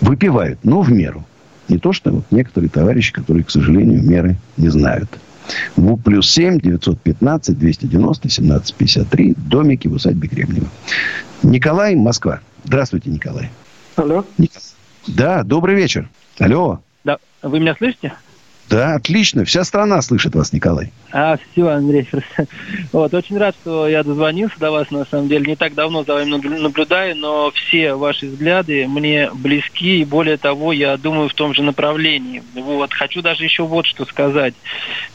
выпивают, 0.00 0.58
но 0.62 0.82
в 0.82 0.92
меру. 0.92 1.24
Не 1.68 1.78
то, 1.78 1.92
что 1.92 2.10
вот 2.10 2.24
некоторые 2.30 2.68
товарищи, 2.68 3.12
которые, 3.12 3.44
к 3.44 3.50
сожалению, 3.50 4.02
меры 4.02 4.36
не 4.56 4.68
знают. 4.68 5.08
В 5.76 5.96
плюс 5.96 6.30
7 6.30 6.60
915 6.60 7.58
290 7.58 8.28
17 8.28 8.74
53. 8.74 9.34
Домики 9.36 9.88
в 9.88 9.94
усадьбе 9.94 10.28
Кремниева. 10.28 10.68
Николай, 11.42 11.94
Москва. 11.94 12.40
Здравствуйте, 12.64 13.10
Николай. 13.10 13.50
Алло. 13.96 14.24
Да, 15.06 15.42
добрый 15.42 15.74
вечер. 15.76 16.08
Алло. 16.38 16.80
Да, 17.04 17.18
вы 17.42 17.60
меня 17.60 17.74
слышите? 17.76 18.14
Да, 18.70 18.94
отлично. 18.94 19.44
Вся 19.44 19.62
страна 19.64 20.00
слышит 20.02 20.34
вас, 20.34 20.52
Николай. 20.52 20.90
А, 21.12 21.36
все, 21.36 21.68
Андрей. 21.68 22.08
Вот, 22.92 23.12
очень 23.12 23.38
рад, 23.38 23.54
что 23.60 23.88
я 23.88 24.02
дозвонился 24.02 24.58
до 24.58 24.70
вас, 24.70 24.90
на 24.90 25.04
самом 25.04 25.28
деле. 25.28 25.46
Не 25.46 25.56
так 25.56 25.74
давно 25.74 26.04
за 26.04 26.14
вами 26.14 26.30
наблюдаю, 26.60 27.16
но 27.16 27.50
все 27.52 27.94
ваши 27.94 28.26
взгляды 28.26 28.86
мне 28.86 29.30
близки, 29.32 30.00
и 30.00 30.04
более 30.04 30.36
того, 30.36 30.72
я 30.72 30.96
думаю 30.96 31.28
в 31.28 31.34
том 31.34 31.54
же 31.54 31.62
направлении. 31.62 32.42
Вот, 32.54 32.92
хочу 32.92 33.20
даже 33.20 33.44
еще 33.44 33.64
вот 33.64 33.86
что 33.86 34.04
сказать. 34.06 34.54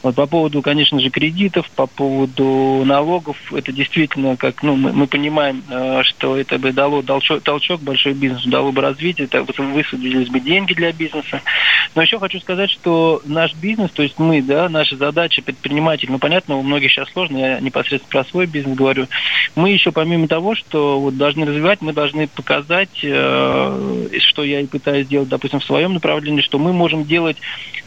Вот 0.03 0.15
по 0.15 0.25
поводу, 0.25 0.61
конечно 0.61 0.99
же, 0.99 1.09
кредитов, 1.09 1.69
по 1.71 1.87
поводу 1.87 2.83
налогов, 2.85 3.37
это 3.53 3.71
действительно, 3.71 4.37
как, 4.37 4.61
ну, 4.63 4.75
мы, 4.75 4.93
мы 4.93 5.07
понимаем, 5.07 5.63
э, 5.69 6.03
что 6.03 6.37
это 6.37 6.57
бы 6.59 6.71
дало 6.71 7.01
толчок, 7.01 7.43
толчок 7.43 7.81
большой 7.81 8.13
бизнесу, 8.13 8.49
дало 8.49 8.71
бы 8.71 8.81
развитие, 8.81 9.25
это 9.25 9.43
высвободились 9.43 10.29
бы 10.29 10.39
деньги 10.39 10.73
для 10.73 10.91
бизнеса. 10.91 11.41
Но 11.95 12.01
еще 12.01 12.19
хочу 12.19 12.39
сказать, 12.39 12.69
что 12.69 13.21
наш 13.39 13.53
бизнес, 13.55 13.91
то 13.91 14.03
есть 14.03 14.19
мы, 14.19 14.41
да, 14.41 14.67
наша 14.67 14.97
задача 14.97 15.41
предприниматель, 15.41 16.11
ну, 16.11 16.19
понятно, 16.19 16.57
у 16.57 16.61
многих 16.61 16.91
сейчас 16.91 17.09
сложно, 17.09 17.37
я 17.37 17.59
непосредственно 17.59 18.11
про 18.11 18.29
свой 18.29 18.47
бизнес 18.47 18.75
говорю, 18.75 19.07
мы 19.55 19.69
еще 19.69 19.91
помимо 19.91 20.27
того, 20.27 20.55
что 20.55 20.99
вот 20.99 21.15
должны 21.15 21.45
развивать, 21.45 21.81
мы 21.81 21.93
должны 21.93 22.27
показать, 22.27 22.99
э, 23.01 24.07
что 24.19 24.43
я 24.43 24.59
и 24.59 24.67
пытаюсь 24.67 25.05
сделать, 25.05 25.29
допустим, 25.29 25.61
в 25.61 25.65
своем 25.65 25.93
направлении, 25.93 26.41
что 26.41 26.59
мы 26.59 26.73
можем 26.73 27.05
делать 27.05 27.37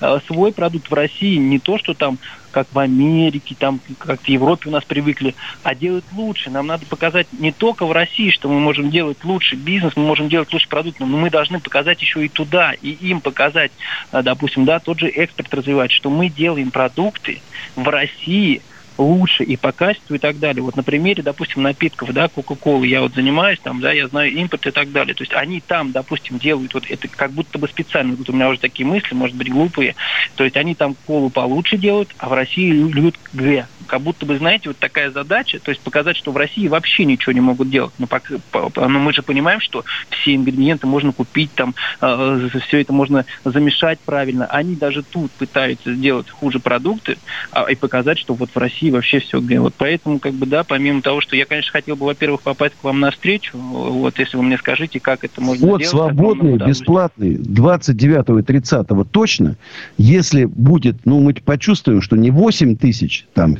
э, 0.01 0.19
свой 0.27 0.53
продукт 0.53 0.91
в 0.91 0.95
России, 0.95 1.37
не 1.37 1.59
то, 1.59 1.77
что 1.77 1.93
там 1.93 2.19
как 2.53 2.69
в 2.73 2.79
Америке, 2.79 3.57
там, 3.59 3.81
как 3.99 4.21
в 4.21 4.29
Европе 4.29 4.69
у 4.69 4.73
нас 4.73 4.85
привыкли, 4.85 5.35
а 5.65 5.75
делать 5.75 6.05
лучше. 6.15 6.51
Нам 6.51 6.69
надо 6.69 6.87
показать 6.87 7.27
не 7.33 7.51
только 7.51 7.87
в 7.87 7.93
России, 7.93 8.31
что 8.31 8.49
мы 8.49 8.61
можем 8.61 8.91
делать 8.91 9.25
лучше 9.25 9.57
бизнес, 9.57 9.97
мы 9.97 10.05
можем 10.05 10.29
делать 10.29 10.53
лучше 10.53 10.69
продукт, 10.69 11.01
но 11.01 11.07
мы 11.07 11.31
должны 11.31 11.59
показать 11.59 12.01
еще 12.01 12.25
и 12.25 12.29
туда, 12.29 12.73
и 12.73 12.91
им 12.91 13.21
показать, 13.21 13.73
а, 14.13 14.23
допустим, 14.23 14.65
да, 14.65 14.79
тот 14.79 15.01
же 15.01 15.09
экспорт 15.09 15.53
развивать, 15.53 15.91
что 15.91 16.11
мы 16.11 16.29
делаем 16.29 16.71
продукты 16.71 17.41
в 17.75 17.89
России– 17.89 18.63
лучше 19.03 19.45
и 19.45 19.57
по 19.57 19.73
качеству 19.73 20.15
и 20.15 20.19
так 20.19 20.39
далее. 20.39 20.63
Вот 20.63 20.77
на 20.77 20.83
примере, 20.83 21.23
допустим, 21.23 21.63
напитков, 21.63 22.13
да, 22.13 22.29
Кока-Колы, 22.29 22.87
я 22.87 23.03
вот 23.03 23.15
занимаюсь 23.15 23.59
там, 23.61 23.81
да, 23.81 23.93
я 23.93 24.09
знаю 24.09 24.33
импорт 24.33 24.67
и 24.67 24.71
так 24.71 24.93
далее. 24.93 25.15
То 25.15 25.23
есть 25.23 25.35
они 25.35 25.61
там, 25.61 25.93
допустим, 25.93 26.39
делают 26.39 26.75
вот 26.75 26.85
это 26.89 27.09
как 27.09 27.33
будто 27.33 27.59
бы 27.59 27.69
специально. 27.69 28.15
Вот 28.15 28.29
у 28.29 28.33
меня 28.33 28.49
уже 28.49 28.61
такие 28.61 28.87
мысли, 28.87 29.15
может 29.15 29.37
быть, 29.37 29.51
глупые. 29.51 29.95
То 30.37 30.45
есть 30.45 30.57
они 30.57 30.75
там 30.75 30.97
колу 31.07 31.31
получше 31.31 31.77
делают, 31.77 32.11
а 32.19 32.29
в 32.29 32.33
России 32.33 32.71
любят 32.71 33.17
Г. 33.33 33.67
Как 33.87 34.01
будто 34.01 34.25
бы, 34.27 34.39
знаете, 34.39 34.69
вот 34.69 34.79
такая 34.79 35.11
задача, 35.11 35.59
то 35.59 35.71
есть 35.71 35.81
показать, 35.83 36.17
что 36.17 36.33
в 36.33 36.37
России 36.37 36.69
вообще 36.69 37.05
ничего 37.05 37.33
не 37.33 37.41
могут 37.41 37.71
делать. 37.71 37.93
Но, 37.99 38.07
пока, 38.07 38.35
но 38.53 38.99
мы 38.99 39.13
же 39.13 39.23
понимаем, 39.23 39.61
что 39.61 39.85
все 40.11 40.35
ингредиенты 40.35 40.87
можно 40.87 41.13
купить, 41.13 41.53
там, 41.55 41.75
э, 42.01 42.49
все 42.67 42.81
это 42.81 42.93
можно 42.93 43.25
замешать 43.45 43.99
правильно. 44.01 44.47
Они 44.47 44.75
даже 44.77 45.03
тут 45.03 45.31
пытаются 45.33 45.95
сделать 45.95 46.31
хуже 46.31 46.59
продукты 46.59 47.19
а, 47.51 47.71
и 47.71 47.75
показать, 47.75 48.19
что 48.19 48.35
вот 48.35 48.51
в 48.55 48.59
России 48.59 48.91
вообще 48.93 49.19
все. 49.19 49.41
Вот 49.41 49.75
поэтому, 49.77 50.19
как 50.19 50.35
бы, 50.35 50.47
да, 50.47 50.65
помимо 50.65 51.03
того, 51.03 51.21
что 51.21 51.37
я, 51.37 51.45
конечно, 51.45 51.73
хотел 51.73 51.97
бы, 51.97 52.07
во-первых, 52.07 52.43
попасть 52.43 52.75
к 52.81 52.85
вам 52.85 53.01
на 53.01 53.11
встречу, 53.11 53.57
вот, 53.57 54.19
если 54.19 54.37
вы 54.37 54.43
мне 54.43 54.59
скажите, 54.59 55.01
как 55.01 55.25
это 55.25 55.41
можно 55.41 55.67
вот, 55.67 55.83
сделать. 55.83 55.93
Вот, 55.93 56.15
свободный, 56.15 56.57
бесплатный, 56.57 57.37
29 57.37 58.41
и 58.41 58.43
30 58.43 58.87
точно. 59.11 59.57
Если 59.99 60.45
будет, 60.45 61.05
ну, 61.05 61.21
мы 61.21 61.35
почувствуем, 61.35 62.03
что 62.03 62.17
не 62.17 62.31
8 62.31 62.77
тысяч, 62.77 63.27
там, 63.35 63.59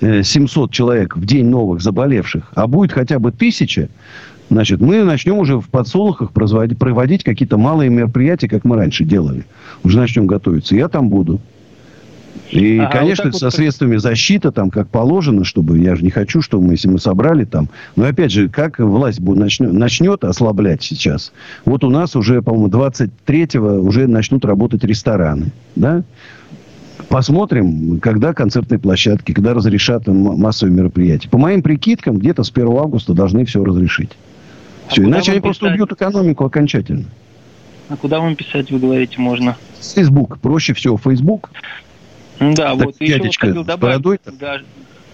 700 0.00 0.70
э, 0.70 0.72
человек 0.72 1.16
в 1.16 1.24
день 1.24 1.46
новых 1.46 1.80
заболевших, 1.80 2.52
а 2.54 2.66
будет 2.66 2.92
хотя 2.92 3.18
бы 3.18 3.32
тысяча, 3.32 3.88
значит, 4.48 4.80
мы 4.80 5.04
начнем 5.04 5.38
уже 5.38 5.58
в 5.58 5.68
подсолнухах 5.68 6.32
проводить, 6.32 6.78
проводить 6.78 7.24
какие-то 7.24 7.58
малые 7.58 7.90
мероприятия, 7.90 8.48
как 8.48 8.64
мы 8.64 8.76
раньше 8.76 9.04
делали. 9.04 9.44
Уже 9.84 9.98
начнем 9.98 10.26
готовиться. 10.26 10.74
Я 10.76 10.88
там 10.88 11.08
буду. 11.08 11.40
И, 12.50 12.78
а, 12.78 12.86
конечно, 12.86 13.26
вот 13.26 13.36
со 13.36 13.46
вот... 13.46 13.54
средствами 13.54 13.96
защиты, 13.96 14.50
там, 14.50 14.70
как 14.70 14.88
положено, 14.88 15.44
чтобы, 15.44 15.78
я 15.78 15.94
же 15.94 16.02
не 16.02 16.10
хочу, 16.10 16.42
чтобы 16.42 16.66
мы, 16.66 16.72
если 16.74 16.88
мы 16.88 16.98
собрали 16.98 17.44
там, 17.44 17.68
но 17.96 18.04
опять 18.04 18.32
же, 18.32 18.48
как 18.48 18.78
власть 18.78 19.20
будет, 19.20 19.38
начнет, 19.38 19.72
начнет 19.72 20.24
ослаблять 20.24 20.82
сейчас. 20.82 21.32
Вот 21.64 21.84
у 21.84 21.90
нас 21.90 22.16
уже, 22.16 22.42
по-моему, 22.42 22.68
23-го 22.68 23.86
уже 23.86 24.06
начнут 24.06 24.44
работать 24.44 24.82
рестораны, 24.84 25.52
да? 25.76 26.02
Посмотрим, 27.08 27.98
когда 28.00 28.34
концертные 28.34 28.78
площадки, 28.78 29.32
когда 29.32 29.54
разрешат 29.54 30.06
массовые 30.06 30.74
мероприятия. 30.74 31.28
По 31.28 31.38
моим 31.38 31.62
прикидкам, 31.62 32.18
где-то 32.18 32.44
с 32.44 32.50
1 32.50 32.68
августа 32.68 33.14
должны 33.14 33.44
все 33.46 33.64
разрешить. 33.64 34.10
А 34.86 34.92
все, 34.92 35.04
иначе 35.04 35.32
они 35.32 35.40
писать? 35.40 35.42
просто 35.42 35.66
убьют 35.68 35.92
экономику 35.92 36.44
окончательно. 36.44 37.06
А 37.88 37.96
куда 37.96 38.20
вам 38.20 38.36
писать, 38.36 38.70
вы 38.70 38.78
говорите, 38.78 39.20
можно? 39.20 39.56
Facebook. 39.80 40.38
Проще 40.38 40.74
всего 40.74 40.96
Facebook. 40.96 41.50
Да, 42.40 42.74
Так, 42.74 42.84
вот 42.84 43.00
еще 43.00 43.18
вот 43.18 43.36
хотел 43.36 43.64
добавить, 43.64 44.02
да, 44.38 44.60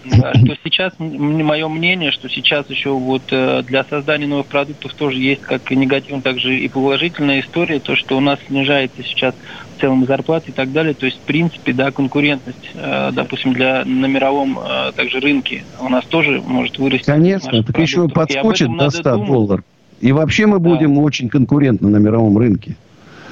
да, 0.05 0.33
что 0.33 0.55
сейчас, 0.63 0.93
мое 0.99 1.67
мнение, 1.67 2.11
что 2.11 2.29
сейчас 2.29 2.69
еще 2.69 2.91
вот 2.91 3.23
э, 3.31 3.63
для 3.63 3.83
создания 3.83 4.27
новых 4.27 4.45
продуктов 4.45 4.93
тоже 4.93 5.17
есть 5.19 5.41
как 5.41 5.69
и 5.71 5.75
негативная, 5.75 6.21
так 6.21 6.39
же 6.39 6.57
и 6.57 6.67
положительная 6.67 7.41
история, 7.41 7.79
то, 7.79 7.95
что 7.95 8.17
у 8.17 8.19
нас 8.19 8.39
снижается 8.47 9.03
сейчас 9.03 9.35
в 9.75 9.81
целом 9.81 10.05
зарплаты 10.05 10.51
и 10.51 10.53
так 10.53 10.71
далее, 10.71 10.93
то 10.93 11.05
есть, 11.05 11.17
в 11.17 11.21
принципе, 11.21 11.73
да, 11.73 11.91
конкурентность, 11.91 12.71
э, 12.73 13.11
допустим, 13.13 13.53
для, 13.53 13.83
на 13.85 14.05
мировом 14.05 14.57
э, 14.59 14.91
также 14.95 15.19
рынке 15.19 15.63
у 15.81 15.89
нас 15.89 16.05
тоже 16.05 16.41
может 16.41 16.77
вырасти. 16.77 17.05
Конечно, 17.05 17.63
так 17.63 17.77
еще 17.77 18.07
продуктов. 18.07 18.29
И 18.29 18.37
об 18.37 18.43
подскочит 18.43 18.67
до 18.67 18.73
надо 18.75 18.91
100 18.91 19.11
думать. 19.11 19.27
долларов. 19.27 19.65
И 19.99 20.11
вообще 20.11 20.45
мы 20.45 20.59
будем 20.59 20.97
очень 20.99 21.27
конкурентны 21.27 21.89
на 21.89 21.97
мировом 21.97 22.37
рынке. 22.37 22.77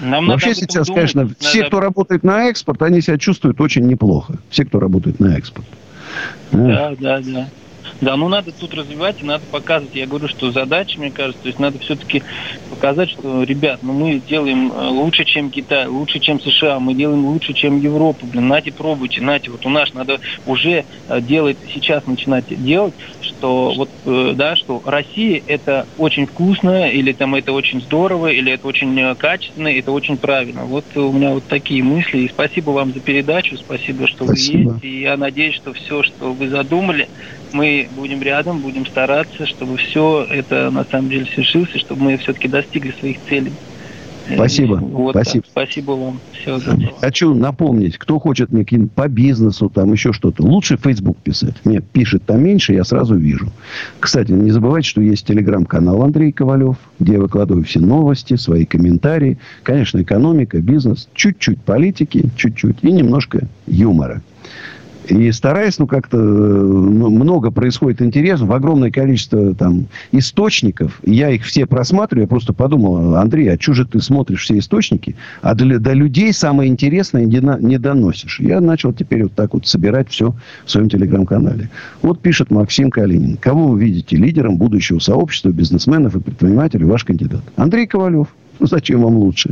Нам 0.01 0.27
Вообще 0.27 0.53
сейчас, 0.53 0.88
думать, 0.88 1.13
конечно, 1.13 1.21
надо 1.23 1.36
все, 1.39 1.65
кто 1.65 1.79
работает 1.79 2.23
на 2.23 2.49
экспорт, 2.49 2.81
они 2.81 3.01
себя 3.01 3.17
чувствуют 3.17 3.62
очень 3.62 3.86
неплохо. 3.88 4.36
Все, 4.49 4.65
кто 4.65 4.79
работает 4.79 5.19
на 5.19 5.38
экспорт. 5.38 5.67
Да, 6.51 6.93
да, 6.99 7.19
да. 7.19 7.23
Да, 7.23 7.49
ну 8.02 8.28
надо 8.28 8.52
тут 8.52 8.74
развивать 8.74 9.21
и 9.21 9.26
надо 9.26 9.43
показывать. 9.52 9.95
Я 9.95 10.08
говорю, 10.08 10.28
что 10.28 10.52
задача, 10.52 11.00
мне 11.00 11.12
кажется, 11.12 11.41
то 11.41 11.48
есть 11.48 11.60
надо 11.60 11.80
все-таки 11.80 12.24
показать, 12.69 13.10
что, 13.12 13.43
ребят, 13.43 13.80
ну 13.82 13.93
мы 13.93 14.19
делаем 14.19 14.71
э, 14.71 14.88
лучше, 14.88 15.26
чем 15.26 15.50
Китай, 15.50 15.88
лучше, 15.88 16.19
чем 16.19 16.39
США, 16.39 16.80
мы 16.80 16.93
делаем 16.93 17.26
лучше, 17.26 17.54
чем 17.54 17.80
Европа. 17.80 18.26
Блин, 18.26 18.48
нате, 18.48 18.71
пробуйте, 18.71 19.21
нате. 19.21 19.52
Вот 19.52 19.65
у 19.65 19.69
нас 19.69 19.93
надо 19.93 20.19
уже 20.45 20.86
э, 21.08 21.21
делать, 21.21 21.58
сейчас 21.74 22.06
начинать 22.08 22.45
делать, 22.63 22.93
что 23.21 23.74
вот, 23.76 23.89
э, 24.06 24.34
да, 24.36 24.56
что 24.56 24.82
Россия 24.86 25.41
это 25.48 25.88
очень 25.98 26.26
вкусно, 26.26 26.89
или 26.89 27.12
там 27.12 27.36
это 27.36 27.54
очень 27.54 27.82
здорово, 27.82 28.28
или 28.28 28.52
это 28.52 28.67
очень 28.67 29.15
качественно, 29.15 29.67
это 29.67 29.91
очень 29.91 30.17
правильно. 30.17 30.65
Вот 30.65 30.86
у 30.95 31.12
меня 31.12 31.32
вот 31.32 31.43
такие 31.48 31.84
мысли. 31.84 32.19
И 32.19 32.30
спасибо 32.30 32.71
вам 32.71 32.93
за 32.93 33.00
передачу, 33.00 33.58
спасибо, 33.58 34.08
что 34.08 34.26
Спасибо. 34.26 34.69
вы 34.69 34.74
есть. 34.74 34.84
И 34.84 35.02
я 35.02 35.17
надеюсь, 35.17 35.56
что 35.56 35.74
все, 35.74 36.04
что 36.04 36.34
вы 36.34 36.50
задумали, 36.50 37.08
мы 37.55 37.87
будем 37.95 38.21
рядом, 38.21 38.59
будем 38.59 38.85
стараться, 38.85 39.45
чтобы 39.45 39.77
все 39.77 40.27
это 40.29 40.69
на 40.69 40.83
самом 40.83 41.09
деле 41.09 41.25
свершилось, 41.33 41.73
и 41.73 41.79
чтобы 41.79 42.03
мы 42.03 42.17
все-таки 42.17 42.47
достигли 42.47 42.91
своих 42.99 43.17
целей. 43.27 43.53
Спасибо. 44.33 44.75
Вот 44.75 45.11
Спасибо. 45.11 45.43
так. 45.43 45.51
Спасибо 45.51 45.91
вам. 45.91 46.19
Все. 46.33 46.59
Хочу 46.99 47.35
напомнить, 47.35 47.97
кто 47.97 48.19
хочет 48.19 48.51
мне 48.51 48.63
какие-нибудь 48.63 48.91
по 48.91 49.07
бизнесу, 49.07 49.69
там 49.69 49.91
еще 49.93 50.13
что-то, 50.13 50.43
лучше 50.43 50.77
Facebook 50.77 51.17
писать. 51.17 51.53
Мне 51.63 51.79
пишет 51.81 52.23
там 52.25 52.43
меньше, 52.43 52.73
я 52.73 52.83
сразу 52.83 53.15
вижу. 53.15 53.51
Кстати, 53.99 54.31
не 54.31 54.51
забывайте, 54.51 54.89
что 54.89 55.01
есть 55.01 55.27
телеграм-канал 55.27 56.01
Андрей 56.01 56.31
Ковалев, 56.31 56.77
где 56.99 57.13
я 57.13 57.19
выкладываю 57.19 57.63
все 57.65 57.79
новости, 57.79 58.35
свои 58.35 58.65
комментарии. 58.65 59.37
Конечно, 59.63 60.01
экономика, 60.01 60.59
бизнес, 60.59 61.07
чуть-чуть 61.13 61.61
политики, 61.61 62.29
чуть-чуть, 62.35 62.77
и 62.81 62.91
немножко 62.91 63.47
юмора. 63.67 64.21
И 65.09 65.31
стараюсь, 65.31 65.77
ну, 65.79 65.87
как-то 65.87 66.17
э, 66.17 66.21
много 66.21 67.51
происходит 67.51 68.01
интересного, 68.01 68.55
огромное 68.55 68.91
количество 68.91 69.53
там 69.53 69.87
источников. 70.11 70.99
Я 71.03 71.29
их 71.29 71.43
все 71.43 71.65
просматриваю. 71.65 72.23
Я 72.23 72.27
просто 72.27 72.53
подумал, 72.53 73.15
Андрей, 73.15 73.51
а 73.53 73.57
же 73.59 73.85
ты 73.85 73.99
смотришь 73.99 74.43
все 74.43 74.57
источники, 74.57 75.15
а 75.41 75.53
для, 75.55 75.79
до 75.79 75.93
людей 75.93 76.33
самое 76.33 76.69
интересное 76.69 77.25
не, 77.25 77.41
не 77.65 77.77
доносишь. 77.77 78.39
Я 78.39 78.61
начал 78.61 78.93
теперь 78.93 79.23
вот 79.23 79.33
так 79.33 79.53
вот 79.53 79.67
собирать 79.67 80.09
все 80.09 80.33
в 80.65 80.71
своем 80.71 80.89
телеграм-канале. 80.89 81.69
Вот 82.01 82.21
пишет 82.21 82.51
Максим 82.51 82.89
Калинин. 82.89 83.37
Кого 83.37 83.67
вы 83.67 83.79
видите 83.79 84.15
лидером 84.15 84.57
будущего 84.57 84.99
сообщества 84.99 85.49
бизнесменов 85.49 86.15
и 86.15 86.19
предпринимателей 86.19 86.85
ваш 86.85 87.03
кандидат? 87.03 87.41
Андрей 87.55 87.87
Ковалев. 87.87 88.27
Ну, 88.59 88.67
зачем 88.67 89.01
вам 89.01 89.17
лучше? 89.17 89.51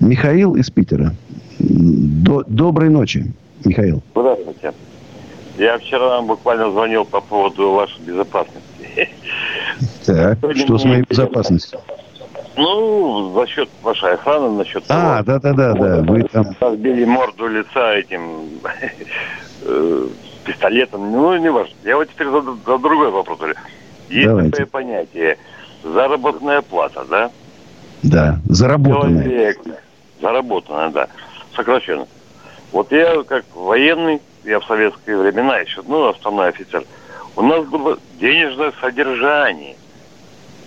Михаил 0.00 0.56
из 0.56 0.70
Питера. 0.70 1.14
До- 1.58 2.44
доброй 2.48 2.90
ночи, 2.90 3.32
Михаил. 3.64 4.02
Здравствуйте. 4.14 4.72
Я 5.60 5.76
вчера 5.76 6.08
вам 6.08 6.26
буквально 6.26 6.70
звонил 6.70 7.04
по 7.04 7.20
поводу 7.20 7.72
вашей 7.72 8.00
безопасности. 8.00 9.10
Так, 10.06 10.38
что 10.56 10.78
с 10.78 10.84
моей 10.84 11.02
безопасностью? 11.02 11.78
Ну, 12.56 13.34
за 13.34 13.46
счет 13.46 13.68
вашей 13.82 14.14
охраны, 14.14 14.50
насчет 14.56 14.84
А, 14.88 15.22
да-да-да, 15.22 15.74
да. 15.74 16.00
Вы 16.00 16.22
там... 16.22 16.46
разбили 16.58 17.04
морду 17.04 17.46
лица 17.46 17.94
этим 17.94 18.48
э, 19.62 20.06
пистолетом. 20.44 21.12
Ну, 21.12 21.36
не 21.36 21.50
важно. 21.50 21.74
Я 21.84 21.96
вот 21.96 22.08
теперь 22.08 22.28
за, 22.28 22.40
за 22.40 22.78
другой 22.78 23.10
вопрос 23.10 23.38
говорю. 23.38 23.56
Есть 24.08 24.28
Давайте. 24.28 24.50
такое 24.50 24.66
понятие 24.66 25.38
заработная 25.84 26.62
плата, 26.62 27.04
да? 27.08 27.30
Да, 28.02 28.40
заработанные. 28.48 29.24
Человек, 29.24 29.58
заработанная, 30.22 30.88
да, 30.88 31.08
сокращенно. 31.54 32.06
Вот 32.72 32.90
я 32.92 33.22
как 33.24 33.44
военный, 33.54 34.22
я 34.44 34.60
в 34.60 34.64
советские 34.64 35.18
времена 35.18 35.58
еще, 35.58 35.82
ну, 35.86 36.08
основной 36.08 36.48
офицер, 36.48 36.84
у 37.36 37.42
нас 37.42 37.66
было 37.66 37.98
денежное 38.20 38.72
содержание. 38.80 39.76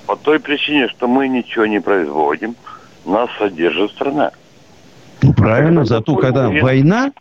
По 0.05 0.15
той 0.15 0.39
причине, 0.39 0.89
что 0.89 1.07
мы 1.07 1.27
ничего 1.27 1.65
не 1.65 1.79
производим, 1.79 2.55
нас 3.05 3.29
содержит 3.37 3.91
страна. 3.91 4.31
Ну, 5.21 5.33
правильно. 5.33 5.85
Зато, 5.85 6.15
когда 6.15 6.49
война, 6.49 7.11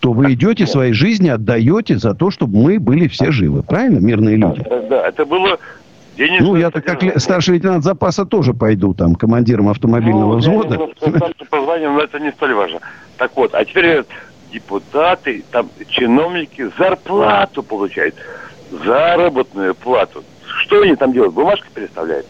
то 0.00 0.12
вы 0.12 0.32
идете 0.32 0.66
своей 0.66 0.92
жизни, 0.92 1.28
отдаете 1.28 1.98
за 1.98 2.14
то, 2.14 2.30
чтобы 2.30 2.58
мы 2.58 2.78
были 2.78 3.08
все 3.08 3.30
живы. 3.32 3.62
Правильно, 3.62 3.98
мирные 3.98 4.36
люди? 4.36 4.64
Да, 4.88 5.08
это 5.08 5.26
было 5.26 5.58
денежное 6.16 6.40
Ну, 6.48 6.56
я-то 6.56 6.80
как 6.80 7.20
старший 7.20 7.54
лейтенант 7.54 7.84
запаса 7.84 8.24
тоже 8.24 8.54
пойду 8.54 8.94
там 8.94 9.14
командиром 9.14 9.68
автомобильного 9.68 10.32
Ну, 10.32 10.38
взвода. 10.38 10.74
я 10.74 10.80
немножко 10.80 11.10
старше 11.18 11.44
по 11.50 11.60
званию, 11.62 11.90
но 11.92 12.00
это 12.00 12.18
не 12.18 12.30
столь 12.32 12.54
важно. 12.54 12.78
Так 13.18 13.32
вот, 13.36 13.54
а 13.54 13.64
теперь 13.64 14.04
депутаты, 14.52 15.44
там, 15.50 15.70
чиновники 15.88 16.70
зарплату 16.78 17.62
получают. 17.62 18.14
Заработную 18.84 19.74
плату. 19.74 20.24
Что 20.62 20.82
они 20.82 20.96
там 20.96 21.12
делают? 21.12 21.34
Бумажки 21.34 21.66
переставляют? 21.72 22.26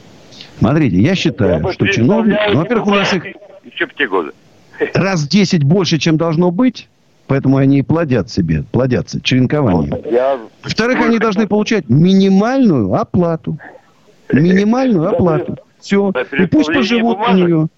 Смотрите, 0.58 0.96
я 0.98 1.14
считаю, 1.14 1.72
что 1.72 1.86
чиновники... 1.86 2.38
Ну, 2.52 2.58
во-первых, 2.58 2.86
у 2.86 2.90
нас 2.90 3.12
их 3.14 3.24
Еще 3.64 3.86
в 3.86 3.94
те 3.94 4.06
годы. 4.06 4.32
раз 4.94 5.22
в 5.22 5.28
10 5.28 5.64
больше, 5.64 5.98
чем 5.98 6.16
должно 6.16 6.50
быть, 6.50 6.88
поэтому 7.26 7.56
они 7.56 7.78
и 7.78 7.82
плодят 7.82 8.30
себе, 8.30 8.64
плодятся 8.70 9.20
черенкованием. 9.20 9.96
Я... 10.10 10.38
Во-вторых, 10.62 11.00
они 11.04 11.18
должны 11.18 11.46
получать 11.46 11.88
минимальную 11.88 12.94
оплату. 12.94 13.58
Минимальную 14.32 15.08
оплату. 15.08 15.56
Все. 15.80 16.12
И 16.38 16.46
пусть 16.46 16.72
поживут 16.72 17.18
на 17.20 17.32
нее. 17.32 17.68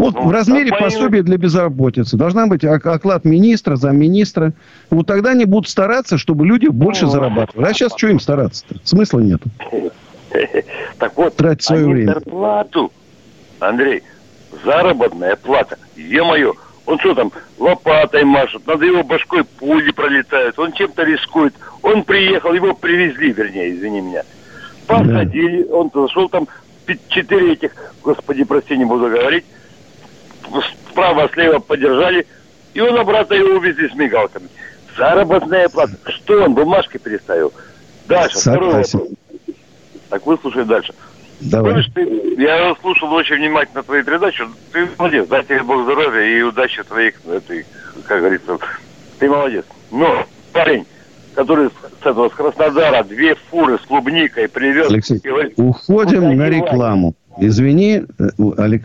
Вот 0.00 0.14
Ну, 0.14 0.28
в 0.28 0.30
размере 0.30 0.70
по- 0.70 0.78
пособия 0.84 1.22
для 1.22 1.36
безработицы. 1.36 2.16
Должна 2.16 2.46
быть 2.46 2.64
ок- 2.64 2.86
оклад 2.86 3.26
министра, 3.26 3.76
замминистра. 3.76 4.54
Вот 4.88 5.06
тогда 5.06 5.32
они 5.32 5.44
будут 5.44 5.68
стараться, 5.68 6.16
чтобы 6.16 6.46
люди 6.46 6.68
больше 6.68 7.04
Ну. 7.04 7.10
зарабатывали. 7.10 7.66
А 7.66 7.74
сейчас 7.74 7.92
что 7.94 8.08
им 8.08 8.18
стараться-то? 8.18 8.76
Смысла 8.84 9.20
нет. 9.20 9.42
Так 10.98 11.16
вот, 11.16 11.36
Тратить 11.36 11.64
свое 11.64 11.84
они 11.84 11.92
время. 11.92 12.12
зарплату, 12.14 12.92
Андрей, 13.58 14.02
заработная 14.64 15.36
плата, 15.36 15.76
е-мое, 15.96 16.52
он 16.86 16.98
что 17.00 17.14
там, 17.14 17.32
лопатой 17.58 18.24
машет, 18.24 18.66
над 18.66 18.80
его 18.82 19.02
башкой 19.02 19.44
пули 19.44 19.90
пролетают, 19.90 20.58
он 20.58 20.72
чем-то 20.72 21.02
рискует. 21.02 21.52
Он 21.82 22.04
приехал, 22.04 22.52
его 22.54 22.74
привезли, 22.74 23.32
вернее, 23.32 23.74
извини 23.74 24.00
меня. 24.02 24.22
Посадили, 24.86 25.64
он 25.64 25.90
зашел 25.92 26.28
там, 26.28 26.46
четыре 27.08 27.52
этих, 27.54 27.72
господи, 28.02 28.44
прости, 28.44 28.76
не 28.76 28.84
буду 28.84 29.08
говорить, 29.10 29.44
справа-слева 30.90 31.58
подержали, 31.58 32.26
и 32.74 32.80
он 32.80 32.98
обратно 32.98 33.34
его 33.34 33.56
увезли 33.56 33.88
с 33.88 33.94
мигалками. 33.94 34.48
Заработная 34.96 35.68
плата. 35.68 35.92
Что 36.06 36.44
он 36.44 36.54
бумажкой 36.54 37.00
переставил? 37.00 37.52
Дальше, 38.06 38.38
второй 38.38 38.84
Согласен. 38.84 38.98
вопрос. 38.98 39.18
Так 40.08 40.26
выслушай 40.26 40.64
дальше. 40.64 40.92
Давай. 41.40 41.72
Помнишь, 41.72 41.90
ты, 41.94 42.42
я 42.42 42.74
слушал 42.80 43.12
очень 43.12 43.36
внимательно 43.36 43.82
твою 43.82 44.04
передачу. 44.04 44.48
Ты 44.72 44.86
молодец, 44.98 45.26
дай 45.28 45.42
тебе 45.44 45.62
Бог 45.62 45.84
здоровья 45.84 46.22
и 46.22 46.42
удачи 46.42 46.82
твоих, 46.82 47.14
этой, 47.26 47.64
как 48.06 48.18
говорится, 48.18 48.58
ты 49.18 49.28
молодец. 49.28 49.64
Но 49.90 50.26
парень, 50.52 50.86
который 51.34 51.68
с, 51.68 52.00
этого, 52.00 52.28
с 52.28 52.32
Краснодара 52.32 53.02
две 53.04 53.34
фуры 53.34 53.78
с 53.78 53.86
клубникой 53.86 54.48
привез... 54.48 54.90
Алексей, 54.90 55.16
и 55.16 55.28
говорит, 55.28 55.54
уходим 55.56 56.22
«Куда 56.22 56.34
на 56.34 56.50
девать?» 56.50 56.52
рекламу. 56.52 57.14
Извини, 57.38 58.02
э, 58.18 58.30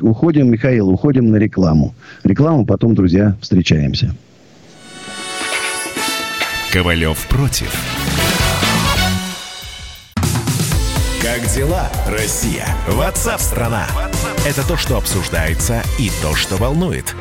уходим, 0.02 0.52
Михаил, 0.52 0.90
уходим 0.90 1.32
на 1.32 1.38
рекламу. 1.38 1.94
Рекламу, 2.24 2.66
потом, 2.66 2.96
друзья, 2.96 3.36
встречаемся. 3.42 4.14
Ковалев 6.72 7.28
против. 7.28 7.74
Как 11.22 11.41
дела, 11.54 11.89
Россия? 12.08 12.68
Ватсап-страна! 12.88 13.88
Это 14.48 14.68
то, 14.68 14.78
что 14.78 14.98
обсуждается 14.98 15.82
и 15.98 16.12
то, 16.22 16.36
что 16.36 16.56
волнует. 16.58 17.16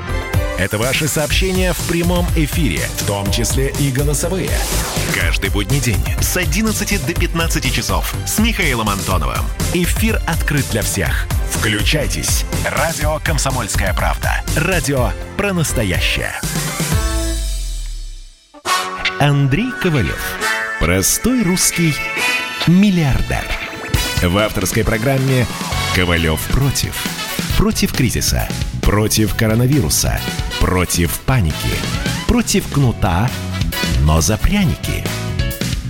Это 0.58 0.78
ваши 0.78 1.08
сообщения 1.08 1.72
в 1.72 1.88
прямом 1.88 2.26
эфире, 2.36 2.78
в 2.98 3.06
том 3.06 3.30
числе 3.32 3.72
и 3.80 3.90
голосовые. 3.90 4.50
Каждый 5.12 5.50
будний 5.50 5.80
день 5.80 6.02
с 6.20 6.36
11 6.36 7.06
до 7.06 7.12
15 7.12 7.74
часов 7.74 8.14
с 8.24 8.38
Михаилом 8.38 8.88
Антоновым. 8.88 9.44
Эфир 9.72 10.20
открыт 10.28 10.64
для 10.70 10.82
всех. 10.82 11.26
Включайтесь. 11.50 12.44
Радио 12.64 13.18
«Комсомольская 13.24 13.92
правда». 13.94 14.44
Радио 14.56 15.10
про 15.36 15.52
настоящее. 15.52 16.32
Андрей 19.18 19.72
Ковалев. 19.82 20.22
Простой 20.78 21.42
русский 21.42 21.94
миллиардер. 22.68 23.44
В 24.22 24.38
авторской 24.38 24.84
программе 24.84 25.46
«Ковалев 25.96 26.40
против». 26.52 27.23
Против 27.56 27.92
кризиса, 27.92 28.48
против 28.82 29.34
коронавируса, 29.34 30.20
против 30.60 31.20
паники, 31.20 31.54
против 32.26 32.66
кнута, 32.68 33.30
но 34.02 34.20
за 34.20 34.36
пряники. 34.36 35.04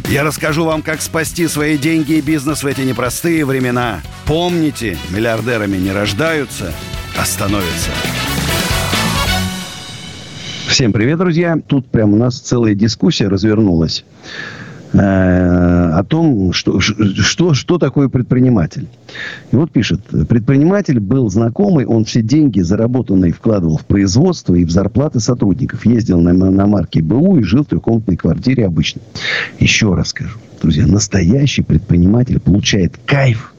Я 0.08 0.22
расскажу 0.22 0.64
вам, 0.64 0.82
как 0.82 1.00
спасти 1.00 1.48
свои 1.48 1.78
деньги 1.78 2.12
и 2.12 2.20
бизнес 2.20 2.62
в 2.62 2.66
эти 2.66 2.82
непростые 2.82 3.44
времена. 3.44 4.02
Помните, 4.26 4.98
миллиардерами 5.10 5.78
не 5.78 5.90
рождаются, 5.90 6.72
а 7.18 7.24
становятся. 7.24 7.90
Всем 10.68 10.92
привет, 10.92 11.18
друзья. 11.18 11.56
Тут 11.66 11.90
прям 11.90 12.12
у 12.12 12.16
нас 12.16 12.38
целая 12.38 12.74
дискуссия 12.74 13.28
развернулась 13.28 14.04
о 14.96 16.04
том, 16.04 16.52
что, 16.52 16.78
что, 16.80 17.54
что 17.54 17.78
такое 17.78 18.08
предприниматель. 18.08 18.86
И 19.50 19.56
вот 19.56 19.70
пишет, 19.72 20.00
предприниматель 20.28 21.00
был 21.00 21.28
знакомый, 21.28 21.84
он 21.84 22.04
все 22.04 22.22
деньги 22.22 22.60
заработанные 22.60 23.32
вкладывал 23.32 23.78
в 23.78 23.84
производство 23.84 24.54
и 24.54 24.64
в 24.64 24.70
зарплаты 24.70 25.20
сотрудников. 25.20 25.84
Ездил 25.84 26.20
на, 26.20 26.32
на 26.32 26.66
марке 26.66 27.02
БУ 27.02 27.38
и 27.38 27.42
жил 27.42 27.64
в 27.64 27.66
трехкомнатной 27.66 28.16
квартире 28.16 28.66
обычно. 28.66 29.02
Еще 29.58 29.92
раз 29.94 30.08
скажу, 30.08 30.38
друзья, 30.62 30.86
настоящий 30.86 31.62
предприниматель 31.62 32.38
получает 32.38 32.98
кайф 33.04 33.54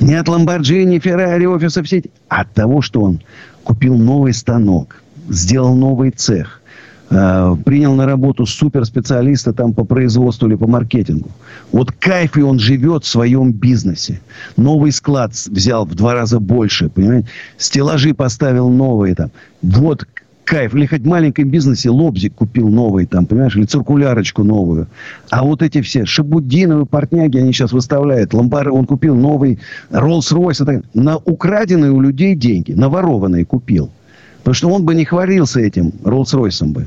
не 0.00 0.14
от 0.14 0.28
Ламборджини, 0.28 0.98
Феррари, 0.98 1.46
офиса 1.46 1.82
в 1.82 1.88
сети, 1.88 2.10
а 2.28 2.42
от 2.42 2.52
того, 2.52 2.82
что 2.82 3.00
он 3.00 3.20
купил 3.62 3.96
новый 3.96 4.34
станок, 4.34 5.02
сделал 5.28 5.74
новый 5.74 6.10
цех, 6.10 6.60
э, 7.10 7.56
принял 7.64 7.94
на 7.94 8.06
работу 8.06 8.46
суперспециалиста 8.46 9.52
там 9.52 9.72
по 9.72 9.84
производству 9.84 10.48
или 10.48 10.56
по 10.56 10.66
маркетингу. 10.66 11.30
Вот 11.72 11.92
кайф, 11.92 12.36
и 12.36 12.42
он 12.42 12.58
живет 12.58 13.04
в 13.04 13.08
своем 13.08 13.52
бизнесе. 13.52 14.20
Новый 14.56 14.92
склад 14.92 15.32
взял 15.32 15.84
в 15.84 15.94
два 15.94 16.14
раза 16.14 16.40
больше, 16.40 16.88
понимаете? 16.88 17.28
Стеллажи 17.56 18.14
поставил 18.14 18.68
новые 18.68 19.14
там. 19.14 19.30
Вот 19.62 20.06
кайф. 20.44 20.74
Или 20.74 20.86
хоть 20.86 21.02
в 21.02 21.06
маленьком 21.06 21.50
бизнесе 21.50 21.90
лобзик 21.90 22.34
купил 22.34 22.68
новый, 22.68 23.06
там, 23.06 23.26
понимаешь, 23.26 23.56
или 23.56 23.64
циркулярочку 23.64 24.44
новую. 24.44 24.86
А 25.30 25.42
вот 25.42 25.62
эти 25.62 25.80
все 25.80 26.04
Шабудиновы, 26.04 26.86
Портняги, 26.86 27.38
они 27.38 27.52
сейчас 27.52 27.72
выставляют. 27.72 28.34
Ламбар, 28.34 28.70
он 28.70 28.86
купил 28.86 29.16
новый 29.16 29.58
Роллс-Ройс. 29.90 30.84
На 30.94 31.16
украденные 31.16 31.90
у 31.90 32.00
людей 32.00 32.36
деньги, 32.36 32.72
на 32.72 32.88
ворованные 32.88 33.44
купил. 33.44 33.90
Потому 34.44 34.54
что 34.54 34.68
он 34.68 34.84
бы 34.84 34.94
не 34.94 35.06
хвалился 35.06 35.60
этим 35.60 35.92
Роллс-Ройсом 36.04 36.72
бы. 36.72 36.86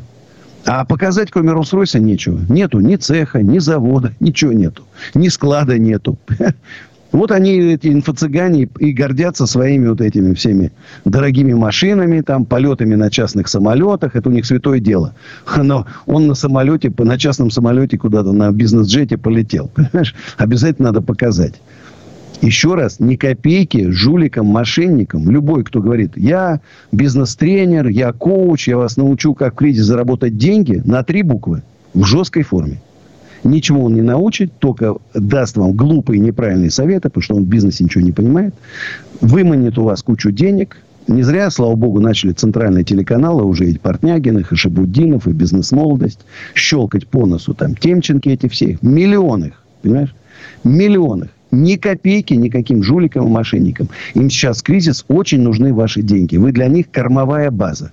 А 0.66 0.86
показать, 0.86 1.32
кроме 1.32 1.54
Роллс-Ройса, 1.54 2.00
нечего. 2.00 2.40
Нету 2.50 2.80
ни 2.80 2.98
цеха, 2.98 3.42
ни 3.42 3.58
завода, 3.58 4.14
ничего 4.20 4.54
нету. 4.54 4.84
Ни 5.16 5.28
склада 5.30 5.78
нету. 5.78 6.18
Вот 7.14 7.32
они, 7.32 7.58
эти 7.58 7.88
инфо-цыгане, 7.88 8.70
и 8.80 8.92
гордятся 8.92 9.48
своими 9.48 9.88
вот 9.88 10.02
этими 10.02 10.34
всеми 10.34 10.74
дорогими 11.06 11.54
машинами, 11.54 12.20
там, 12.20 12.44
полетами 12.46 12.96
на 12.96 13.10
частных 13.10 13.48
самолетах. 13.48 14.16
Это 14.16 14.28
у 14.28 14.32
них 14.32 14.46
святое 14.46 14.80
дело. 14.80 15.14
Но 15.58 15.88
он 16.06 16.28
на 16.28 16.36
самолете, 16.36 16.94
на 16.98 17.18
частном 17.18 17.50
самолете 17.50 17.98
куда-то, 17.98 18.34
на 18.34 18.52
бизнес-джете 18.52 19.18
полетел. 19.18 19.68
Понимаешь? 19.74 20.14
Обязательно 20.38 20.90
надо 20.90 21.02
показать. 21.02 21.56
Еще 22.42 22.76
раз, 22.76 23.00
ни 23.00 23.16
копейки 23.16 23.90
жуликам, 23.90 24.46
мошенникам. 24.46 25.30
Любой, 25.30 25.64
кто 25.64 25.82
говорит, 25.82 26.12
я 26.16 26.62
бизнес-тренер, 26.92 27.88
я 27.88 28.14
коуч, 28.14 28.68
я 28.68 28.78
вас 28.78 28.96
научу, 28.96 29.34
как 29.34 29.54
в 29.54 29.56
кризис 29.58 29.86
заработать 29.86 30.38
деньги, 30.38 30.82
на 30.86 31.04
три 31.04 31.24
буквы, 31.24 31.64
в 31.94 32.06
жесткой 32.06 32.44
форме. 32.44 32.80
Ничего 33.44 33.84
он 33.84 33.96
не 33.96 34.02
научит, 34.02 34.54
только 34.60 34.96
даст 35.14 35.58
вам 35.58 35.74
глупые 35.74 36.20
неправильные 36.20 36.70
советы, 36.70 37.10
потому 37.10 37.24
что 37.24 37.36
он 37.36 37.44
в 37.44 37.48
бизнесе 37.48 37.84
ничего 37.84 38.04
не 38.04 38.12
понимает. 38.12 38.54
Выманит 39.22 39.78
у 39.78 39.84
вас 39.84 40.04
кучу 40.04 40.32
денег. 40.32 40.78
Не 41.08 41.24
зря, 41.24 41.50
слава 41.50 41.76
богу, 41.76 42.02
начали 42.02 42.34
центральные 42.34 42.84
телеканалы 42.84 43.46
уже 43.46 43.70
и 43.70 43.78
Портнягиных, 43.78 44.52
и 44.52 44.56
Шабуддинов, 44.56 45.28
и 45.28 45.32
Бизнес-молодость. 45.32 46.20
Щелкать 46.54 47.08
по 47.08 47.26
носу 47.26 47.54
там 47.54 47.76
Темченки 47.76 48.30
эти 48.30 48.48
все. 48.48 48.78
Миллионы, 48.82 49.54
понимаешь? 49.82 50.14
Миллионы. 50.64 51.30
Ни 51.58 51.76
копейки 51.76 52.36
никаким 52.36 52.84
жуликам 52.84 53.26
и 53.26 53.32
мошенникам. 53.32 53.90
Им 54.14 54.30
сейчас 54.30 54.62
кризис, 54.62 55.04
очень 55.08 55.42
нужны 55.42 55.74
ваши 55.74 56.04
деньги. 56.04 56.38
Вы 56.38 56.52
для 56.52 56.68
них 56.68 56.92
кормовая 56.92 57.50
база. 57.50 57.92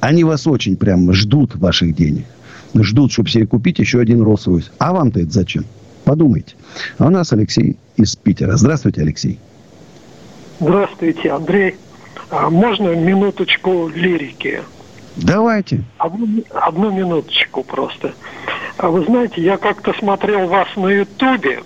Они 0.00 0.24
вас 0.24 0.46
очень 0.46 0.76
прям 0.76 1.12
ждут 1.12 1.54
ваших 1.56 1.94
денег. 1.94 2.24
Ждут, 2.74 3.12
чтобы 3.12 3.28
себе 3.28 3.46
купить 3.46 3.78
еще 3.78 4.00
один 4.00 4.22
Роллс-Ройс. 4.22 4.70
А 4.78 4.94
вам-то 4.94 5.20
это 5.20 5.30
зачем? 5.30 5.66
Подумайте. 6.04 6.54
А 6.96 7.08
у 7.08 7.10
нас 7.10 7.34
Алексей 7.34 7.76
из 7.96 8.16
Питера. 8.16 8.56
Здравствуйте, 8.56 9.02
Алексей. 9.02 9.38
Здравствуйте, 10.58 11.32
Андрей. 11.32 11.74
А 12.30 12.48
можно 12.48 12.94
минуточку 12.94 13.90
лирики? 13.94 14.62
Давайте. 15.16 15.84
Одну, 15.98 16.26
одну 16.50 16.90
минуточку 16.90 17.62
просто. 17.62 18.14
А 18.78 18.88
вы 18.88 19.04
знаете, 19.04 19.42
я 19.42 19.58
как-то 19.58 19.92
смотрел 19.98 20.46
вас 20.46 20.68
на 20.76 20.88
Ютубе, 20.88 21.60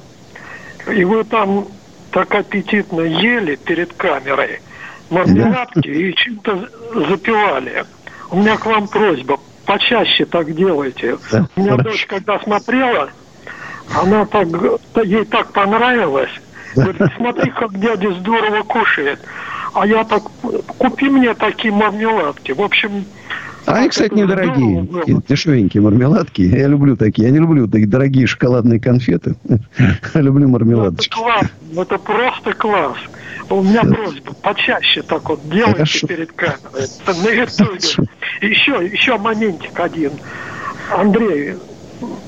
и 0.88 1.04
вы 1.04 1.24
там 1.24 1.66
так 2.10 2.34
аппетитно 2.34 3.02
ели 3.02 3.56
перед 3.56 3.92
камерой 3.94 4.60
мармеладки 5.10 5.88
и 5.88 6.14
чем-то 6.14 6.68
запивали. 7.08 7.84
У 8.30 8.38
меня 8.38 8.56
к 8.56 8.66
вам 8.66 8.88
просьба, 8.88 9.38
почаще 9.66 10.24
так 10.24 10.54
делайте. 10.54 11.18
Да, 11.30 11.46
У 11.56 11.60
меня 11.60 11.72
хорошо. 11.72 11.90
дочь, 11.90 12.06
когда 12.06 12.38
смотрела, 12.40 13.10
она 13.94 14.26
так, 14.26 14.48
ей 15.04 15.24
так 15.24 15.52
понравилось. 15.52 16.30
Говорит, 16.74 17.02
смотри, 17.16 17.50
как 17.52 17.78
дядя 17.78 18.12
здорово 18.12 18.62
кушает. 18.62 19.20
А 19.74 19.86
я 19.86 20.04
так, 20.04 20.22
купи 20.78 21.08
мне 21.08 21.34
такие 21.34 21.72
мармеладки. 21.72 22.52
В 22.52 22.60
общем, 22.60 23.04
они, 23.66 23.88
кстати, 23.88 24.14
недорогие. 24.14 24.86
Дешевенькие 25.28 25.82
мармеладки. 25.82 26.42
Я 26.42 26.68
люблю 26.68 26.96
такие. 26.96 27.28
Я 27.28 27.32
не 27.32 27.38
люблю 27.38 27.66
такие 27.66 27.88
дорогие 27.88 28.26
шоколадные 28.26 28.80
конфеты. 28.80 29.34
Я 30.14 30.20
люблю 30.20 30.48
мармеладочки. 30.48 31.08
Это 31.08 31.16
класс. 31.16 31.46
Это 31.76 31.98
просто 31.98 32.52
класс. 32.52 32.96
У 33.48 33.62
меня 33.62 33.82
просьба, 33.82 34.34
почаще 34.42 35.02
так 35.02 35.28
вот 35.28 35.40
делайте 35.48 35.74
Хорошо. 35.74 36.06
перед 36.08 36.32
камерой. 36.32 36.86
На 37.06 37.28
ютубе. 37.30 38.08
Еще, 38.40 38.86
еще 38.92 39.16
моментик 39.18 39.78
один. 39.78 40.12
Андрей, 40.90 41.54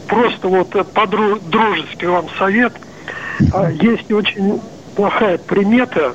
просто 0.07 0.49
вот 0.49 0.71
по-дружески 0.93 2.05
вам 2.05 2.27
совет. 2.39 2.73
А, 3.53 3.71
есть 3.71 4.11
очень 4.13 4.61
плохая 4.95 5.39
примета 5.39 6.15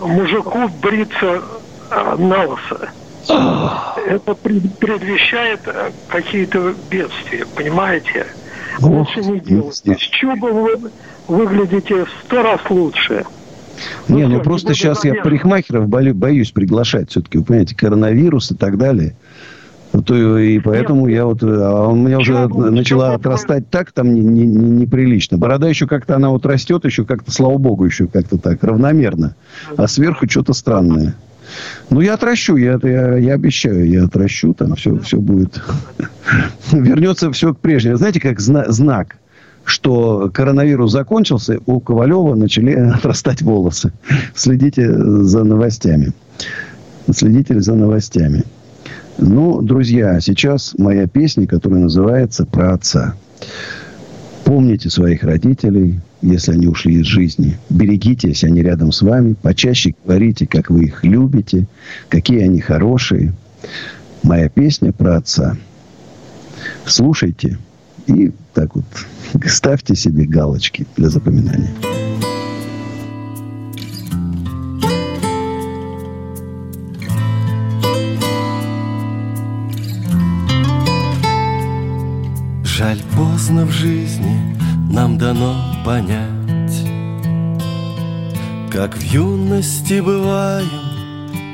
мужику 0.00 0.68
бриться 0.80 1.42
а, 1.90 2.16
на 2.16 2.46
лысо. 2.46 2.90
Это 3.28 4.34
предвещает 4.34 5.60
э, 5.66 5.90
какие-то 6.08 6.74
бедствия, 6.90 7.46
понимаете? 7.54 8.26
Лучше 8.80 9.20
не 9.20 9.40
делать. 9.40 9.74
С 9.76 9.98
чего 9.98 10.34
вы 10.34 10.90
выглядите 11.28 12.04
в 12.04 12.08
сто 12.24 12.42
раз 12.42 12.60
лучше. 12.68 13.24
Не, 14.08 14.26
ну, 14.26 14.36
ну 14.36 14.40
просто 14.42 14.74
сейчас 14.74 15.04
я 15.04 15.14
парикмахеров 15.14 15.88
боюсь 15.88 16.50
приглашать. 16.50 17.10
Все-таки, 17.10 17.38
вы 17.38 17.44
понимаете, 17.44 17.76
коронавирус 17.76 18.50
и 18.50 18.54
так 18.54 18.78
далее. 18.78 19.14
То, 20.06 20.38
и 20.38 20.58
поэтому 20.58 21.06
Нет. 21.06 21.16
я 21.16 21.26
вот... 21.26 21.42
А 21.42 21.88
у 21.88 21.94
меня 21.94 22.18
уже 22.18 22.32
чего, 22.32 22.70
начала 22.70 23.08
чего 23.08 23.14
отрастать 23.14 23.68
так 23.68 23.92
там 23.92 24.14
не, 24.14 24.20
не, 24.20 24.46
не, 24.46 24.70
неприлично. 24.70 25.36
Борода 25.36 25.68
еще 25.68 25.86
как-то, 25.86 26.16
она 26.16 26.30
вот 26.30 26.46
растет 26.46 26.84
еще 26.86 27.04
как-то, 27.04 27.30
слава 27.30 27.58
богу, 27.58 27.84
еще 27.84 28.06
как-то 28.06 28.38
так, 28.38 28.64
равномерно. 28.64 29.36
А 29.76 29.86
сверху 29.86 30.28
что-то 30.28 30.54
странное. 30.54 31.14
Ну, 31.90 32.00
я 32.00 32.14
отращу, 32.14 32.56
я, 32.56 32.78
я, 32.82 33.16
я 33.16 33.34
обещаю, 33.34 33.88
я 33.88 34.04
отращу, 34.04 34.54
там 34.54 34.74
все, 34.76 34.98
все 35.00 35.18
будет. 35.18 35.60
Вернется 36.72 37.30
все 37.32 37.54
к 37.54 37.58
прежнему. 37.58 37.96
Знаете, 37.96 38.20
как 38.20 38.40
зна- 38.40 38.70
знак, 38.70 39.16
что 39.64 40.30
коронавирус 40.32 40.92
закончился, 40.92 41.58
у 41.66 41.80
Ковалева 41.80 42.34
начали 42.34 42.72
отрастать 42.94 43.42
волосы. 43.42 43.92
Следите 44.34 44.92
за 44.92 45.44
новостями. 45.44 46.12
Следите 47.10 47.60
за 47.60 47.74
новостями. 47.74 48.44
Ну, 49.18 49.60
друзья, 49.60 50.20
сейчас 50.20 50.74
моя 50.78 51.06
песня, 51.06 51.46
которая 51.46 51.80
называется 51.80 52.46
«Про 52.46 52.74
отца». 52.74 53.14
Помните 54.44 54.90
своих 54.90 55.22
родителей, 55.22 56.00
если 56.20 56.52
они 56.52 56.66
ушли 56.66 56.94
из 57.00 57.06
жизни. 57.06 57.56
Берегите, 57.70 58.28
если 58.28 58.46
они 58.48 58.62
рядом 58.62 58.92
с 58.92 59.02
вами. 59.02 59.34
Почаще 59.40 59.94
говорите, 60.04 60.46
как 60.46 60.70
вы 60.70 60.84
их 60.84 61.04
любите, 61.04 61.66
какие 62.08 62.40
они 62.40 62.60
хорошие. 62.60 63.32
Моя 64.22 64.48
песня 64.48 64.92
про 64.92 65.16
отца. 65.16 65.56
Слушайте 66.86 67.58
и 68.06 68.32
так 68.54 68.74
вот 68.74 68.84
ставьте 69.46 69.94
себе 69.94 70.24
галочки 70.24 70.86
для 70.96 71.08
запоминания. 71.08 71.70
Жаль, 82.82 83.02
поздно 83.14 83.64
в 83.64 83.70
жизни 83.70 84.56
нам 84.90 85.16
дано 85.16 85.54
понять, 85.84 86.82
Как 88.72 88.96
в 88.96 89.00
юности 89.00 90.00
бываем 90.00 90.66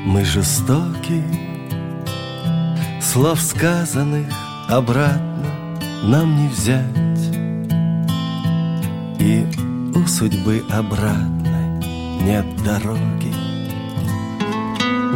мы 0.07 0.25
жестоки, 0.25 1.23
Слов 2.99 3.39
сказанных 3.41 4.25
обратно 4.67 5.45
нам 6.01 6.35
не 6.35 6.47
взять, 6.47 7.35
И 9.19 9.45
у 9.93 10.07
судьбы 10.07 10.63
обратной 10.71 12.23
нет 12.23 12.47
дороги. 12.63 13.35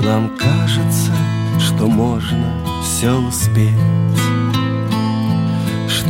Нам 0.06 0.38
кажется, 0.38 1.12
что 1.60 1.88
можно 1.88 2.54
все 2.84 3.10
успеть, 3.14 4.13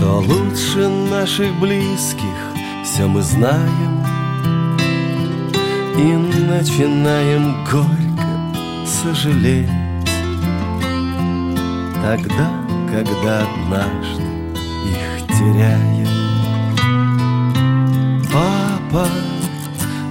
Что 0.03 0.17
лучше 0.17 0.89
наших 1.09 1.57
близких 1.61 2.37
все 2.83 3.07
мы 3.07 3.21
знаем. 3.21 4.05
И 5.97 6.41
начинаем 6.45 7.63
горько 7.63 8.85
сожалеть. 8.85 9.69
Тогда, 12.03 12.51
когда 12.91 13.43
однажды 13.43 14.23
их 14.89 15.27
теряем. 15.37 16.09
Папа, 18.33 19.07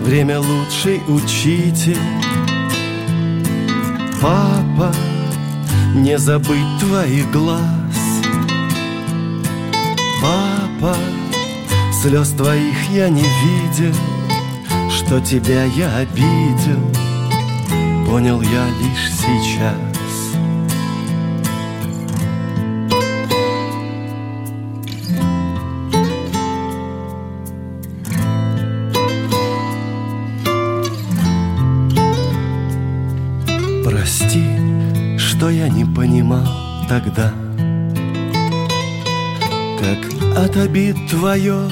время 0.00 0.40
лучший 0.40 1.02
учитель. 1.06 1.98
Папа, 4.22 4.90
не 5.94 6.16
забыть 6.16 6.78
твоих 6.80 7.30
глаз 7.30 7.81
Папа, 10.22 10.96
слез 12.00 12.30
твоих 12.30 12.90
я 12.90 13.08
не 13.08 13.22
видел 13.24 13.92
Что 14.88 15.20
тебя 15.20 15.64
я 15.64 15.96
обидел 15.96 16.80
Понял 18.06 18.40
я 18.40 18.66
лишь 18.68 19.10
сейчас. 19.10 19.74
Прости, 33.84 35.18
что 35.18 35.50
я 35.50 35.68
не 35.68 35.84
понимал 35.84 36.46
тогда 36.88 37.32
Как 39.80 40.11
от 40.36 40.56
обид 40.56 40.96
твое 41.08 41.70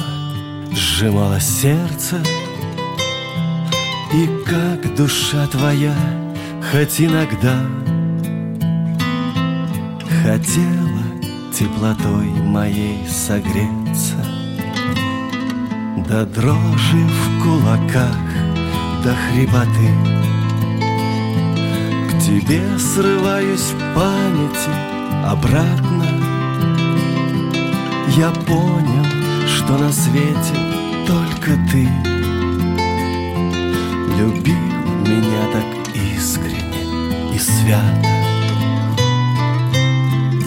сжимало 0.73 1.41
сердце. 1.41 2.17
И 4.13 4.29
как 4.45 4.95
душа 4.97 5.47
твоя 5.47 5.95
хоть 6.71 7.01
иногда 7.01 7.61
Хотела 10.23 11.01
теплотой 11.55 12.27
моей 12.27 13.09
согреться. 13.09 14.17
До 16.09 16.27
дрожи 16.27 17.07
в 17.07 17.43
кулаках, 17.43 18.19
до 19.03 19.15
хрипоты. 19.15 19.91
К 22.11 22.23
тебе 22.23 22.63
срываюсь 22.79 23.73
в 23.73 23.95
памяти 23.95 24.71
обратно 25.27 26.20
Я 28.17 28.31
понял, 28.31 29.07
что 29.47 29.79
на 29.79 29.93
свете 29.93 30.55
только 31.07 31.53
ты. 31.71 31.89
Любил 34.19 34.57
меня 35.07 35.45
так 35.53 35.95
искренне 35.95 37.35
и 37.35 37.39
свято. 37.39 38.09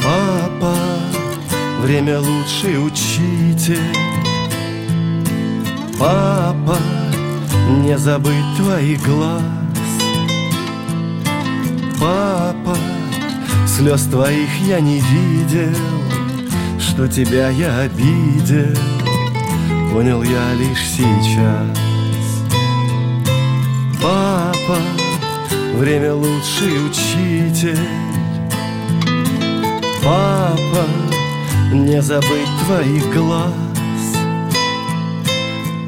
Папа, 0.03 0.75
время 1.81 2.19
лучший 2.19 2.85
учитель. 2.85 3.95
Папа, 5.97 6.77
не 7.81 7.97
забыть 7.97 8.57
твоих 8.57 9.01
глаз. 9.03 9.41
Папа, 11.99 12.77
слез 13.65 14.03
твоих 14.03 14.49
я 14.67 14.81
не 14.81 14.99
видел 14.99 16.12
Что 16.89 17.07
тебя 17.07 17.49
я 17.49 17.79
обидел. 17.79 18.77
Понял 19.91 20.21
я 20.21 20.53
лишь 20.53 20.85
сейчас. 20.85 21.77
Папа, 24.01 24.77
время 25.77 26.13
лучший 26.13 26.85
учитель. 26.85 27.79
Папа, 30.03 30.85
не 31.71 32.01
забыть 32.01 32.49
твоих 32.65 33.13
глаз. 33.13 33.53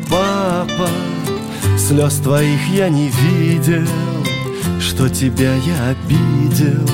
Папа, 0.09 0.89
слез 1.77 2.15
твоих 2.15 2.67
я 2.69 2.89
не 2.89 3.09
видел. 3.09 3.87
Что 4.79 5.09
тебя 5.09 5.53
я 5.55 5.89
обидел. 5.89 6.87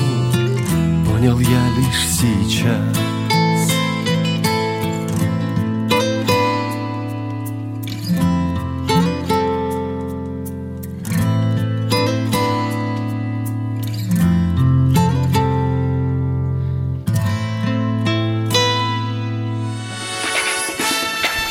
Понял 1.06 1.38
я 1.38 1.68
лишь 1.76 2.08
сейчас 2.08 3.01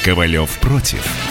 Ковалев 0.03 0.57
против. 0.57 1.30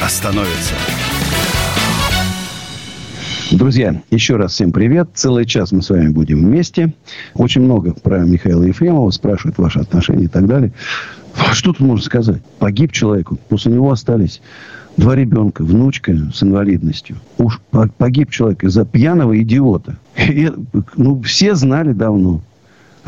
а 0.00 0.08
становятся. 0.08 0.74
Друзья, 3.50 4.02
еще 4.10 4.36
раз 4.36 4.52
всем 4.52 4.72
привет. 4.72 5.10
Целый 5.14 5.46
час 5.46 5.72
мы 5.72 5.82
с 5.82 5.90
вами 5.90 6.08
будем 6.08 6.44
вместе. 6.44 6.92
Очень 7.34 7.62
много 7.62 7.92
про 7.94 8.18
Михаила 8.18 8.62
Ефремова 8.62 9.10
спрашивают 9.10 9.58
ваши 9.58 9.80
отношения 9.80 10.24
и 10.24 10.28
так 10.28 10.46
далее. 10.46 10.72
Что 11.52 11.72
тут 11.72 11.80
можно 11.80 12.04
сказать? 12.04 12.42
Погиб 12.58 12.92
человек, 12.92 13.30
после 13.48 13.72
него 13.72 13.90
остались 13.90 14.40
два 14.96 15.16
ребенка, 15.16 15.62
внучка 15.62 16.14
с 16.32 16.42
инвалидностью. 16.42 17.16
Уж 17.38 17.60
погиб 17.96 18.30
человек 18.30 18.64
из-за 18.64 18.84
пьяного 18.84 19.40
идиота. 19.40 19.96
И, 20.16 20.52
ну, 20.96 21.22
все 21.22 21.54
знали 21.54 21.92
давно. 21.92 22.42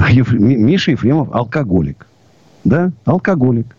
Еф... 0.09 0.32
Миша 0.32 0.93
Ефремов 0.93 1.34
алкоголик. 1.34 2.07
Да, 2.64 2.93
алкоголик. 3.05 3.76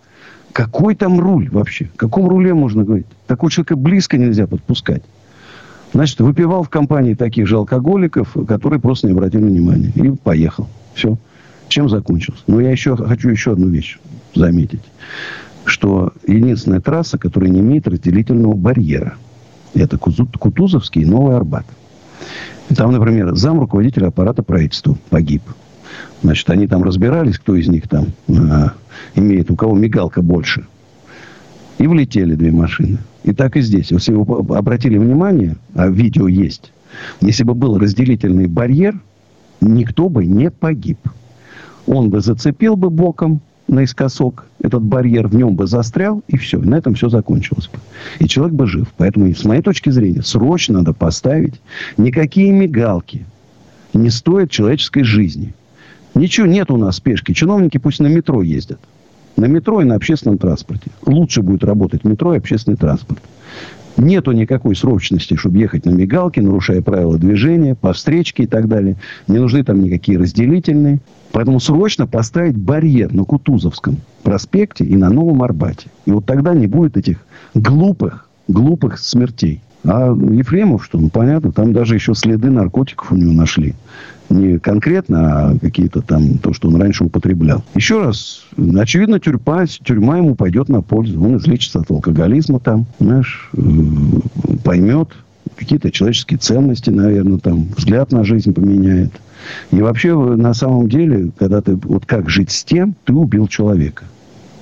Какой 0.53 0.95
там 0.95 1.19
руль 1.19 1.49
вообще? 1.49 1.89
О 1.95 1.97
каком 1.97 2.27
руле 2.27 2.53
можно 2.53 2.83
говорить? 2.83 3.05
Такого 3.27 3.51
человека 3.51 3.75
близко 3.75 4.17
нельзя 4.17 4.47
подпускать. 4.47 5.03
Значит, 5.93 6.19
выпивал 6.21 6.63
в 6.63 6.69
компании 6.69 7.15
таких 7.15 7.47
же 7.47 7.57
алкоголиков, 7.57 8.35
которые 8.47 8.79
просто 8.79 9.07
не 9.07 9.13
обратили 9.13 9.43
внимания. 9.43 9.91
И 9.95 10.11
поехал. 10.11 10.67
Все. 10.93 11.17
Чем 11.67 11.89
закончилось? 11.89 12.43
Ну, 12.47 12.59
я 12.59 12.71
еще 12.71 12.95
хочу 12.95 13.29
еще 13.29 13.53
одну 13.53 13.67
вещь 13.67 13.99
заметить. 14.33 14.81
Что 15.65 16.13
единственная 16.27 16.81
трасса, 16.81 17.17
которая 17.17 17.49
не 17.49 17.59
имеет 17.59 17.87
разделительного 17.87 18.53
барьера. 18.53 19.15
Это 19.73 19.97
Кутузовский 19.97 21.03
и 21.03 21.05
Новый 21.05 21.35
Арбат. 21.35 21.65
Там, 22.75 22.91
например, 22.91 23.35
зам 23.35 23.59
руководителя 23.59 24.07
аппарата 24.07 24.43
правительства 24.43 24.97
погиб. 25.09 25.43
Значит, 26.23 26.49
они 26.49 26.67
там 26.67 26.83
разбирались, 26.83 27.39
кто 27.39 27.55
из 27.55 27.67
них 27.67 27.87
там 27.87 28.07
э, 28.27 28.69
имеет, 29.15 29.49
у 29.49 29.55
кого 29.55 29.75
мигалка 29.75 30.21
больше. 30.21 30.65
И 31.77 31.87
влетели 31.87 32.35
две 32.35 32.51
машины. 32.51 32.99
И 33.23 33.33
так 33.33 33.57
и 33.57 33.61
здесь. 33.61 33.91
Если 33.91 34.13
вы 34.13 34.55
обратили 34.55 34.97
внимание, 34.97 35.55
а 35.73 35.87
видео 35.87 36.27
есть, 36.27 36.71
если 37.21 37.43
бы 37.43 37.55
был 37.55 37.77
разделительный 37.79 38.47
барьер, 38.47 38.99
никто 39.61 40.09
бы 40.09 40.25
не 40.25 40.51
погиб. 40.51 40.99
Он 41.87 42.09
бы 42.09 42.21
зацепил 42.21 42.75
бы 42.75 42.89
боком 42.89 43.41
наискосок 43.67 44.45
этот 44.59 44.83
барьер, 44.83 45.27
в 45.27 45.35
нем 45.35 45.55
бы 45.55 45.65
застрял, 45.65 46.23
и 46.27 46.37
все. 46.37 46.59
На 46.59 46.75
этом 46.75 46.93
все 46.93 47.09
закончилось 47.09 47.69
бы. 47.71 47.79
И 48.19 48.27
человек 48.27 48.53
бы 48.53 48.67
жив. 48.67 48.87
Поэтому, 48.97 49.33
с 49.33 49.43
моей 49.45 49.61
точки 49.61 49.89
зрения, 49.89 50.21
срочно 50.21 50.79
надо 50.79 50.93
поставить 50.93 51.55
никакие 51.97 52.51
мигалки 52.51 53.25
не 53.93 54.09
стоят 54.09 54.51
человеческой 54.51 55.03
жизни. 55.03 55.53
Ничего 56.15 56.45
нет 56.45 56.71
у 56.71 56.77
нас 56.77 56.97
спешки. 56.97 57.33
Чиновники 57.33 57.77
пусть 57.77 57.99
на 57.99 58.07
метро 58.07 58.41
ездят. 58.41 58.79
На 59.37 59.45
метро 59.45 59.81
и 59.81 59.85
на 59.85 59.95
общественном 59.95 60.37
транспорте. 60.37 60.91
Лучше 61.05 61.41
будет 61.41 61.63
работать 61.63 62.03
метро 62.03 62.33
и 62.33 62.37
общественный 62.37 62.77
транспорт. 62.77 63.21
Нету 63.97 64.31
никакой 64.31 64.75
срочности, 64.75 65.35
чтобы 65.35 65.59
ехать 65.59 65.85
на 65.85 65.91
мигалке, 65.91 66.41
нарушая 66.41 66.81
правила 66.81 67.17
движения, 67.17 67.75
по 67.75 67.93
встречке 67.93 68.43
и 68.43 68.47
так 68.47 68.67
далее. 68.67 68.95
Не 69.27 69.39
нужны 69.39 69.63
там 69.63 69.81
никакие 69.81 70.17
разделительные. 70.17 70.99
Поэтому 71.31 71.59
срочно 71.59 72.07
поставить 72.07 72.57
барьер 72.57 73.13
на 73.13 73.23
Кутузовском 73.23 73.97
проспекте 74.23 74.83
и 74.83 74.95
на 74.95 75.09
Новом 75.09 75.43
Арбате. 75.43 75.89
И 76.05 76.11
вот 76.11 76.25
тогда 76.25 76.53
не 76.53 76.67
будет 76.67 76.97
этих 76.97 77.25
глупых, 77.53 78.27
глупых 78.47 78.99
смертей. 78.99 79.61
А 79.83 80.13
Ефремов, 80.13 80.85
что, 80.85 80.99
ну, 80.99 81.09
понятно, 81.09 81.51
там 81.51 81.73
даже 81.73 81.95
еще 81.95 82.13
следы 82.13 82.49
наркотиков 82.49 83.11
у 83.11 83.15
него 83.15 83.33
нашли. 83.33 83.73
Не 84.29 84.59
конкретно, 84.59 85.49
а 85.49 85.59
какие-то 85.59 86.01
там, 86.01 86.37
то, 86.37 86.53
что 86.53 86.69
он 86.69 86.75
раньше 86.75 87.03
употреблял. 87.03 87.63
Еще 87.75 88.01
раз, 88.01 88.45
очевидно, 88.77 89.19
тюрьма, 89.19 89.65
тюрьма 89.65 90.17
ему 90.17 90.35
пойдет 90.35 90.69
на 90.69 90.81
пользу. 90.81 91.21
Он 91.21 91.37
излечится 91.37 91.79
от 91.79 91.91
алкоголизма 91.91 92.59
там, 92.59 92.85
знаешь, 92.99 93.49
э, 93.53 93.61
поймет 94.63 95.09
какие-то 95.57 95.91
человеческие 95.91 96.37
ценности, 96.37 96.89
наверное, 96.89 97.39
там, 97.39 97.67
взгляд 97.75 98.11
на 98.11 98.23
жизнь 98.23 98.53
поменяет. 98.53 99.11
И 99.71 99.81
вообще, 99.81 100.15
на 100.15 100.53
самом 100.53 100.87
деле, 100.87 101.31
когда 101.37 101.61
ты, 101.61 101.75
вот 101.75 102.05
как 102.05 102.29
жить 102.29 102.51
с 102.51 102.63
тем, 102.63 102.95
ты 103.05 103.13
убил 103.13 103.47
человека. 103.47 104.05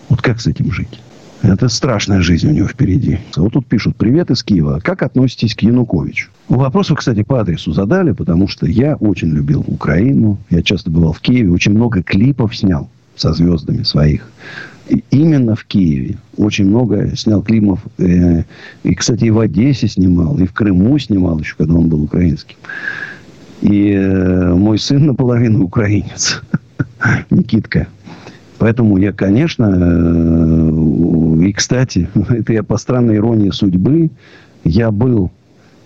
Вот 0.08 0.22
как 0.22 0.40
с 0.42 0.48
этим 0.48 0.72
жить? 0.72 1.00
Это 1.42 1.70
страшная 1.70 2.22
жизнь 2.22 2.50
у 2.50 2.52
него 2.52 2.68
впереди. 2.68 3.20
Вот 3.38 3.54
тут 3.54 3.66
пишут, 3.66 3.96
привет 3.96 4.30
из 4.30 4.44
Киева. 4.44 4.82
Как 4.84 5.04
относитесь 5.04 5.56
к 5.56 5.62
Януковичу? 5.62 6.30
Вопрос 6.50 6.90
вы, 6.90 6.98
кстати, 6.98 7.24
по 7.24 7.40
адресу 7.40 7.72
задали, 7.72 8.12
потому 8.12 8.48
что 8.48 8.66
я 8.66 8.96
очень 8.96 9.30
любил 9.30 9.64
Украину. 9.66 10.38
Я 10.50 10.62
часто 10.62 10.92
бывал 10.92 11.14
в 11.14 11.22
Киеве. 11.22 11.52
Очень 11.52 11.74
много 11.74 12.04
клипов 12.04 12.56
снял 12.56 12.90
со 13.16 13.34
звездами 13.34 13.84
своих. 13.84 14.30
И 14.90 15.04
именно 15.12 15.56
в 15.56 15.64
Киеве. 15.66 16.18
Очень 16.36 16.66
много 16.66 17.16
снял 17.16 17.42
клипов. 17.42 17.80
Э, 18.00 18.44
и, 18.84 18.96
кстати, 18.96 19.26
и 19.26 19.32
в 19.32 19.40
Одессе 19.40 19.88
снимал, 19.88 20.38
и 20.40 20.46
в 20.46 20.54
Крыму 20.54 20.98
снимал 21.00 21.40
еще, 21.40 21.56
когда 21.58 21.76
он 21.76 21.88
был 21.88 22.04
украинским. 22.04 22.58
И 23.62 23.92
э, 23.92 24.54
мой 24.54 24.78
сын 24.78 25.06
наполовину 25.06 25.64
украинец. 25.64 26.42
Никитка. 27.30 27.88
Поэтому 28.60 28.98
я, 28.98 29.14
конечно, 29.14 29.74
э, 29.74 31.46
и, 31.48 31.54
кстати, 31.54 32.10
это 32.30 32.54
я 32.54 32.62
по 32.62 32.78
странной 32.78 33.16
иронии 33.16 33.50
судьбы, 33.50 34.12
я 34.66 34.92
был 34.92 35.32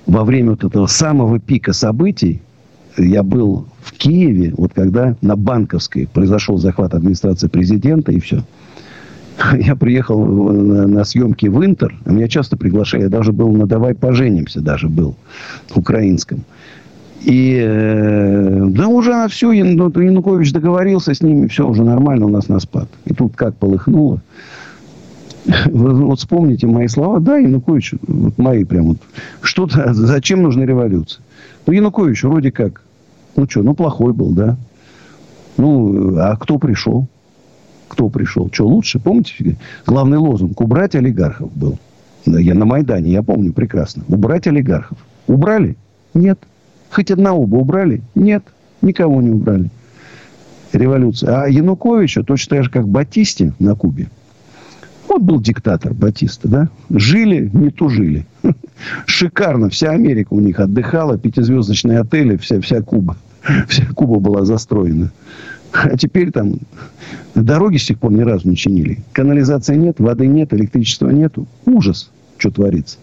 во 0.07 0.25
время 0.25 0.51
вот 0.51 0.63
этого 0.63 0.87
самого 0.87 1.39
пика 1.39 1.71
событий, 1.71 2.41
я 2.97 3.23
был 3.23 3.67
в 3.81 3.93
Киеве, 3.93 4.53
вот 4.57 4.73
когда 4.73 5.15
на 5.21 5.35
Банковской 5.35 6.09
произошел 6.11 6.57
захват 6.57 6.93
администрации 6.93 7.47
президента, 7.47 8.11
и 8.11 8.19
все. 8.19 8.43
Я 9.57 9.75
приехал 9.75 10.23
на, 10.23 11.03
съемки 11.03 11.47
в 11.47 11.65
Интер, 11.65 11.95
а 12.05 12.11
меня 12.11 12.27
часто 12.27 12.55
приглашали, 12.55 13.03
я 13.03 13.09
даже 13.09 13.31
был 13.31 13.51
на 13.51 13.65
«Давай 13.65 13.95
поженимся», 13.95 14.61
даже 14.61 14.89
был, 14.89 15.15
украинском. 15.73 16.43
И 17.23 17.57
э, 17.57 18.65
да 18.67 18.87
уже 18.87 19.27
все, 19.29 19.51
Янукович 19.51 20.51
договорился 20.51 21.13
с 21.13 21.21
ними, 21.21 21.47
все 21.47 21.67
уже 21.67 21.83
нормально 21.83 22.25
у 22.25 22.29
нас 22.29 22.49
на 22.49 22.59
спад. 22.59 22.89
И 23.05 23.13
тут 23.13 23.35
как 23.35 23.55
полыхнуло. 23.55 24.21
Вот 25.65 26.19
вспомните 26.19 26.67
мои 26.67 26.87
слова. 26.87 27.19
Да, 27.19 27.37
Янукович, 27.37 27.95
вот 28.07 28.37
мои 28.37 28.63
прям 28.63 28.87
вот. 28.87 28.97
Что-то, 29.41 29.93
зачем 29.93 30.43
нужна 30.43 30.65
революция? 30.65 31.23
Ну, 31.65 31.73
Янукович 31.73 32.23
вроде 32.23 32.51
как, 32.51 32.81
ну 33.35 33.47
что, 33.49 33.63
ну 33.63 33.73
плохой 33.73 34.13
был, 34.13 34.31
да. 34.31 34.57
Ну, 35.57 36.17
а 36.17 36.35
кто 36.35 36.57
пришел? 36.57 37.07
Кто 37.87 38.09
пришел? 38.09 38.49
Что 38.51 38.67
лучше? 38.67 38.99
Помните, 38.99 39.57
главный 39.85 40.17
лозунг 40.17 40.59
убрать 40.59 40.95
олигархов 40.95 41.55
был. 41.55 41.77
Я 42.25 42.53
на 42.53 42.65
Майдане, 42.65 43.11
я 43.11 43.21
помню 43.21 43.53
прекрасно. 43.53 44.03
Убрать 44.07 44.47
олигархов. 44.47 44.97
Убрали? 45.27 45.77
Нет. 46.13 46.39
Хоть 46.93 47.09
одного 47.09 47.47
бы 47.47 47.57
убрали? 47.57 48.03
Нет, 48.13 48.43
никого 48.83 49.19
не 49.21 49.31
убрали. 49.31 49.71
Революция. 50.73 51.43
А 51.43 51.47
Януковича 51.47 52.23
точно 52.23 52.57
так 52.57 52.65
же, 52.65 52.69
как 52.69 52.87
Батисте 52.87 53.53
на 53.57 53.75
Кубе. 53.75 54.09
Вот 55.07 55.21
был 55.21 55.41
диктатор 55.41 55.93
Батиста, 55.93 56.47
да? 56.47 56.69
Жили, 56.91 57.49
не 57.51 57.71
тужили. 57.71 58.27
Шикарно. 59.07 59.69
Вся 59.69 59.89
Америка 59.89 60.33
у 60.33 60.39
них 60.39 60.59
отдыхала. 60.59 61.17
Пятизвездочные 61.17 61.99
отели, 61.99 62.37
вся, 62.37 62.61
вся 62.61 62.81
Куба. 62.81 63.17
Вся 63.67 63.85
Куба 63.95 64.19
была 64.19 64.45
застроена. 64.45 65.11
А 65.73 65.97
теперь 65.97 66.31
там 66.31 66.59
дороги 67.33 67.77
с 67.77 67.85
тех 67.87 67.97
пор 67.97 68.11
ни 68.11 68.21
разу 68.21 68.47
не 68.47 68.55
чинили. 68.55 68.99
Канализации 69.13 69.75
нет, 69.75 69.99
воды 69.99 70.27
нет, 70.27 70.53
электричества 70.53 71.09
нету. 71.09 71.47
Ужас, 71.65 72.11
что 72.37 72.51
творится. 72.51 72.97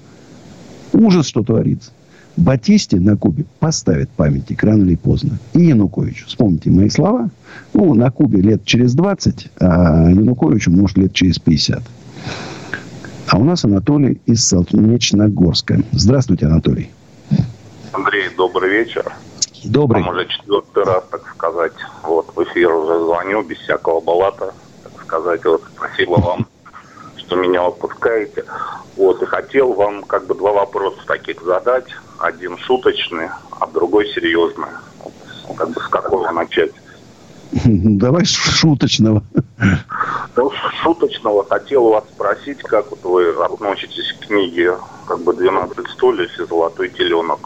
Ужас, 0.92 1.26
что 1.26 1.42
творится. 1.42 1.90
Батисте 2.36 2.98
на 2.98 3.16
Кубе 3.16 3.44
поставят 3.58 4.08
памятник 4.10 4.62
рано 4.62 4.84
или 4.84 4.96
поздно. 4.96 5.38
И 5.52 5.64
Януковичу. 5.66 6.26
Вспомните 6.26 6.70
мои 6.70 6.88
слова. 6.88 7.30
Ну, 7.74 7.94
на 7.94 8.10
Кубе 8.10 8.40
лет 8.40 8.64
через 8.64 8.94
20, 8.94 9.50
а 9.60 10.10
Януковичу, 10.10 10.70
может, 10.70 10.96
лет 10.96 11.12
через 11.12 11.38
50. 11.38 11.82
А 13.28 13.38
у 13.38 13.44
нас 13.44 13.64
Анатолий 13.64 14.20
из 14.26 14.46
Солнечногорска. 14.46 15.82
Здравствуйте, 15.92 16.46
Анатолий. 16.46 16.90
Андрей, 17.92 18.28
добрый 18.36 18.70
вечер. 18.70 19.12
Добрый. 19.64 20.02
Вам 20.02 20.14
уже 20.14 20.26
четвертый 20.26 20.84
раз, 20.84 21.04
так 21.10 21.22
сказать, 21.36 21.74
вот 22.02 22.32
в 22.34 22.42
эфир 22.44 22.72
уже 22.72 23.04
звоню, 23.04 23.42
без 23.42 23.58
всякого 23.58 24.00
балата, 24.00 24.54
так 24.82 25.02
сказать, 25.04 25.44
вот 25.44 25.62
спасибо 25.76 26.12
вам 26.12 26.46
что 27.30 27.36
меня 27.36 27.62
выпускаете. 27.62 28.44
Вот, 28.96 29.22
и 29.22 29.26
хотел 29.26 29.72
вам 29.74 30.02
как 30.02 30.26
бы 30.26 30.34
два 30.34 30.50
вопроса 30.50 30.98
таких 31.06 31.40
задать. 31.42 31.86
Один 32.20 32.58
шуточный, 32.58 33.28
а 33.58 33.66
другой 33.66 34.06
серьезный. 34.08 34.68
Как 35.56 35.70
бы 35.70 35.80
с 35.80 35.88
какого 35.88 36.30
начать? 36.30 36.72
Давай 37.64 38.24
шуточного. 38.26 39.22
Ну, 40.36 40.52
шуточного 40.82 41.44
хотел 41.48 41.88
вас 41.88 42.04
спросить, 42.14 42.58
как 42.62 42.90
вот 42.90 43.02
вы 43.04 43.30
относитесь 43.30 44.12
к 44.12 44.26
книге 44.26 44.76
как 45.06 45.22
бы 45.22 45.32
«12 45.32 45.88
стульев» 45.92 46.38
и 46.38 46.44
«Золотой 46.44 46.90
теленок». 46.90 47.40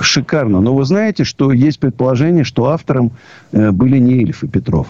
Шикарно. 0.00 0.60
Но 0.60 0.74
вы 0.74 0.84
знаете, 0.84 1.24
что 1.24 1.52
есть 1.52 1.78
предположение, 1.78 2.44
что 2.44 2.66
автором 2.66 3.12
э, 3.52 3.70
были 3.70 3.98
не 3.98 4.22
Ильф 4.22 4.44
и 4.44 4.48
Петров. 4.48 4.86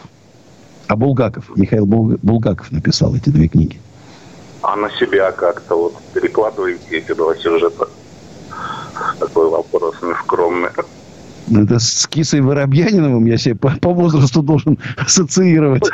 А 0.87 0.97
Булгаков, 0.97 1.51
Михаил 1.57 1.87
Булгаков 1.87 2.71
написал 2.71 3.15
эти 3.17 3.31
две 3.31 3.49
книги. 3.49 3.81
А 4.63 4.77
на 4.77 4.91
себя 4.91 5.33
как-то 5.33 5.77
вот 5.77 5.97
перекладываете 6.15 6.99
эти 6.99 7.13
два 7.13 7.35
сюжета? 7.37 7.89
Такой 9.19 9.49
вопрос 9.51 9.97
нескромный. 10.03 10.71
Это 11.51 11.79
с 11.79 12.07
Кисой 12.07 12.41
Воробьяниновым 12.41 13.25
я 13.25 13.39
себе 13.39 13.55
по, 13.55 13.71
по 13.71 13.93
возрасту 13.93 14.43
должен 14.43 14.79
ассоциировать. 14.97 15.89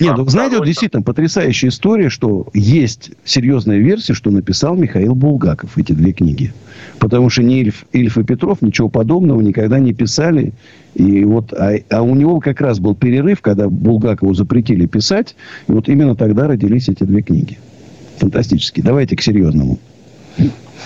Нет, 0.00 0.16
ну, 0.16 0.26
знаете, 0.28 0.58
вот 0.58 0.66
действительно 0.66 1.02
потрясающая 1.02 1.68
история, 1.68 2.08
что 2.08 2.48
есть 2.54 3.10
серьезная 3.24 3.78
версия, 3.78 4.14
что 4.14 4.30
написал 4.30 4.76
Михаил 4.76 5.14
Булгаков 5.14 5.76
эти 5.76 5.92
две 5.92 6.12
книги. 6.12 6.52
Потому 6.98 7.30
что 7.30 7.42
ни 7.42 7.60
Ильф, 7.60 7.84
Ильф 7.92 8.18
и 8.18 8.24
Петров 8.24 8.62
ничего 8.62 8.88
подобного 8.88 9.40
никогда 9.40 9.78
не 9.78 9.92
писали. 9.92 10.52
И 10.94 11.24
вот, 11.24 11.52
а, 11.52 11.74
а 11.90 12.02
у 12.02 12.14
него 12.14 12.40
как 12.40 12.60
раз 12.60 12.78
был 12.78 12.94
перерыв, 12.94 13.42
когда 13.42 13.68
Булгакову 13.68 14.34
запретили 14.34 14.86
писать. 14.86 15.36
И 15.68 15.72
вот 15.72 15.88
именно 15.88 16.16
тогда 16.16 16.46
родились 16.48 16.88
эти 16.88 17.04
две 17.04 17.22
книги. 17.22 17.58
Фантастические. 18.18 18.84
Давайте 18.84 19.16
к 19.16 19.22
серьезному. 19.22 19.78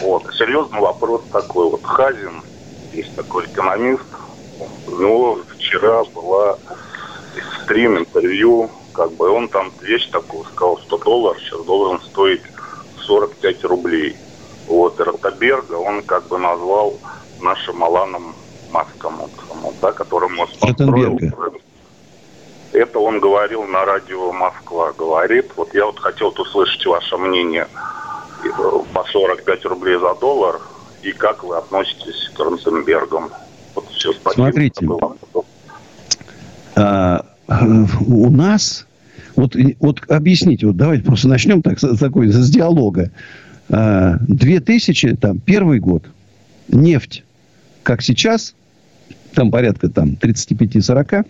Вот, 0.01 0.25
серьезный 0.35 0.81
вопрос 0.81 1.23
такой. 1.31 1.71
Вот 1.71 1.85
Хазин, 1.85 2.43
есть 2.93 3.15
такой 3.15 3.45
экономист, 3.47 4.05
у 4.87 5.01
него 5.01 5.39
вчера 5.57 6.03
была 6.15 6.57
стрим, 7.63 7.99
интервью, 7.99 8.71
как 8.95 9.13
бы 9.13 9.31
он 9.31 9.49
там 9.49 9.73
вещь 9.83 10.09
такую 10.11 10.45
сказал, 10.45 10.79
100 10.79 10.99
долларов, 10.99 11.41
сейчас 11.41 11.65
должен 11.65 12.01
стоить 12.03 12.43
45 13.07 13.65
рублей. 13.65 14.17
Вот, 14.67 14.99
и 15.01 15.03
Ротаберга 15.03 15.75
он 15.75 16.03
как 16.03 16.29
бы 16.29 16.39
назвал 16.39 16.99
нашим 17.41 17.83
Аланом 17.83 18.35
Маском, 18.71 19.17
вот, 19.19 19.75
да, 19.81 19.93
который 19.93 20.29
мост 20.29 20.59
построил. 20.61 21.19
Это 22.73 22.99
он 23.01 23.21
говорил 23.21 23.65
на 23.65 23.85
радио 23.85 24.33
Москва, 24.33 24.93
говорит. 24.97 25.47
Вот 25.57 25.75
я 25.75 25.87
вот 25.87 25.99
хотел 25.99 26.29
услышать 26.29 26.85
ваше 26.87 27.17
мнение 27.17 27.67
э, 28.45 28.49
по 28.93 29.05
45 29.05 29.65
рублей 29.67 29.99
за 29.99 30.15
доллар 30.15 30.61
и 31.03 31.13
как 31.13 31.43
вы 31.43 31.57
относитесь 31.57 32.31
к 32.35 32.39
Ротенбергам. 32.39 33.31
Вот 33.75 33.89
все, 33.89 34.13
спасибо. 34.13 34.43
Смотрите, 34.45 34.87
а, 36.77 37.25
у 38.07 38.31
нас, 38.31 38.87
вот, 39.35 39.57
вот 39.81 40.01
объясните, 40.09 40.67
вот 40.67 40.77
давайте 40.77 41.05
просто 41.05 41.29
начнем 41.29 41.63
так, 41.63 41.79
с, 41.79 41.99
такой, 41.99 42.29
с 42.29 42.51
диалога. 42.51 43.11
А, 43.69 44.17
2000, 44.21 45.17
там, 45.17 45.39
первый 45.41 45.81
год, 45.81 46.05
нефть, 46.69 47.25
как 47.83 48.03
сейчас, 48.03 48.55
там 49.35 49.51
порядка 49.51 49.89
там 49.89 50.11
35-40, 50.21 51.27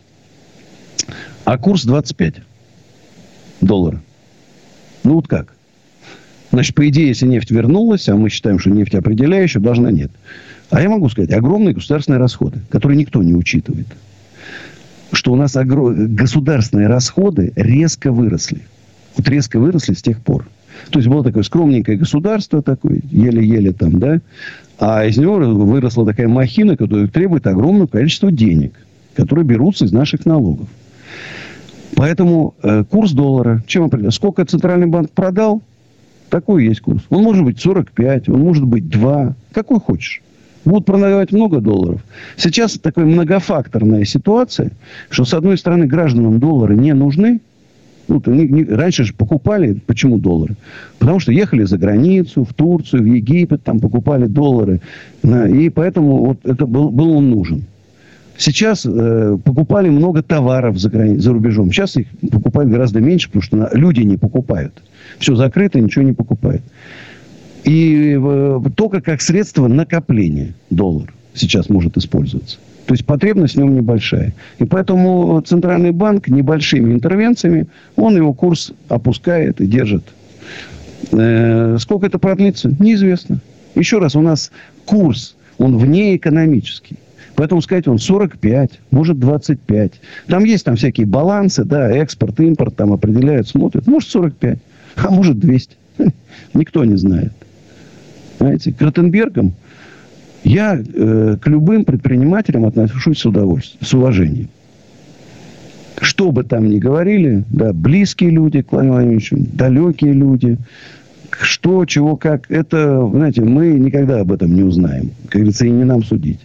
а 1.50 1.58
курс 1.58 1.84
25 1.84 2.34
долларов. 3.60 3.98
Ну 5.02 5.14
вот 5.14 5.26
как? 5.26 5.52
Значит, 6.52 6.76
по 6.76 6.88
идее, 6.88 7.08
если 7.08 7.26
нефть 7.26 7.50
вернулась, 7.50 8.08
а 8.08 8.14
мы 8.14 8.30
считаем, 8.30 8.60
что 8.60 8.70
нефть 8.70 8.94
определяющая, 8.94 9.60
должна 9.60 9.90
нет. 9.90 10.12
А 10.70 10.80
я 10.80 10.88
могу 10.88 11.08
сказать, 11.08 11.32
огромные 11.32 11.74
государственные 11.74 12.20
расходы, 12.20 12.60
которые 12.68 12.98
никто 12.98 13.20
не 13.20 13.34
учитывает. 13.34 13.88
Что 15.10 15.32
у 15.32 15.36
нас 15.36 15.56
огром... 15.56 16.14
государственные 16.14 16.86
расходы 16.86 17.52
резко 17.56 18.12
выросли. 18.12 18.60
Вот 19.16 19.28
резко 19.28 19.58
выросли 19.58 19.94
с 19.94 20.02
тех 20.02 20.20
пор. 20.20 20.46
То 20.90 21.00
есть 21.00 21.08
было 21.08 21.24
такое 21.24 21.42
скромненькое 21.42 21.98
государство, 21.98 22.62
такое, 22.62 23.00
еле-еле 23.10 23.72
там, 23.72 23.98
да, 23.98 24.20
а 24.78 25.04
из 25.04 25.18
него 25.18 25.34
выросла 25.34 26.06
такая 26.06 26.28
махина, 26.28 26.76
которая 26.76 27.08
требует 27.08 27.48
огромного 27.48 27.88
количества 27.88 28.30
денег, 28.30 28.74
которые 29.16 29.44
берутся 29.44 29.86
из 29.86 29.90
наших 29.90 30.26
налогов. 30.26 30.68
Поэтому 31.96 32.54
э, 32.62 32.84
курс 32.84 33.12
доллара, 33.12 33.62
чем 33.66 33.84
определяется? 33.84 34.16
Сколько 34.16 34.44
Центральный 34.44 34.86
банк 34.86 35.10
продал, 35.10 35.62
такой 36.30 36.64
есть 36.64 36.80
курс. 36.80 37.02
Он 37.10 37.22
может 37.22 37.44
быть 37.44 37.60
45, 37.60 38.28
он 38.28 38.40
может 38.40 38.64
быть 38.64 38.88
2, 38.88 39.34
какой 39.52 39.80
хочешь. 39.80 40.22
Будут 40.64 40.84
продавать 40.86 41.32
много 41.32 41.60
долларов. 41.60 42.02
Сейчас 42.36 42.78
такая 42.78 43.06
многофакторная 43.06 44.04
ситуация, 44.04 44.72
что, 45.08 45.24
с 45.24 45.34
одной 45.34 45.58
стороны, 45.58 45.86
гражданам 45.86 46.38
доллары 46.38 46.76
не 46.76 46.92
нужны, 46.92 47.40
ну, 48.08 48.22
не, 48.26 48.46
не, 48.48 48.64
раньше 48.64 49.04
же 49.04 49.14
покупали, 49.14 49.80
почему 49.86 50.18
доллары? 50.18 50.56
Потому 50.98 51.20
что 51.20 51.32
ехали 51.32 51.64
за 51.64 51.78
границу, 51.78 52.44
в 52.44 52.52
Турцию, 52.52 53.02
в 53.02 53.06
Египет, 53.06 53.62
там 53.62 53.78
покупали 53.78 54.26
доллары. 54.26 54.80
И 55.22 55.70
поэтому 55.70 56.26
вот 56.26 56.38
это 56.44 56.66
был, 56.66 56.90
был 56.90 57.12
он 57.12 57.30
нужен. 57.30 57.64
Сейчас 58.40 58.86
э, 58.86 59.36
покупали 59.44 59.90
много 59.90 60.22
товаров 60.22 60.78
за, 60.78 60.88
грани... 60.88 61.18
за 61.18 61.30
рубежом. 61.30 61.70
Сейчас 61.70 61.98
их 61.98 62.06
покупают 62.32 62.70
гораздо 62.70 62.98
меньше, 63.00 63.28
потому 63.28 63.42
что 63.42 63.70
люди 63.76 64.00
не 64.00 64.16
покупают. 64.16 64.82
Все 65.18 65.34
закрыто, 65.34 65.78
ничего 65.78 66.06
не 66.06 66.14
покупают. 66.14 66.62
И 67.64 68.18
э, 68.18 68.60
только 68.74 69.02
как 69.02 69.20
средство 69.20 69.68
накопления 69.68 70.54
доллар 70.70 71.12
сейчас 71.34 71.68
может 71.68 71.98
использоваться. 71.98 72.56
То 72.86 72.94
есть 72.94 73.04
потребность 73.04 73.56
в 73.56 73.58
нем 73.58 73.74
небольшая. 73.74 74.32
И 74.58 74.64
поэтому 74.64 75.38
Центральный 75.42 75.90
банк 75.90 76.28
небольшими 76.28 76.94
интервенциями, 76.94 77.66
он 77.96 78.16
его 78.16 78.32
курс 78.32 78.72
опускает 78.88 79.60
и 79.60 79.66
держит. 79.66 80.04
Э, 81.12 81.76
сколько 81.78 82.06
это 82.06 82.18
продлится, 82.18 82.74
неизвестно. 82.78 83.42
Еще 83.74 83.98
раз, 83.98 84.16
у 84.16 84.22
нас 84.22 84.50
курс, 84.86 85.36
он 85.58 85.76
внеэкономический. 85.76 86.96
Поэтому 87.40 87.62
сказать, 87.62 87.88
он 87.88 87.98
45, 87.98 88.70
может 88.90 89.18
25. 89.18 89.92
Там 90.26 90.44
есть 90.44 90.62
там 90.62 90.76
всякие 90.76 91.06
балансы, 91.06 91.64
да, 91.64 91.90
экспорт, 91.90 92.38
импорт 92.38 92.76
там 92.76 92.92
определяют, 92.92 93.48
смотрят. 93.48 93.86
Может 93.86 94.10
45, 94.10 94.58
а 94.96 95.10
может 95.10 95.38
200. 95.38 95.74
Никто 96.52 96.84
не 96.84 96.96
знает. 96.96 97.32
Знаете, 98.38 98.74
к 98.74 98.82
Ротенбергам 98.82 99.54
я 100.44 100.78
э, 100.78 101.38
к 101.40 101.46
любым 101.46 101.86
предпринимателям 101.86 102.66
отношусь 102.66 103.20
с 103.20 103.24
удовольствием, 103.24 103.86
с 103.86 103.94
уважением. 103.94 104.50
Что 105.98 106.32
бы 106.32 106.44
там 106.44 106.68
ни 106.68 106.78
говорили, 106.78 107.44
да, 107.48 107.72
близкие 107.72 108.28
люди 108.28 108.60
к 108.60 108.70
Владимиру 108.70 109.18
далекие 109.56 110.12
люди, 110.12 110.58
что, 111.40 111.86
чего, 111.86 112.16
как, 112.16 112.50
это, 112.50 113.08
знаете, 113.14 113.40
мы 113.40 113.78
никогда 113.78 114.20
об 114.20 114.30
этом 114.30 114.54
не 114.54 114.62
узнаем. 114.62 115.12
Как 115.30 115.40
говорится, 115.40 115.64
и 115.64 115.70
не 115.70 115.84
нам 115.84 116.04
судить. 116.04 116.40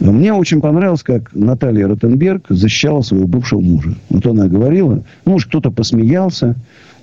Мне 0.00 0.32
очень 0.32 0.60
понравилось, 0.60 1.02
как 1.02 1.34
Наталья 1.34 1.86
Ротенберг 1.86 2.46
защищала 2.48 3.02
своего 3.02 3.26
бывшего 3.26 3.60
мужа. 3.60 3.94
Вот 4.10 4.26
она 4.26 4.48
говорила, 4.48 5.04
может, 5.24 5.48
кто-то 5.48 5.70
посмеялся, 5.70 6.56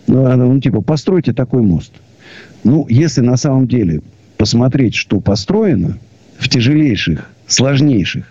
ну, 0.08 0.26
она, 0.26 0.46
ну, 0.46 0.60
типа, 0.60 0.82
постройте 0.82 1.34
такой 1.34 1.62
мост. 1.62 1.94
Ну, 2.64 2.86
если 2.90 3.22
на 3.22 3.38
самом 3.38 3.68
деле 3.68 4.02
посмотреть, 4.38 4.96
что 4.96 5.20
построено 5.20 5.98
в 6.38 6.50
тяжелейших, 6.50 7.30
сложнейших 7.48 8.26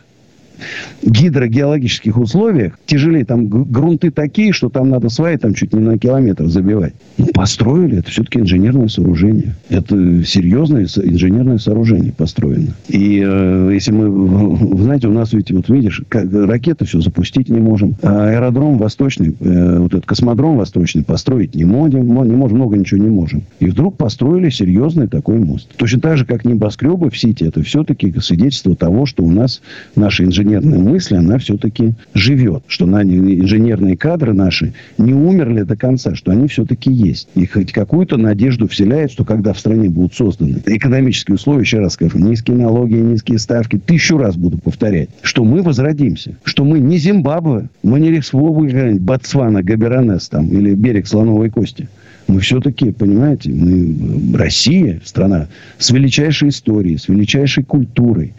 гидрогеологических 1.03 2.17
условиях 2.17 2.79
тяжелее. 2.87 3.25
Там 3.25 3.49
грунты 3.49 4.11
такие, 4.11 4.53
что 4.53 4.69
там 4.69 4.91
надо 4.91 5.09
сваи 5.09 5.37
там 5.37 5.55
чуть 5.55 5.73
не 5.73 5.81
на 5.81 5.99
километр 5.99 6.47
забивать. 6.47 6.95
Ну, 7.19 7.27
построили. 7.27 7.99
Это 7.99 8.11
все-таки 8.11 8.41
инженерное 8.41 8.89
сооружение. 8.89 9.57
Это 9.69 10.25
серьезное 10.25 10.87
инженерное 11.03 11.59
сооружение 11.59 12.13
построено. 12.13 12.75
И 12.89 13.23
э, 13.25 13.71
если 13.73 13.93
мы... 13.93 14.81
Знаете, 14.81 15.09
у 15.09 15.13
нас 15.13 15.33
ведь, 15.33 15.51
вот 15.53 15.69
видишь, 15.69 16.03
как, 16.09 16.33
ракеты 16.33 16.85
все 16.85 17.01
запустить 17.01 17.49
не 17.49 17.61
можем. 17.61 17.97
А 18.03 18.31
аэродром 18.31 18.79
восточный, 18.79 19.35
э, 19.39 19.79
вот 19.79 19.93
этот 19.93 20.07
космодром 20.07 20.57
восточный 20.57 21.05
построить 21.05 21.55
не 21.55 21.65
можем. 21.65 22.07
Не 22.07 22.37
можем, 22.37 22.57
много 22.57 22.77
ничего 22.77 23.03
не 23.03 23.11
можем. 23.11 23.43
И 23.61 23.67
вдруг 23.67 23.97
построили 23.97 24.51
серьезный 24.51 25.09
такой 25.09 25.39
мост. 25.39 25.69
Точно 25.77 26.01
так 26.01 26.17
же, 26.19 26.25
как 26.25 26.45
небоскребы 26.45 27.11
в 27.11 27.19
Сити, 27.19 27.45
это 27.45 27.63
все-таки 27.63 28.13
свидетельство 28.21 28.77
того, 28.77 29.07
что 29.07 29.23
у 29.23 29.31
нас 29.31 29.63
наши 29.97 30.25
инженеры 30.25 30.50
инженерная 30.51 30.79
мысль, 30.79 31.17
она 31.17 31.39
все-таки 31.39 31.95
живет. 32.15 32.65
Что 32.67 32.87
на, 32.87 33.03
инженерные 33.03 33.97
кадры 33.97 34.33
наши 34.33 34.73
не 34.99 35.15
умерли 35.15 35.63
до 35.63 35.77
конца, 35.77 36.15
что 36.15 36.33
они 36.33 36.49
все-таки 36.49 36.93
есть. 36.93 37.29
И 37.35 37.47
хоть 37.47 37.73
какую-то 37.73 38.17
надежду 38.17 38.69
вселяет, 38.69 39.13
что 39.13 39.25
когда 39.25 39.53
в 39.53 39.59
стране 39.59 39.89
будут 39.89 40.15
созданы 40.15 40.61
экономические 40.67 41.37
условия, 41.37 41.63
еще 41.63 41.79
раз 41.79 41.95
скажу, 41.95 42.19
низкие 42.19 42.57
налоги, 42.57 42.95
низкие 42.95 43.39
ставки, 43.39 43.79
тысячу 43.79 44.19
раз 44.19 44.37
буду 44.37 44.59
повторять, 44.59 45.11
что 45.23 45.45
мы 45.45 45.63
возродимся. 45.63 46.37
Что 46.45 46.65
мы 46.65 46.81
не 46.81 46.99
Зимбабве, 46.99 47.69
мы 47.83 48.01
не 48.01 48.11
Республика 48.11 48.97
Ботсвана, 49.01 49.63
Габеранес 49.63 50.29
там, 50.29 50.49
или 50.49 50.75
берег 50.75 51.07
Слоновой 51.07 51.51
Кости 51.51 51.89
мы 52.27 52.39
все-таки, 52.39 52.93
понимаете, 52.93 53.51
мы 53.51 54.39
Россия, 54.39 55.01
страна 55.05 55.49
с 55.79 55.91
величайшей 55.91 56.51
историей, 56.51 56.97
с 56.97 57.09
величайшей 57.09 57.65
культурой, 57.65 58.35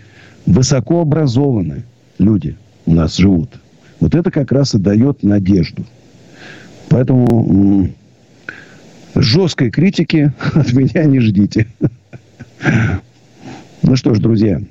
высокообразованная 0.46 1.84
люди 2.20 2.56
у 2.86 2.94
нас 2.94 3.18
живут. 3.18 3.50
Вот 4.00 4.16
это 4.16 4.32
как 4.32 4.52
раз 4.52 4.74
и 4.76 4.80
дает 4.80 5.24
надежду. 5.24 5.86
Поэтому 6.90 7.90
жесткой 9.16 9.72
критики 9.72 10.34
от 10.54 10.74
меня 10.74 11.06
не 11.06 11.20
ждите. 11.20 11.68
Ну 13.84 13.96
что 13.96 14.14
ж, 14.14 14.20
друзья, 14.20 14.62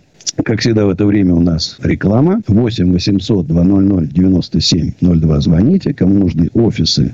как 0.45 0.61
всегда 0.61 0.86
в 0.86 0.91
это 0.91 1.05
время 1.05 1.34
у 1.34 1.41
нас 1.41 1.76
реклама. 1.82 2.43
8 2.47 2.93
800 2.93 3.47
200 3.47 4.14
97 4.14 4.93
02 5.01 5.41
звоните. 5.41 5.93
Кому 5.93 6.14
нужны 6.14 6.49
офисы, 6.55 7.12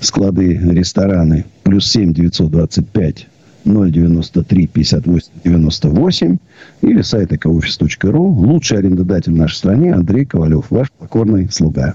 склады, 0.00 0.54
рестораны. 0.54 1.46
Плюс 1.62 1.90
7 1.90 2.12
925 2.12 3.26
093 3.64 4.66
58 4.66 5.32
98 5.44 6.38
или 6.82 7.02
сайт 7.02 7.32
экоофис.ру. 7.32 8.22
Лучший 8.22 8.78
арендодатель 8.78 9.32
в 9.32 9.36
нашей 9.36 9.56
стране 9.56 9.92
Андрей 9.92 10.24
Ковалев, 10.24 10.66
ваш 10.70 10.90
покорный 10.92 11.50
слуга. 11.50 11.94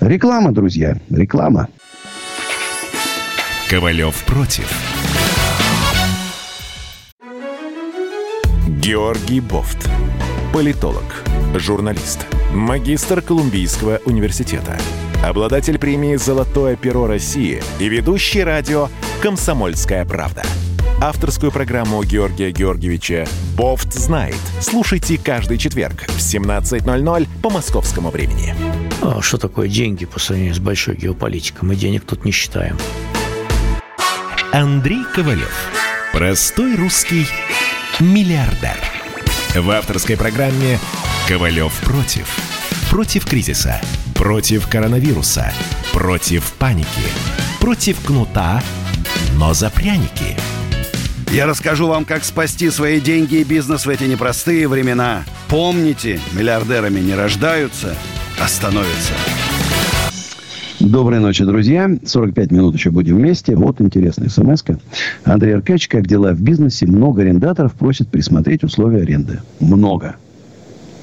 Реклама, 0.00 0.52
друзья, 0.52 0.98
реклама. 1.10 1.68
Ковалев 3.68 4.24
против. 4.24 4.70
Георгий 8.80 9.40
Бофт. 9.40 9.88
Политолог, 10.52 11.24
журналист, 11.56 12.26
магистр 12.54 13.20
Колумбийского 13.20 14.00
университета, 14.06 14.78
обладатель 15.24 15.78
премии 15.78 16.14
«Золотое 16.14 16.76
перо 16.76 17.06
России» 17.06 17.60
и 17.80 17.88
ведущий 17.88 18.44
радио 18.44 18.88
«Комсомольская 19.20 20.04
правда» 20.04 20.44
Авторскую 21.00 21.52
программу 21.52 22.02
Георгия 22.04 22.50
Георгиевича 22.50 23.28
«Бофт 23.54 23.92
знает». 23.92 24.38
Слушайте 24.62 25.18
каждый 25.18 25.58
четверг 25.58 26.06
в 26.08 26.16
17.00 26.16 27.28
по 27.42 27.50
московскому 27.50 28.10
времени. 28.10 28.54
А 29.02 29.20
что 29.20 29.36
такое 29.36 29.68
деньги 29.68 30.06
по 30.06 30.18
сравнению 30.18 30.54
с 30.54 30.58
большой 30.58 30.96
геополитикой? 30.96 31.68
Мы 31.68 31.76
денег 31.76 32.04
тут 32.06 32.24
не 32.24 32.32
считаем. 32.32 32.78
Андрей 34.52 35.04
Ковалев. 35.14 35.54
Простой 36.14 36.76
русский 36.76 37.26
миллиардер. 38.00 38.78
В 39.54 39.70
авторской 39.70 40.16
программе 40.16 40.78
«Ковалев 41.28 41.74
против». 41.80 42.26
Против 42.88 43.26
кризиса. 43.26 43.82
Против 44.14 44.66
коронавируса. 44.66 45.52
Против 45.92 46.54
паники. 46.54 46.86
Против 47.60 48.00
кнута, 48.00 48.62
но 49.34 49.52
за 49.52 49.68
пряники. 49.68 50.38
Я 51.32 51.46
расскажу 51.46 51.88
вам, 51.88 52.04
как 52.04 52.24
спасти 52.24 52.70
свои 52.70 53.00
деньги 53.00 53.36
и 53.36 53.44
бизнес 53.44 53.86
в 53.86 53.90
эти 53.90 54.04
непростые 54.04 54.68
времена. 54.68 55.24
Помните, 55.48 56.20
миллиардерами 56.32 57.00
не 57.00 57.14
рождаются, 57.14 57.94
а 58.40 58.48
становятся. 58.48 59.12
Доброй 60.80 61.20
ночи, 61.20 61.44
друзья. 61.44 61.90
45 62.04 62.50
минут 62.52 62.74
еще 62.76 62.90
будем 62.90 63.16
вместе. 63.16 63.56
Вот 63.56 63.80
интересная 63.80 64.28
смс 64.28 64.62
-ка. 64.62 64.78
Андрей 65.24 65.54
Аркадьевич, 65.54 65.88
как 65.88 66.06
дела 66.06 66.32
в 66.32 66.40
бизнесе? 66.40 66.86
Много 66.86 67.22
арендаторов 67.22 67.74
просят 67.74 68.08
присмотреть 68.08 68.62
условия 68.62 69.02
аренды. 69.02 69.40
Много. 69.58 70.16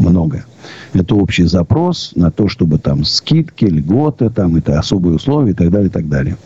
Много. 0.10 0.46
Это 0.94 1.16
общий 1.16 1.46
запрос 1.46 2.14
на 2.16 2.30
то, 2.30 2.48
чтобы 2.48 2.78
там 2.78 3.04
скидки, 3.04 3.66
льготы, 3.66 4.30
там 4.30 4.56
это 4.56 4.78
особые 4.78 5.16
условия 5.16 5.52
и 5.52 5.54
так 5.54 5.72
далее, 5.72 5.88
и 5.88 5.92
так 5.92 6.10
далее. 6.10 6.38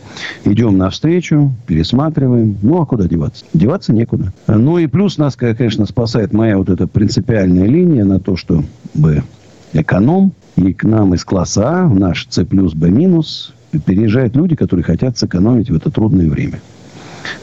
Идем 0.44 0.78
навстречу, 0.78 1.52
пересматриваем. 1.66 2.56
Ну, 2.62 2.80
а 2.80 2.86
куда 2.86 3.08
деваться? 3.08 3.44
Деваться 3.52 3.92
некуда. 3.92 4.32
Ну, 4.46 4.78
и 4.78 4.86
плюс 4.86 5.18
нас, 5.18 5.36
конечно, 5.36 5.86
спасает 5.86 6.32
моя 6.32 6.56
вот 6.56 6.68
эта 6.68 6.86
принципиальная 6.86 7.66
линия 7.66 8.04
на 8.04 8.20
то, 8.20 8.36
чтобы 8.36 9.24
эконом, 9.72 10.32
и 10.56 10.72
к 10.72 10.84
нам 10.84 11.14
из 11.14 11.24
класса 11.24 11.82
А, 11.82 11.86
в 11.86 11.98
наш 11.98 12.26
С 12.30 12.44
плюс 12.44 12.74
Б 12.74 12.90
минус, 12.90 13.54
переезжают 13.84 14.34
люди, 14.34 14.56
которые 14.56 14.84
хотят 14.84 15.18
сэкономить 15.18 15.70
в 15.70 15.76
это 15.76 15.90
трудное 15.90 16.28
время. 16.28 16.60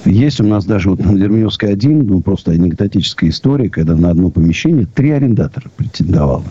Есть 0.06 0.40
у 0.40 0.44
нас 0.44 0.66
даже 0.66 0.90
вот 0.90 1.00
на 1.00 1.18
Дермиевской 1.18 1.72
1, 1.72 2.06
ну, 2.06 2.22
просто 2.22 2.52
анекдотическая 2.52 3.30
история, 3.30 3.70
когда 3.70 3.96
на 3.96 4.12
одно 4.12 4.30
помещение 4.30 4.86
три 4.86 5.12
арендатора 5.12 5.70
претендовало. 5.76 6.46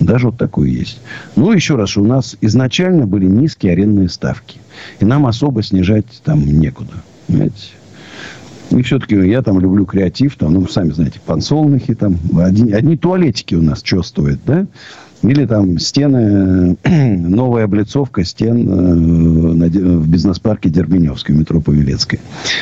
Даже 0.00 0.26
вот 0.26 0.38
такое 0.38 0.68
есть. 0.68 1.00
Ну, 1.34 1.52
еще 1.52 1.74
раз, 1.74 1.96
у 1.96 2.04
нас 2.04 2.36
изначально 2.40 3.06
были 3.06 3.26
низкие 3.26 3.72
арендные 3.72 4.08
ставки. 4.08 4.58
И 5.00 5.04
нам 5.04 5.26
особо 5.26 5.62
снижать 5.62 6.06
там 6.24 6.44
некуда. 6.46 6.92
Понимаете? 7.26 7.70
И 8.70 8.82
все-таки 8.82 9.14
я 9.14 9.42
там 9.42 9.58
люблю 9.58 9.86
креатив. 9.86 10.36
Там, 10.36 10.54
ну, 10.54 10.68
сами 10.68 10.90
знаете, 10.90 11.20
подсолнухи 11.24 11.94
там. 11.94 12.16
Одни, 12.38 12.72
одни 12.72 12.96
туалетики 12.96 13.54
у 13.54 13.62
нас 13.62 13.80
что 13.82 14.02
стоят, 14.02 14.38
да? 14.46 14.66
Или 15.22 15.46
там 15.46 15.78
стены, 15.78 16.76
новая 16.84 17.64
облицовка 17.64 18.24
стен 18.24 18.68
э, 18.68 19.64
в 19.64 20.08
бизнес-парке 20.08 20.68
Дербеневской, 20.68 21.34
метро 21.34 21.60
Павелецкой. 21.60 22.20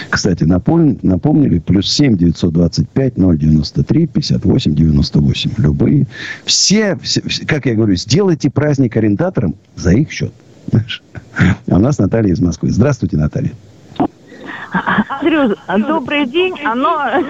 Кстати, 0.09 0.45
напомнили, 0.45 1.59
плюс 1.59 1.91
7 1.93 2.17
925 2.17 3.15
093 3.17 4.07
58 4.07 4.75
98. 4.75 5.51
Любые. 5.59 6.07
Все, 6.45 6.97
все, 7.03 7.23
как 7.47 7.67
я 7.67 7.75
говорю, 7.75 7.95
сделайте 7.97 8.51
праздник 8.51 8.97
арендаторам 8.97 9.55
за 9.77 9.93
их 9.93 10.11
счет. 10.11 10.33
А 11.69 11.77
у 11.77 11.79
нас 11.79 11.99
Наталья 11.99 12.33
из 12.33 12.41
Москвы. 12.41 12.71
Здравствуйте, 12.71 13.19
Наталья. 13.19 13.53
Андрю, 15.09 15.57
добрый 15.87 16.27
день. 16.27 16.59
Оно, 16.65 17.09
э, 17.09 17.23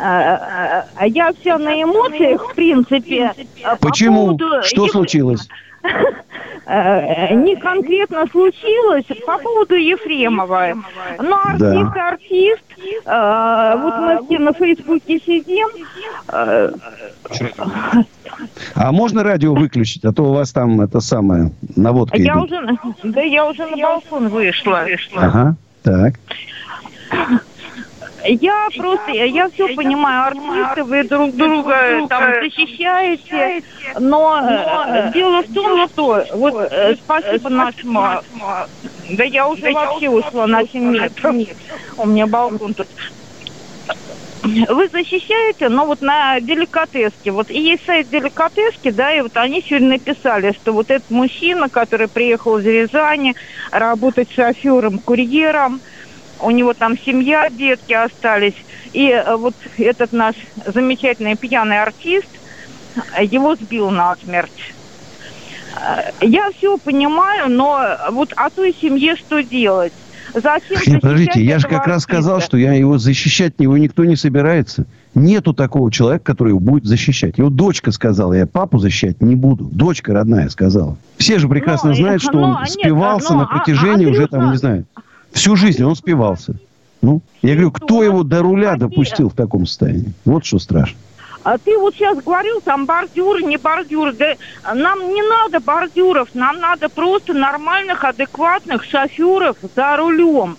э, 0.00 0.82
я 1.08 1.32
все 1.32 1.58
на 1.58 1.82
эмоциях, 1.82 2.50
в 2.50 2.54
принципе. 2.54 3.32
Почему? 3.80 4.32
По 4.32 4.38
поводу... 4.38 4.62
Что 4.62 4.88
случилось? 4.88 5.48
Э, 6.70 7.32
не 7.34 7.56
конкретно 7.56 8.26
случилось 8.26 9.06
по 9.26 9.38
поводу 9.38 9.74
Ефремова. 9.74 10.74
Но 11.18 11.40
артист, 11.42 11.94
да. 11.94 12.08
артист. 12.08 12.62
Вот 13.06 13.94
мы 14.00 14.20
все 14.26 14.38
на 14.38 14.52
Фейсбуке 14.52 15.18
сидим. 15.18 15.66
А 18.74 18.92
можно 18.92 19.22
радио 19.22 19.54
выключить, 19.54 20.04
а 20.04 20.12
то 20.12 20.24
у 20.24 20.34
вас 20.34 20.52
там 20.52 20.82
это 20.82 21.00
самое 21.00 21.52
наводка 21.74 22.18
я 22.18 22.34
идет. 22.34 22.44
уже, 22.44 22.78
да 23.02 23.22
я 23.22 23.46
уже 23.46 23.66
на 23.66 23.76
балкон 23.76 24.28
вышла. 24.28 24.84
Ага, 25.16 25.56
так. 25.82 26.14
Я 28.24 28.68
просто, 28.76 29.12
я 29.12 29.48
все 29.48 29.68
понимаю, 29.74 30.26
артисты, 30.26 30.84
вы 30.84 31.04
друг 31.04 31.34
друга 31.36 32.06
там 32.08 32.34
защищаете, 32.42 33.62
но 33.98 34.40
э, 34.42 35.12
дело 35.12 35.42
в 35.42 35.54
том, 35.54 35.88
что 35.88 36.24
вот 36.34 36.68
э, 36.70 36.96
спасибо 36.96 37.48
нашему, 37.48 38.02
да 39.10 39.24
я 39.24 39.48
уже 39.48 39.72
вообще 39.72 40.10
ушла 40.10 40.46
на 40.46 40.66
7 40.66 40.82
метров, 40.82 41.36
у 41.96 42.06
меня 42.06 42.26
балкон 42.26 42.74
тут. 42.74 42.88
Вы 44.42 44.88
защищаете, 44.88 45.68
но 45.68 45.84
вот 45.84 46.00
на 46.00 46.40
деликатеске, 46.40 47.30
вот 47.30 47.50
и 47.50 47.60
есть 47.60 47.84
сайт 47.84 48.08
деликатески, 48.08 48.90
да, 48.90 49.12
и 49.12 49.20
вот 49.20 49.36
они 49.36 49.62
сегодня 49.62 49.90
написали, 49.90 50.52
что 50.52 50.72
вот 50.72 50.90
этот 50.90 51.10
мужчина, 51.10 51.68
который 51.68 52.08
приехал 52.08 52.58
из 52.58 52.64
Рязани, 52.64 53.34
работать 53.70 54.32
шофером, 54.32 54.98
курьером, 54.98 55.80
у 56.40 56.50
него 56.50 56.74
там 56.74 56.98
семья, 56.98 57.48
детки 57.50 57.92
остались. 57.92 58.54
И 58.92 59.10
э, 59.10 59.36
вот 59.36 59.54
этот 59.76 60.12
наш 60.12 60.34
замечательный 60.66 61.36
пьяный 61.36 61.80
артист 61.80 62.28
его 63.20 63.54
сбил 63.54 63.90
насмерть. 63.90 64.74
Э, 65.76 66.10
я 66.20 66.50
все 66.52 66.78
понимаю, 66.78 67.50
но 67.50 67.96
вот 68.10 68.32
о 68.36 68.50
той 68.50 68.74
семье 68.74 69.16
что 69.16 69.42
делать? 69.42 69.92
Зачем 70.34 70.76
Нет, 70.86 71.00
подождите, 71.00 71.42
я 71.42 71.58
же 71.58 71.64
как 71.64 71.80
артиста? 71.80 71.90
раз 71.90 72.02
сказал, 72.02 72.40
что 72.40 72.58
я 72.58 72.74
его 72.74 72.98
защищать 72.98 73.54
его 73.58 73.78
никто 73.78 74.04
не 74.04 74.14
собирается. 74.14 74.84
Нету 75.14 75.54
такого 75.54 75.90
человека, 75.90 76.24
который 76.24 76.50
его 76.50 76.60
будет 76.60 76.84
защищать. 76.84 77.38
Его 77.38 77.48
дочка 77.48 77.92
сказала, 77.92 78.34
я 78.34 78.46
папу 78.46 78.78
защищать 78.78 79.22
не 79.22 79.34
буду. 79.34 79.64
Дочка 79.64 80.12
родная 80.12 80.48
сказала. 80.50 80.98
Все 81.16 81.38
же 81.38 81.48
прекрасно 81.48 81.90
но, 81.90 81.96
знают, 81.96 82.22
что 82.22 82.32
но, 82.32 82.42
он 82.42 82.66
спивался 82.66 83.32
нет, 83.32 83.32
но, 83.32 83.38
на 83.38 83.46
протяжении 83.46 84.06
а, 84.06 84.08
а, 84.08 84.12
уже 84.12 84.26
там, 84.26 84.50
не 84.50 84.58
знаю, 84.58 84.84
Всю 85.32 85.56
жизнь 85.56 85.82
он 85.82 85.94
спивался. 85.94 86.54
Ну, 87.00 87.20
я 87.42 87.54
говорю, 87.54 87.70
кто 87.70 88.02
его 88.02 88.22
до 88.22 88.42
руля 88.42 88.76
допустил 88.76 89.30
в 89.30 89.34
таком 89.34 89.66
состоянии? 89.66 90.12
Вот 90.24 90.44
что 90.44 90.58
страшно. 90.58 90.98
А 91.44 91.56
ты 91.56 91.78
вот 91.78 91.94
сейчас 91.94 92.18
говорил, 92.18 92.60
там 92.60 92.84
бордюры, 92.84 93.42
не 93.42 93.56
бордюры. 93.56 94.12
Да 94.12 94.34
нам 94.74 94.98
не 95.14 95.22
надо 95.22 95.60
бордюров, 95.60 96.28
нам 96.34 96.58
надо 96.60 96.88
просто 96.88 97.32
нормальных, 97.32 98.04
адекватных 98.04 98.84
шоферов 98.84 99.56
за 99.74 99.96
рулем. 99.96 100.56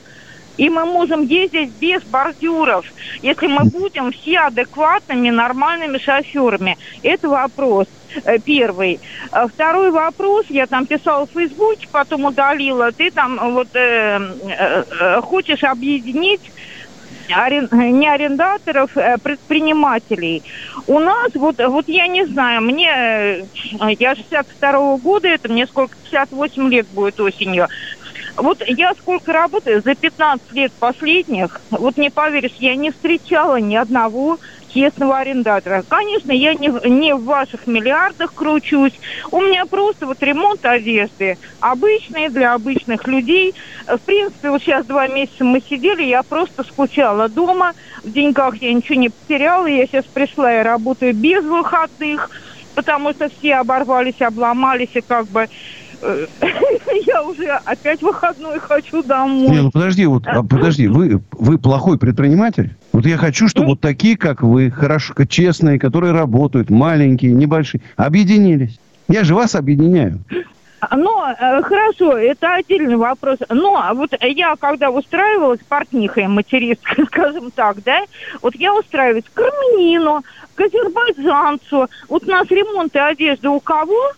И 0.60 0.70
мы 0.70 0.86
можем 0.86 1.22
ездить 1.22 1.72
без 1.80 2.03
бордюров, 2.03 2.86
если 3.22 3.47
мы 3.47 3.64
будем 3.64 4.12
все 4.12 4.39
адекватными, 4.39 5.30
нормальными 5.30 5.97
шоферами. 5.97 6.78
Это 7.01 7.30
вопрос 7.30 7.88
э, 8.26 8.39
первый. 8.39 8.99
А 9.32 9.47
второй 9.47 9.89
вопрос, 9.91 10.47
я 10.49 10.68
там 10.68 10.86
писала 10.86 11.26
в 11.26 11.32
Фейсбуке, 11.32 11.88
потом 11.89 12.26
удалила. 12.26 12.91
Ты 12.91 13.10
там 13.10 13.53
вот 13.53 13.70
э, 13.74 14.20
э, 14.20 14.84
э 14.99 15.22
хочешь 15.22 15.64
объединить 15.64 16.41
не 17.30 18.10
арендаторов, 18.10 18.91
а 18.97 19.18
предпринимателей. 19.18 20.43
У 20.88 20.99
нас, 20.99 21.32
вот, 21.36 21.57
вот 21.60 21.88
я 21.88 22.07
не 22.07 22.26
знаю, 22.26 22.62
мне, 22.62 23.45
я 23.99 24.16
62 24.16 24.72
-го 24.72 24.97
года, 24.97 25.28
это 25.28 25.47
мне 25.47 25.68
сколько, 25.68 25.95
58 26.10 26.70
лет 26.70 26.88
будет 26.88 27.20
осенью. 27.20 27.68
Вот 28.42 28.62
я 28.68 28.94
сколько 28.96 29.34
работаю, 29.34 29.82
за 29.82 29.96
15 29.96 30.52
лет 30.54 30.72
последних, 30.80 31.60
вот 31.72 31.98
не 31.98 32.10
поверишь, 32.10 32.56
я 32.60 32.76
не 32.76 32.92
встречала 32.92 33.58
ни 33.58 33.76
одного 33.76 34.38
честного 34.74 35.18
арендатора. 35.18 35.84
Конечно, 35.88 36.32
я 36.32 36.54
не, 36.54 36.70
не 36.90 37.14
в 37.14 37.26
ваших 37.26 37.68
миллиардах 37.68 38.34
кручусь. 38.34 38.94
У 39.32 39.42
меня 39.42 39.66
просто 39.66 40.06
вот 40.06 40.22
ремонт 40.22 40.64
одежды. 40.64 41.38
Обычный 41.60 42.30
для 42.30 42.54
обычных 42.54 43.06
людей. 43.08 43.54
В 43.88 44.00
принципе, 44.00 44.52
вот 44.52 44.62
сейчас 44.62 44.86
два 44.86 45.08
месяца 45.08 45.44
мы 45.44 45.62
сидели, 45.62 46.04
я 46.04 46.24
просто 46.24 46.64
скучала 46.64 47.28
дома. 47.28 47.74
В 48.04 48.12
деньгах 48.12 48.56
я 48.62 48.74
ничего 48.74 48.96
не 48.96 49.10
потеряла. 49.10 49.66
Я 49.66 49.86
сейчас 49.88 50.06
пришла 50.06 50.60
и 50.60 50.64
работаю 50.64 51.14
без 51.14 51.44
выходных, 51.44 52.30
потому 52.76 53.12
что 53.12 53.30
все 53.30 53.56
оборвались, 53.56 54.22
обломались 54.22 54.92
и 54.94 55.02
как 55.02 55.28
бы 55.28 55.48
я 57.06 57.24
уже 57.24 57.50
опять 57.66 58.02
выходной 58.02 58.60
хочу 58.60 59.04
домой. 59.04 59.50
Не, 59.50 59.62
ну 59.64 59.72
подожди, 59.72 60.06
вот, 60.06 60.28
а, 60.28 60.43
подожди, 60.43 60.88
вы, 60.88 61.22
вы 61.32 61.58
плохой 61.58 61.97
предприниматель? 61.97 62.76
Вот 62.91 63.06
я 63.06 63.18
хочу, 63.18 63.47
чтобы 63.47 63.70
вот 63.70 63.82
такие, 63.82 64.18
как 64.18 64.41
вы, 64.41 64.72
хорошо, 64.72 65.14
честные, 65.28 65.80
которые 65.80 66.14
работают, 66.14 66.70
маленькие, 66.70 67.34
небольшие, 67.34 67.82
объединились. 67.95 68.80
Я 69.08 69.24
же 69.24 69.36
вас 69.36 69.56
объединяю. 69.56 70.20
Но, 70.91 71.36
э, 71.38 71.62
хорошо, 71.62 72.18
это 72.18 72.56
отдельный 72.56 72.95
вопрос. 72.95 73.39
Но 73.50 73.91
вот 73.95 74.12
я, 74.22 74.56
когда 74.56 74.89
устраивалась 74.89 75.60
портнихой, 75.68 76.28
материсткой, 76.28 77.06
скажем 77.08 77.52
так, 77.52 77.84
да, 77.84 78.04
вот 78.41 78.56
я 78.56 78.74
устраиваюсь 78.74 79.26
к 79.34 79.39
армянину, 79.39 80.24
к 80.56 80.62
азербайджанцу. 80.62 81.88
Вот 82.08 82.24
у 82.24 82.32
нас 82.32 82.47
ремонты 82.50 83.00
одежды 83.00 83.50
у 83.50 83.60
кого? 83.60 84.12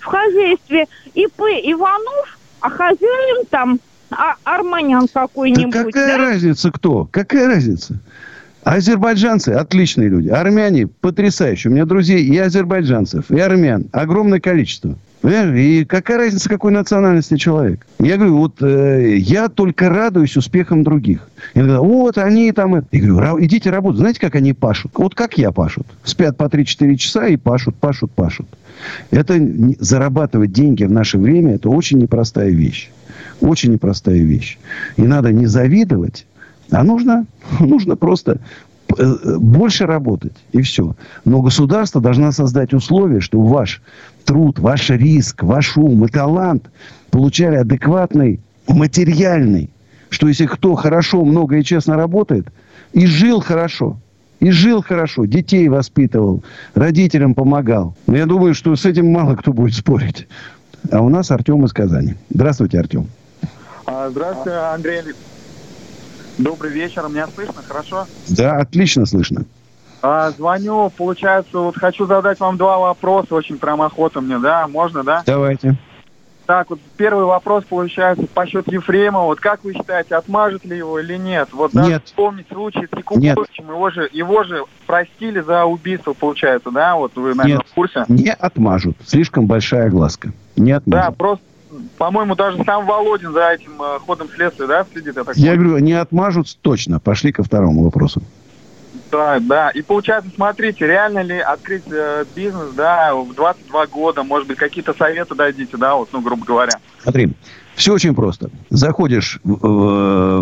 В 0.00 0.04
хозяйстве 0.04 0.86
ИП 1.14 1.40
Иванов, 1.40 2.38
а 2.60 2.70
хозяин 2.70 3.44
там 3.50 3.80
а, 4.10 4.34
армян 4.44 5.06
какой-нибудь. 5.12 5.72
Да 5.72 5.84
какая 5.84 6.16
да? 6.16 6.18
разница 6.18 6.70
кто? 6.70 7.08
Какая 7.10 7.46
разница? 7.46 7.98
Азербайджанцы 8.64 9.50
отличные 9.50 10.08
люди. 10.08 10.28
Армяне 10.28 10.86
потрясающие. 10.86 11.70
У 11.70 11.74
меня 11.74 11.86
друзей 11.86 12.22
и 12.24 12.36
азербайджанцев, 12.36 13.30
и 13.30 13.38
армян. 13.38 13.86
Огромное 13.92 14.40
количество. 14.40 14.94
И 15.24 15.84
какая 15.84 16.18
разница, 16.18 16.48
какой 16.48 16.70
национальности 16.72 17.36
человек? 17.36 17.86
Я 17.98 18.16
говорю, 18.16 18.38
вот 18.38 18.62
э, 18.62 19.16
я 19.16 19.48
только 19.48 19.88
радуюсь 19.88 20.36
успехам 20.36 20.84
других. 20.84 21.28
Я 21.54 21.64
говорю, 21.64 21.84
вот 21.84 22.18
они 22.18 22.52
там... 22.52 22.76
Я 22.92 23.00
говорю, 23.00 23.18
«Ра- 23.18 23.44
идите 23.44 23.70
работать. 23.70 23.98
Знаете, 23.98 24.20
как 24.20 24.36
они 24.36 24.52
пашут? 24.52 24.92
Вот 24.94 25.16
как 25.16 25.36
я 25.36 25.50
пашут. 25.50 25.86
Спят 26.04 26.36
по 26.36 26.44
3-4 26.44 26.94
часа 26.96 27.26
и 27.26 27.36
пашут, 27.36 27.74
пашут, 27.74 28.12
пашут. 28.12 28.46
Это 29.10 29.38
зарабатывать 29.80 30.52
деньги 30.52 30.84
в 30.84 30.92
наше 30.92 31.18
время, 31.18 31.56
это 31.56 31.68
очень 31.68 31.98
непростая 31.98 32.50
вещь. 32.50 32.90
Очень 33.40 33.72
непростая 33.72 34.18
вещь. 34.18 34.58
И 34.96 35.02
надо 35.02 35.32
не 35.32 35.46
завидовать, 35.46 36.26
а 36.70 36.84
нужно, 36.84 37.26
нужно 37.60 37.96
просто 37.96 38.38
э, 38.96 39.36
больше 39.38 39.86
работать, 39.86 40.34
и 40.52 40.62
все. 40.62 40.94
Но 41.24 41.42
государство 41.42 42.00
должно 42.00 42.32
создать 42.32 42.72
условия, 42.72 43.20
чтобы 43.20 43.48
ваш 43.48 43.82
труд, 44.28 44.58
ваш 44.58 44.90
риск, 44.90 45.42
ваш 45.42 45.78
ум 45.78 46.04
и 46.04 46.08
талант 46.08 46.70
получали 47.10 47.56
адекватный 47.56 48.40
материальный. 48.68 49.70
Что 50.10 50.28
если 50.28 50.44
кто 50.44 50.74
хорошо, 50.74 51.24
много 51.24 51.56
и 51.56 51.64
честно 51.64 51.96
работает, 51.96 52.46
и 52.92 53.06
жил 53.06 53.40
хорошо, 53.40 53.98
и 54.40 54.50
жил 54.50 54.82
хорошо, 54.82 55.24
детей 55.24 55.68
воспитывал, 55.68 56.44
родителям 56.74 57.34
помогал. 57.34 57.96
Но 58.06 58.18
я 58.18 58.26
думаю, 58.26 58.54
что 58.54 58.76
с 58.76 58.84
этим 58.84 59.10
мало 59.10 59.34
кто 59.34 59.54
будет 59.54 59.74
спорить. 59.74 60.28
А 60.92 61.00
у 61.00 61.08
нас 61.08 61.30
Артем 61.30 61.64
из 61.64 61.72
Казани. 61.72 62.14
Здравствуйте, 62.28 62.78
Артем. 62.78 63.06
А, 63.86 64.10
Здравствуйте, 64.10 64.58
Андрей. 64.58 65.00
Добрый 66.36 66.70
вечер. 66.70 67.08
Меня 67.08 67.26
слышно? 67.34 67.62
Хорошо? 67.66 68.06
Да, 68.28 68.58
отлично 68.58 69.06
слышно. 69.06 69.46
А, 70.00 70.30
звоню, 70.30 70.90
получается, 70.96 71.58
вот 71.58 71.76
хочу 71.76 72.06
задать 72.06 72.38
вам 72.40 72.56
два 72.56 72.78
вопроса, 72.78 73.34
очень 73.34 73.58
прям 73.58 73.82
охота 73.82 74.20
мне, 74.20 74.38
да? 74.38 74.68
Можно, 74.68 75.02
да? 75.02 75.22
Давайте. 75.26 75.76
Так, 76.46 76.70
вот 76.70 76.78
первый 76.96 77.26
вопрос, 77.26 77.64
получается, 77.68 78.26
по 78.32 78.46
счету 78.46 78.72
Ефремова. 78.72 79.24
Вот 79.24 79.38
как 79.38 79.62
вы 79.64 79.74
считаете, 79.74 80.14
отмажет 80.14 80.64
ли 80.64 80.78
его 80.78 80.98
или 80.98 81.16
нет? 81.18 81.50
Вот 81.52 81.72
да, 81.74 81.86
Нет. 81.86 82.04
вспомнить 82.06 82.46
случай 82.50 82.86
с 82.90 82.96
Якубовичем, 82.96 83.68
его 83.68 83.90
же, 83.90 84.08
его 84.12 84.44
же 84.44 84.64
простили 84.86 85.40
за 85.40 85.66
убийство, 85.66 86.14
получается, 86.14 86.70
да? 86.70 86.96
Вот 86.96 87.14
вы, 87.16 87.34
наверное, 87.34 87.56
Нет, 87.58 87.66
в 87.68 87.74
курсе? 87.74 88.04
не 88.08 88.30
отмажут. 88.32 88.96
Слишком 89.04 89.46
большая 89.46 89.90
глазка. 89.90 90.32
Не 90.56 90.70
Да, 90.70 90.76
отмажут. 90.78 91.16
просто, 91.18 91.44
по-моему, 91.98 92.34
даже 92.34 92.64
сам 92.64 92.86
Володин 92.86 93.32
за 93.32 93.50
этим 93.50 93.72
э, 93.82 93.98
ходом 93.98 94.28
следствия, 94.34 94.66
да, 94.66 94.86
следит, 94.90 95.16
я 95.16 95.24
так 95.24 95.36
Я 95.36 95.54
говорю, 95.54 95.76
не 95.80 95.92
отмажут 95.92 96.46
точно. 96.62 96.98
Пошли 96.98 97.30
ко 97.30 97.42
второму 97.42 97.84
вопросу. 97.84 98.22
Да, 99.10 99.38
да. 99.40 99.70
И 99.70 99.82
получается, 99.82 100.30
смотрите, 100.34 100.86
реально 100.86 101.20
ли 101.20 101.38
открыть 101.38 101.84
э, 101.90 102.24
бизнес, 102.34 102.74
да, 102.74 103.14
в 103.14 103.34
22 103.34 103.86
года, 103.86 104.22
может 104.22 104.46
быть, 104.46 104.58
какие-то 104.58 104.94
советы 104.94 105.34
дадите, 105.34 105.76
да, 105.76 105.94
вот, 105.94 106.08
ну, 106.12 106.20
грубо 106.20 106.44
говоря. 106.44 106.72
Смотри, 107.02 107.32
все 107.78 107.94
очень 107.94 108.14
просто. 108.14 108.50
Заходишь 108.70 109.40
в, 109.44 109.56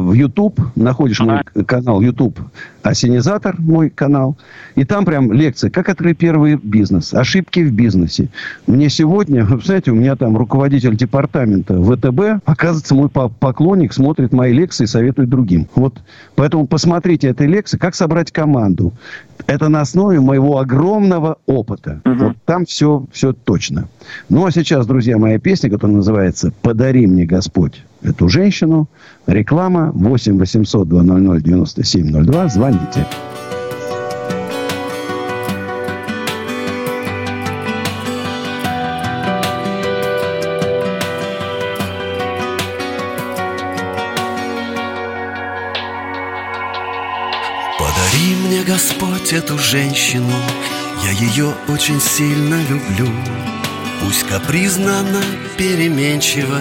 в- 0.09 0.13
YouTube, 0.15 0.59
находишь 0.75 1.21
мой 1.21 1.43
канал 1.67 2.01
YouTube 2.01 2.41
Осенизатор, 2.83 3.57
мой 3.59 3.91
канал, 3.91 4.37
и 4.77 4.85
там 4.85 5.05
прям 5.05 5.33
лекции, 5.33 5.69
как 5.69 5.89
открыть 5.89 6.19
первый 6.19 6.57
бизнес, 6.57 7.13
ошибки 7.13 7.61
в 7.61 7.73
бизнесе. 7.73 8.29
Мне 8.67 8.89
сегодня, 8.89 9.45
вы 9.49 9.61
знаете, 9.61 9.91
у 9.91 9.95
меня 9.95 10.17
там 10.17 10.37
руководитель 10.37 10.97
департамента 10.97 11.75
ВТБ, 11.83 12.43
оказывается, 12.49 12.95
мой 12.95 13.09
по- 13.09 13.29
поклонник 13.29 13.93
смотрит 13.93 14.33
мои 14.33 14.53
лекции 14.53 14.85
и 14.85 14.87
советует 14.87 15.29
другим. 15.29 15.67
Вот, 15.75 16.01
поэтому 16.37 16.67
посмотрите 16.67 17.29
этой 17.29 17.47
лекции, 17.49 17.77
как 17.77 17.95
собрать 17.95 18.31
команду. 18.33 18.93
Это 19.47 19.69
на 19.69 19.81
основе 19.83 20.19
моего 20.21 20.59
огромного 20.59 21.37
опыта. 21.47 22.01
Вот 22.05 22.37
там 22.47 22.65
все, 22.67 23.05
все 23.13 23.33
точно. 23.33 23.89
Ну, 24.29 24.47
а 24.47 24.51
сейчас, 24.51 24.87
друзья, 24.87 25.19
моя 25.19 25.39
песня, 25.39 25.69
которая 25.71 25.97
называется 25.97 26.53
«Подари 26.63 27.07
мне, 27.07 27.26
Господь, 27.27 27.83
эту 28.03 28.29
женщину». 28.29 28.89
Реклама 29.27 29.91
8 29.93 30.39
800 30.39 30.89
200 30.89 31.43
9702. 31.43 32.49
Звоните. 32.49 33.07
Подари 47.79 48.37
мне, 48.47 48.63
Господь, 48.63 49.33
эту 49.33 49.59
женщину, 49.59 50.33
я 51.05 51.11
ее 51.11 51.53
очень 51.69 52.01
сильно 52.01 52.57
люблю. 52.71 53.13
Пусть 54.03 54.23
капризна 54.25 55.01
она, 55.01 55.23
переменчива, 55.59 56.61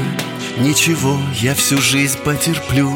ничего, 0.57 1.19
я 1.33 1.53
всю 1.55 1.77
жизнь 1.77 2.19
потерплю. 2.19 2.93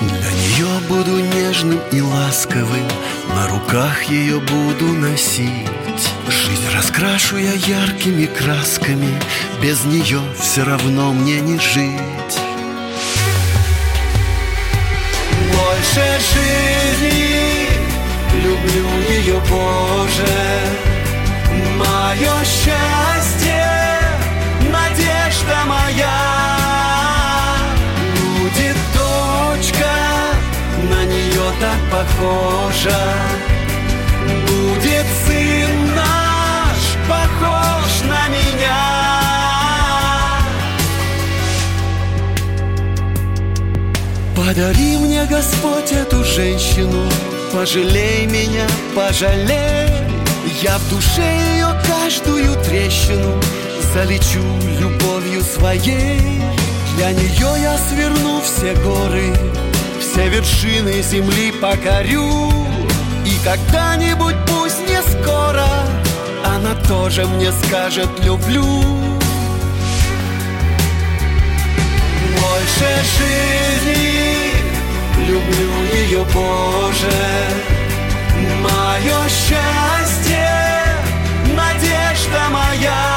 Для 0.00 0.30
нее 0.32 0.80
буду 0.88 1.18
нежным 1.18 1.80
и 1.92 2.00
ласковым, 2.00 2.88
на 3.34 3.48
руках 3.48 4.04
ее 4.04 4.40
буду 4.40 4.86
носить. 4.86 5.48
Жизнь 6.28 6.68
раскрашу 6.74 7.36
я 7.36 7.52
яркими 7.52 8.26
красками, 8.26 9.20
без 9.62 9.84
нее 9.84 10.20
все 10.38 10.64
равно 10.64 11.12
мне 11.12 11.40
не 11.40 11.58
жить. 11.58 12.38
Больше 15.52 16.18
жизни 16.34 17.68
люблю 18.42 18.88
ее, 19.08 19.40
Боже 19.48 20.74
Мое 21.76 22.44
счастье, 22.44 23.66
надежда 24.70 25.64
моя 25.66 26.23
похожа 31.94 33.02
Будет 34.46 35.06
сын 35.26 35.94
наш, 35.94 36.80
похож 37.08 37.92
на 38.08 38.28
меня 38.28 38.82
Подари 44.36 44.98
мне, 44.98 45.24
Господь, 45.26 45.92
эту 45.92 46.24
женщину, 46.24 47.08
пожалей 47.52 48.26
меня, 48.26 48.66
пожалей. 48.94 49.88
Я 50.60 50.76
в 50.78 50.90
душе 50.90 51.22
ее 51.54 51.68
каждую 51.86 52.54
трещину 52.64 53.40
залечу 53.94 54.42
любовью 54.80 55.40
своей. 55.42 56.42
Для 56.96 57.12
нее 57.12 57.62
я 57.62 57.78
сверну 57.78 58.40
все 58.42 58.74
горы, 58.74 59.32
все 60.14 60.28
вершины 60.28 61.02
земли 61.02 61.50
покорю. 61.60 62.48
И 63.26 63.36
когда-нибудь, 63.44 64.36
пусть 64.46 64.88
не 64.88 65.02
скоро, 65.02 65.66
она 66.44 66.74
тоже 66.86 67.26
мне 67.26 67.50
скажет 67.50 68.08
«люблю». 68.24 68.64
больше 72.40 72.90
жизни 73.18 74.52
Люблю 75.26 75.72
ее, 75.92 76.24
Боже 76.32 77.12
Мое 78.62 79.28
счастье, 79.28 80.48
надежда 81.56 82.48
моя 82.50 83.13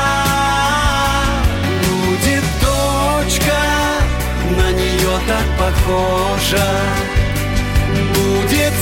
так 5.28 5.46
похожа 5.60 6.68
Будет 8.16 8.74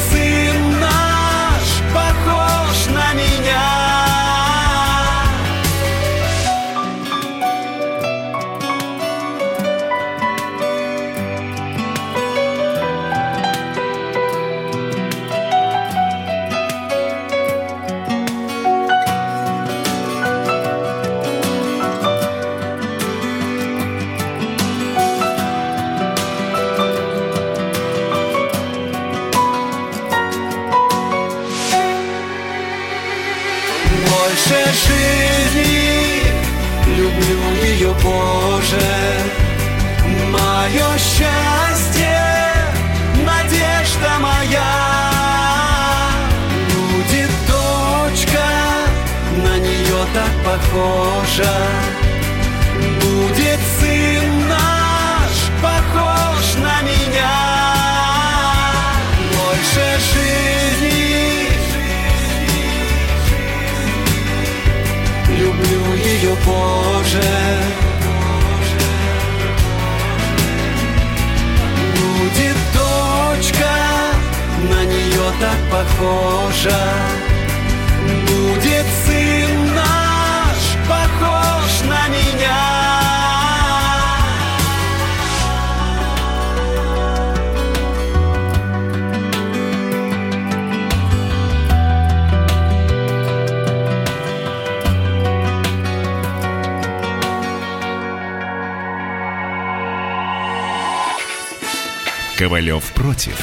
Ковалев 102.56 102.86
против. 102.94 103.38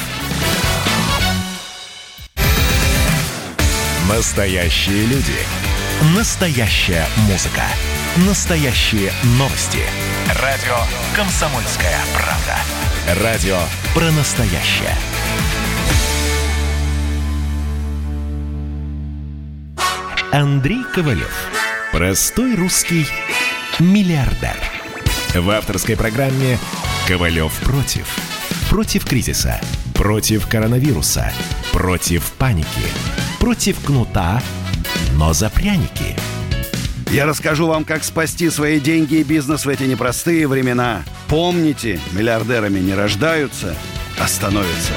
Настоящие 4.09 5.05
люди. 5.05 5.37
Настоящая 6.17 7.05
музыка. 7.29 7.61
Настоящие 8.27 9.11
новости. 9.37 9.81
Радио 10.41 10.75
«Комсомольская 11.15 11.99
правда». 12.15 13.23
Радио 13.23 13.59
про 13.93 14.09
настоящее. 14.13 14.97
Андрей 20.31 20.83
Ковалев. 20.91 21.51
Простой 21.91 22.55
русский 22.55 23.05
миллиардер. 23.77 24.57
В 25.35 25.51
авторской 25.51 25.95
программе 25.95 26.57
«Ковалев 27.07 27.53
против». 27.59 28.32
Против 28.73 29.05
кризиса. 29.05 29.61
Против 29.93 30.47
коронавируса. 30.47 31.31
Против 31.71 32.31
паники. 32.39 32.81
Против 33.39 33.79
кнута, 33.85 34.41
но 35.15 35.31
за 35.31 35.51
пряники. 35.51 36.15
Я 37.11 37.27
расскажу 37.27 37.67
вам, 37.67 37.83
как 37.83 38.03
спасти 38.03 38.49
свои 38.49 38.79
деньги 38.79 39.17
и 39.17 39.23
бизнес 39.23 39.67
в 39.67 39.69
эти 39.69 39.83
непростые 39.83 40.47
времена. 40.47 41.03
Помните, 41.27 41.99
миллиардерами 42.13 42.79
не 42.79 42.95
рождаются, 42.95 43.75
а 44.19 44.27
становятся. 44.27 44.93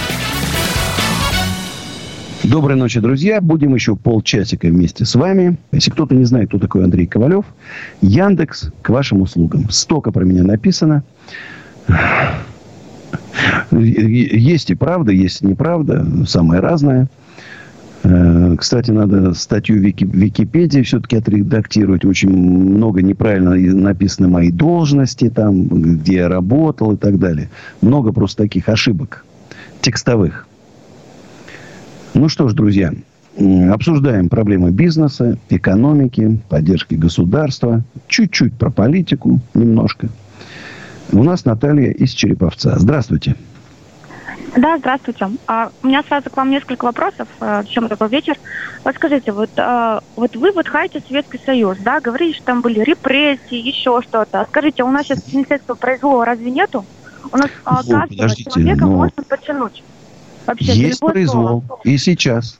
Доброй 2.44 2.78
ночи, 2.78 2.98
друзья. 3.00 3.42
Будем 3.42 3.74
еще 3.74 3.94
полчасика 3.94 4.68
вместе 4.68 5.04
с 5.04 5.14
вами. 5.14 5.58
Если 5.72 5.90
кто-то 5.90 6.14
не 6.14 6.24
знает, 6.24 6.48
кто 6.48 6.58
такой 6.58 6.82
Андрей 6.82 7.06
Ковалев, 7.06 7.44
Яндекс 8.00 8.70
к 8.80 8.88
вашим 8.88 9.20
услугам. 9.20 9.68
Столько 9.68 10.12
про 10.12 10.24
меня 10.24 10.44
написано. 10.44 11.04
Есть 13.70 14.70
и 14.70 14.74
правда, 14.74 15.12
есть 15.12 15.42
и 15.42 15.46
неправда. 15.46 16.06
Самое 16.26 16.60
разное. 16.60 17.08
Э, 18.02 18.56
Кстати, 18.58 18.90
надо 18.90 19.34
статью 19.34 19.76
в 19.76 19.80
Вики, 19.80 20.04
Википедии 20.04 20.82
все-таки 20.82 21.16
отредактировать. 21.16 22.04
Очень 22.04 22.30
много 22.30 23.02
неправильно 23.02 23.54
написаны 23.54 24.28
мои 24.28 24.50
должности, 24.50 25.28
там, 25.28 25.66
где 25.66 26.16
я 26.16 26.28
работал 26.28 26.92
и 26.92 26.96
так 26.96 27.18
далее. 27.18 27.50
Много 27.80 28.12
просто 28.12 28.44
таких 28.44 28.68
ошибок 28.68 29.24
текстовых. 29.80 30.46
Ну 32.14 32.28
что 32.28 32.48
ж, 32.48 32.54
друзья, 32.54 32.92
обсуждаем 33.70 34.28
проблемы 34.28 34.70
бизнеса, 34.70 35.38
экономики, 35.50 36.40
поддержки 36.48 36.94
государства. 36.94 37.82
Чуть-чуть 38.08 38.54
про 38.54 38.70
политику 38.70 39.40
немножко. 39.54 40.08
У 41.12 41.22
нас 41.22 41.44
Наталья 41.44 41.90
из 41.90 42.12
Череповца. 42.12 42.78
Здравствуйте. 42.78 43.36
Да, 44.56 44.78
здравствуйте. 44.78 45.28
А, 45.46 45.70
у 45.82 45.86
меня 45.86 46.02
сразу 46.08 46.30
к 46.30 46.36
вам 46.36 46.50
несколько 46.50 46.86
вопросов. 46.86 47.28
А, 47.40 47.62
чем 47.64 47.88
такой 47.88 48.08
вечер? 48.08 48.36
Вот 48.84 48.94
скажите, 48.94 49.32
вот, 49.32 49.50
а, 49.56 50.02
вот 50.16 50.34
вы 50.34 50.52
вот 50.52 50.66
хаете 50.68 51.02
Советский 51.06 51.40
Союз, 51.44 51.78
да, 51.78 52.00
говорите, 52.00 52.36
что 52.36 52.46
там 52.46 52.60
были 52.62 52.80
репрессии, 52.80 53.56
еще 53.56 54.00
что-то. 54.02 54.46
Скажите, 54.48 54.82
а 54.82 54.86
у 54.86 54.90
нас 54.90 55.06
сейчас 55.06 55.26
Министерства 55.30 55.74
произвола 55.74 56.24
разве 56.24 56.50
нету? 56.50 56.86
У 57.32 57.36
нас 57.36 57.50
а, 57.64 57.76
Вот, 57.76 57.86
каждого 57.86 58.08
подождите, 58.08 58.50
человека 58.50 58.86
но- 58.86 58.96
можно 58.96 59.22
потянуть. 59.24 59.82
Вообще, 60.46 60.72
Есть 60.72 61.00
произвол. 61.00 61.62
слово. 61.66 61.80
И 61.84 61.98
сейчас. 61.98 62.58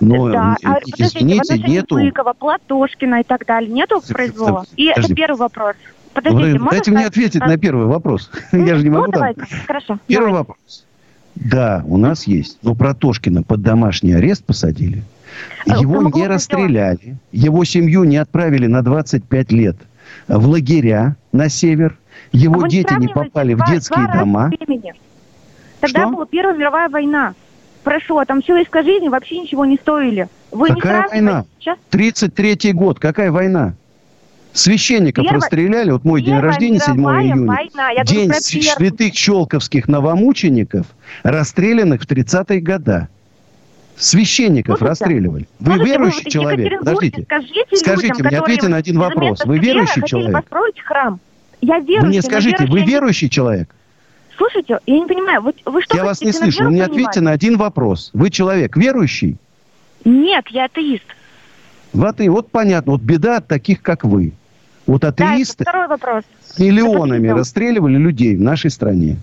Но, 0.00 0.30
да, 0.30 0.56
а 0.62 0.78
э, 0.78 0.80
подождите, 0.90 1.24
извините, 1.24 1.58
нету... 1.68 1.96
Быкова, 1.96 2.32
Платошкина 2.34 3.20
и 3.20 3.24
так 3.24 3.44
далее 3.46 3.70
нету 3.70 4.00
произвола? 4.08 4.64
И 4.76 4.86
это 4.86 5.12
первый 5.14 5.36
вопрос. 5.38 5.74
Подождите, 6.14 6.58
Вы 6.58 6.70
Дайте 6.70 6.90
мне 6.90 7.06
ответить 7.06 7.42
а, 7.42 7.46
на 7.46 7.58
первый 7.58 7.86
вопрос. 7.86 8.30
Я 8.52 8.76
же 8.76 8.84
не 8.84 8.90
ну, 8.90 9.00
могу 9.00 9.12
там. 9.12 9.20
давайте, 9.20 9.42
хорошо. 9.66 9.98
Первый 10.06 10.28
давайте. 10.28 10.48
вопрос. 10.48 10.86
Да, 11.34 11.82
у 11.86 11.96
нас 11.98 12.26
есть. 12.26 12.58
Но 12.62 12.74
Протошкина 12.74 13.42
под 13.42 13.62
домашний 13.62 14.12
арест 14.12 14.44
посадили. 14.44 15.02
Э, 15.66 15.72
Его 15.80 16.02
не 16.02 16.26
расстреляли. 16.26 17.16
Его 17.32 17.64
семью 17.64 18.04
не 18.04 18.16
отправили 18.16 18.66
на 18.66 18.82
25 18.82 19.52
лет 19.52 19.76
в 20.28 20.48
лагеря 20.48 21.16
на 21.32 21.48
север. 21.48 21.96
А 22.32 22.36
Его 22.36 22.60
вы 22.60 22.68
дети 22.68 22.94
не 22.94 23.08
попали 23.08 23.54
в 23.54 23.64
детские 23.66 24.06
дома. 24.12 24.50
Тогда 25.80 26.00
Что? 26.00 26.10
была 26.10 26.26
Первая 26.26 26.56
мировая 26.56 26.88
война. 26.88 27.34
Прошло, 27.82 28.24
там 28.24 28.40
человеческой 28.40 28.84
жизни 28.84 29.08
вообще 29.08 29.40
ничего 29.40 29.66
не 29.66 29.76
стоили. 29.76 30.28
Вы 30.50 30.70
не 30.70 30.80
Какая 30.80 31.08
сравниваете 31.08 31.24
война? 31.26 31.44
сейчас. 31.58 31.78
33 31.90 32.72
год. 32.72 32.98
Какая 32.98 33.30
война? 33.30 33.74
Священников 34.54 35.24
Первая- 35.24 35.40
расстреляли. 35.40 35.90
Вот 35.90 36.04
мой 36.04 36.22
день 36.22 36.38
рождения 36.38 36.78
7 36.78 36.94
мировая 36.96 37.24
июня. 37.24 37.46
война. 37.46 37.90
Я 37.90 38.04
День 38.04 38.32
святых 38.34 39.14
щелковских 39.14 39.88
новомучеников, 39.88 40.86
расстрелянных 41.24 42.02
в 42.02 42.06
30-е 42.06 42.60
года. 42.60 43.08
Священников 43.96 44.78
Слушайте, 44.78 45.04
расстреливали. 45.04 45.48
Вы 45.58 45.66
Слушайте, 45.74 45.90
верующий 45.92 46.24
вы 46.24 46.30
человек? 46.30 46.78
Подождите. 46.78 47.22
Скажите, 47.24 47.76
Скажите 47.76 48.08
людям, 48.08 48.26
мне, 48.28 48.38
ответьте 48.38 48.68
на 48.68 48.76
один 48.76 48.98
вопрос. 48.98 49.44
Вы 49.44 49.58
верующий 49.58 50.02
человек? 50.06 50.32
построить 50.32 50.80
храм. 50.80 51.20
Я 51.60 51.78
верующий, 51.80 52.06
мне 52.08 52.22
скажите, 52.22 52.66
вы 52.66 52.78
верующий- 52.80 52.86
верующий 52.86 53.28
человек? 53.30 53.74
Слушайте, 54.36 54.78
я 54.86 54.98
не 55.00 55.06
понимаю, 55.06 55.42
вы, 55.42 55.52
вы 55.64 55.82
что 55.82 55.96
Я 55.96 56.04
вас 56.04 56.20
не 56.22 56.32
слышу. 56.32 56.64
Вы 56.64 56.70
мне 56.70 56.84
ответьте 56.84 57.20
на 57.20 57.32
один 57.32 57.56
вопрос. 57.56 58.10
Вы 58.14 58.30
человек 58.30 58.76
верующий? 58.76 59.36
Нет, 60.04 60.44
я 60.50 60.64
атеист. 60.66 61.04
Вот 61.92 62.20
и 62.20 62.28
вот 62.28 62.50
понятно. 62.50 62.92
Вот 62.92 63.00
беда 63.02 63.38
от 63.38 63.48
таких, 63.48 63.80
как 63.82 64.04
вы. 64.04 64.32
Вот 64.86 65.00
Да, 65.02 65.08
атеисты 65.08 65.64
вопрос. 65.88 66.24
миллионами 66.58 67.28
расстреливали 67.28 67.96
людей 67.96 68.36
в 68.36 68.40
нашей 68.40 68.70
стране. 68.70 69.16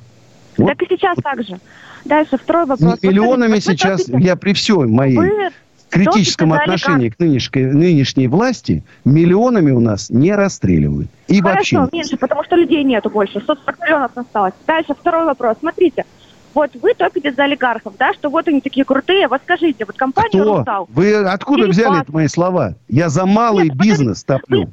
Вот 0.57 0.67
Так 0.69 0.81
и 0.81 0.85
сейчас 0.89 1.17
так 1.23 1.43
же. 1.43 1.59
Дальше 2.05 2.37
второй 2.37 2.65
вопрос. 2.65 2.89
Вот 2.91 3.03
миллионами 3.03 3.53
вот 3.53 3.55
вы 3.55 3.61
сейчас, 3.61 4.05
топите- 4.05 4.23
я 4.25 4.35
при 4.35 4.53
всем 4.53 4.91
моей 4.91 5.17
Вы 5.17 5.49
критическом 5.89 6.53
отношении 6.53 7.09
к 7.09 7.19
нынешней, 7.19 7.65
нынешней 7.65 8.27
власти, 8.27 8.83
миллионами 9.05 9.71
у 9.71 9.79
нас 9.79 10.09
не 10.09 10.33
расстреливают. 10.33 11.09
И 11.27 11.41
Хорошо, 11.41 11.81
вообще. 11.81 11.97
меньше, 11.97 12.17
потому 12.17 12.43
что 12.43 12.55
людей 12.55 12.83
нету 12.83 13.09
больше. 13.09 13.39
140 13.39 13.79
миллионов 13.81 14.11
осталось. 14.15 14.53
Дальше 14.65 14.93
второй 14.99 15.25
вопрос. 15.25 15.57
Смотрите, 15.59 16.05
вот 16.53 16.71
вы 16.81 16.93
топите 16.95 17.31
за 17.33 17.43
олигархов, 17.43 17.93
да, 17.99 18.13
что 18.13 18.29
вот 18.29 18.47
они 18.47 18.61
такие 18.61 18.83
крутые. 18.85 19.27
Вот 19.27 19.41
скажите, 19.43 19.85
вот 19.85 19.95
компания 19.95 20.29
Кто? 20.41 20.57
«Русал», 20.59 20.89
Вы 20.91 21.15
откуда 21.15 21.67
взяли 21.67 21.99
вас. 21.99 22.07
мои 22.09 22.27
слова? 22.27 22.75
Я 22.87 23.09
за 23.09 23.25
малый 23.25 23.69
бизнес 23.69 24.23
топлю. 24.23 24.61
вы 24.63 24.69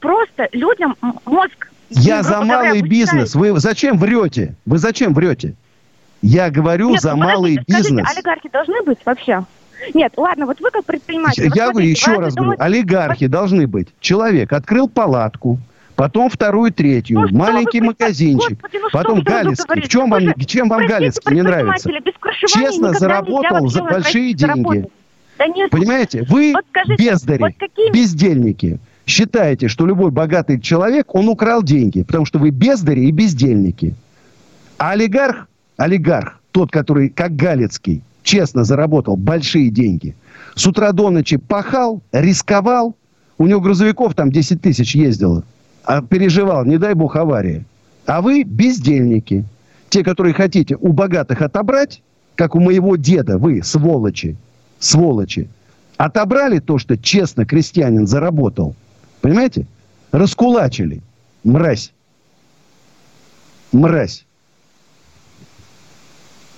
просто 0.00 0.48
людям 0.52 0.96
мозг... 1.24 1.70
Я 1.90 2.22
за 2.22 2.34
говоря, 2.40 2.46
малый 2.46 2.82
вы 2.82 2.88
бизнес. 2.88 3.34
Вы 3.34 3.58
зачем 3.58 3.98
врете? 3.98 4.54
Вы 4.64 4.78
зачем 4.78 5.12
врете? 5.12 5.54
Я 6.22 6.50
говорю 6.50 6.90
Нет, 6.90 7.00
за 7.00 7.12
ну, 7.12 7.16
малый 7.24 7.56
подождите, 7.56 7.62
скажите, 7.72 7.94
бизнес. 7.94 8.16
олигархи 8.16 8.48
должны 8.50 8.82
быть 8.82 8.98
вообще? 9.04 9.44
Нет, 9.94 10.12
ладно, 10.16 10.46
вот 10.46 10.60
вы 10.60 10.70
как 10.70 10.84
предприниматель. 10.84 11.48
вот 11.48 11.56
Я 11.56 11.70
говорю 11.70 11.86
смотрите, 11.86 12.00
еще 12.00 12.10
раз 12.12 12.34
говорю, 12.34 12.34
думаете- 12.52 12.62
олигархи 12.62 13.26
должны 13.26 13.66
быть. 13.66 13.88
Человек 14.00 14.52
открыл 14.52 14.88
палатку, 14.88 15.58
потом 15.96 16.28
вторую, 16.28 16.70
третью, 16.72 17.20
Ну 17.22 17.28
маленький 17.38 17.80
вы, 17.80 17.86
магазинчик, 17.86 18.50
Господи, 18.60 18.78
ну 18.82 18.88
потом 18.92 19.18
вы 19.20 19.24
Галицкий. 19.24 19.82
В 19.82 19.88
чем 19.88 20.10
вам, 20.10 20.24
Вы 20.36 20.44
чем 20.44 20.68
вам 20.68 20.86
Галицкий 20.86 21.34
не 21.34 21.42
нравится? 21.42 21.90
Честно 22.46 22.92
заработал 22.92 23.66
за 23.68 23.82
большие 23.82 24.34
деньги. 24.34 24.40
заработать. 24.40 24.92
Да 25.38 25.46
нет. 25.46 25.70
Понимаете? 25.70 26.24
Вы 26.28 26.52
Вот 26.54 26.64
скажите, 26.68 27.02
бездари, 27.10 27.40
вот 27.40 27.52
какие- 27.58 27.90
бездельники. 27.90 28.78
Считаете, 29.10 29.66
что 29.66 29.86
любой 29.86 30.12
богатый 30.12 30.60
человек, 30.60 31.16
он 31.16 31.28
украл 31.28 31.64
деньги, 31.64 32.04
потому 32.04 32.24
что 32.26 32.38
вы 32.38 32.50
бездари 32.50 33.06
и 33.06 33.10
бездельники. 33.10 33.96
А 34.78 34.92
олигарх, 34.92 35.48
олигарх, 35.76 36.40
тот, 36.52 36.70
который, 36.70 37.08
как 37.08 37.34
Галицкий, 37.34 38.02
честно 38.22 38.62
заработал 38.62 39.16
большие 39.16 39.70
деньги, 39.70 40.14
с 40.54 40.64
утра 40.64 40.92
до 40.92 41.10
ночи 41.10 41.38
пахал, 41.38 42.02
рисковал, 42.12 42.94
у 43.36 43.48
него 43.48 43.60
грузовиков 43.60 44.14
там 44.14 44.30
10 44.30 44.62
тысяч 44.62 44.94
ездило, 44.94 45.42
а 45.82 46.02
переживал, 46.02 46.64
не 46.64 46.78
дай 46.78 46.94
бог, 46.94 47.16
авария. 47.16 47.64
А 48.06 48.22
вы 48.22 48.44
бездельники. 48.44 49.44
Те, 49.88 50.04
которые 50.04 50.34
хотите 50.34 50.76
у 50.80 50.92
богатых 50.92 51.42
отобрать, 51.42 52.00
как 52.36 52.54
у 52.54 52.60
моего 52.60 52.94
деда, 52.94 53.38
вы, 53.38 53.64
сволочи, 53.64 54.36
сволочи, 54.78 55.48
отобрали 55.96 56.60
то, 56.60 56.78
что 56.78 56.96
честно 56.96 57.44
крестьянин 57.44 58.06
заработал. 58.06 58.76
Понимаете? 59.20 59.66
Раскулачили. 60.12 61.02
Мразь. 61.44 61.92
Мразь. 63.72 64.24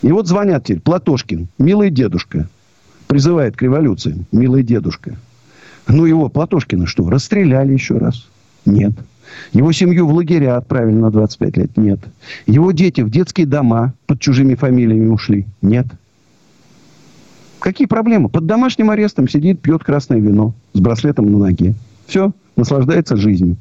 И 0.02 0.10
вот 0.10 0.26
звонят 0.26 0.64
теперь. 0.64 0.80
Платошкин, 0.80 1.48
милый 1.58 1.90
дедушка, 1.90 2.48
призывает 3.06 3.56
к 3.56 3.62
революции. 3.62 4.24
Милый 4.32 4.62
дедушка. 4.62 5.16
Ну 5.88 6.06
его, 6.06 6.28
Платошкина, 6.28 6.86
что, 6.86 7.08
расстреляли 7.08 7.72
еще 7.72 7.98
раз? 7.98 8.28
Нет. 8.64 8.92
Его 9.52 9.72
семью 9.72 10.06
в 10.06 10.14
лагеря 10.14 10.56
отправили 10.56 10.94
на 10.94 11.10
25 11.10 11.56
лет? 11.56 11.76
Нет. 11.76 12.00
Его 12.46 12.72
дети 12.72 13.00
в 13.00 13.10
детские 13.10 13.46
дома 13.46 13.94
под 14.06 14.20
чужими 14.20 14.54
фамилиями 14.54 15.08
ушли? 15.08 15.46
Нет. 15.62 15.86
Какие 17.58 17.86
проблемы? 17.86 18.28
Под 18.28 18.46
домашним 18.46 18.90
арестом 18.90 19.28
сидит, 19.28 19.60
пьет 19.60 19.84
красное 19.84 20.18
вино 20.18 20.54
с 20.72 20.80
браслетом 20.80 21.30
на 21.30 21.38
ноге. 21.38 21.74
Все, 22.12 22.30
наслаждается 22.56 23.16
жизнью. 23.16 23.56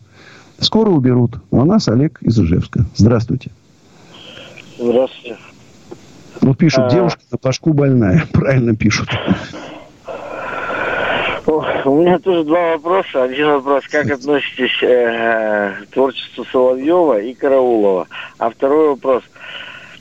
Скоро 0.60 0.90
уберут. 0.90 1.36
А 1.54 1.56
у 1.56 1.64
нас 1.64 1.88
Олег 1.88 2.22
из 2.22 2.38
Ижевска. 2.38 2.84
Здравствуйте. 2.96 3.50
Здравствуйте. 4.78 5.38
Вот 6.42 6.58
пишут, 6.58 6.84
А. 6.88 6.90
девушка 6.90 7.22
на 7.32 7.38
башку 7.42 7.72
больная. 7.72 8.26
Правильно 8.34 8.76
пишут. 8.76 9.08
О, 11.46 11.66
У 11.86 12.02
меня 12.02 12.20
тоже 12.20 12.44
два 12.44 12.72
вопроса. 12.72 13.24
Один 13.24 13.52
вопрос, 13.52 13.86
как 13.90 14.12
относитесь 14.12 14.84
э, 14.84 15.86
к 15.86 15.94
творчеству 15.94 16.44
Соловьева 16.52 17.22
и 17.22 17.34
Караулова? 17.34 18.10
А 18.38 18.50
второй 18.50 18.90
вопрос, 18.90 19.24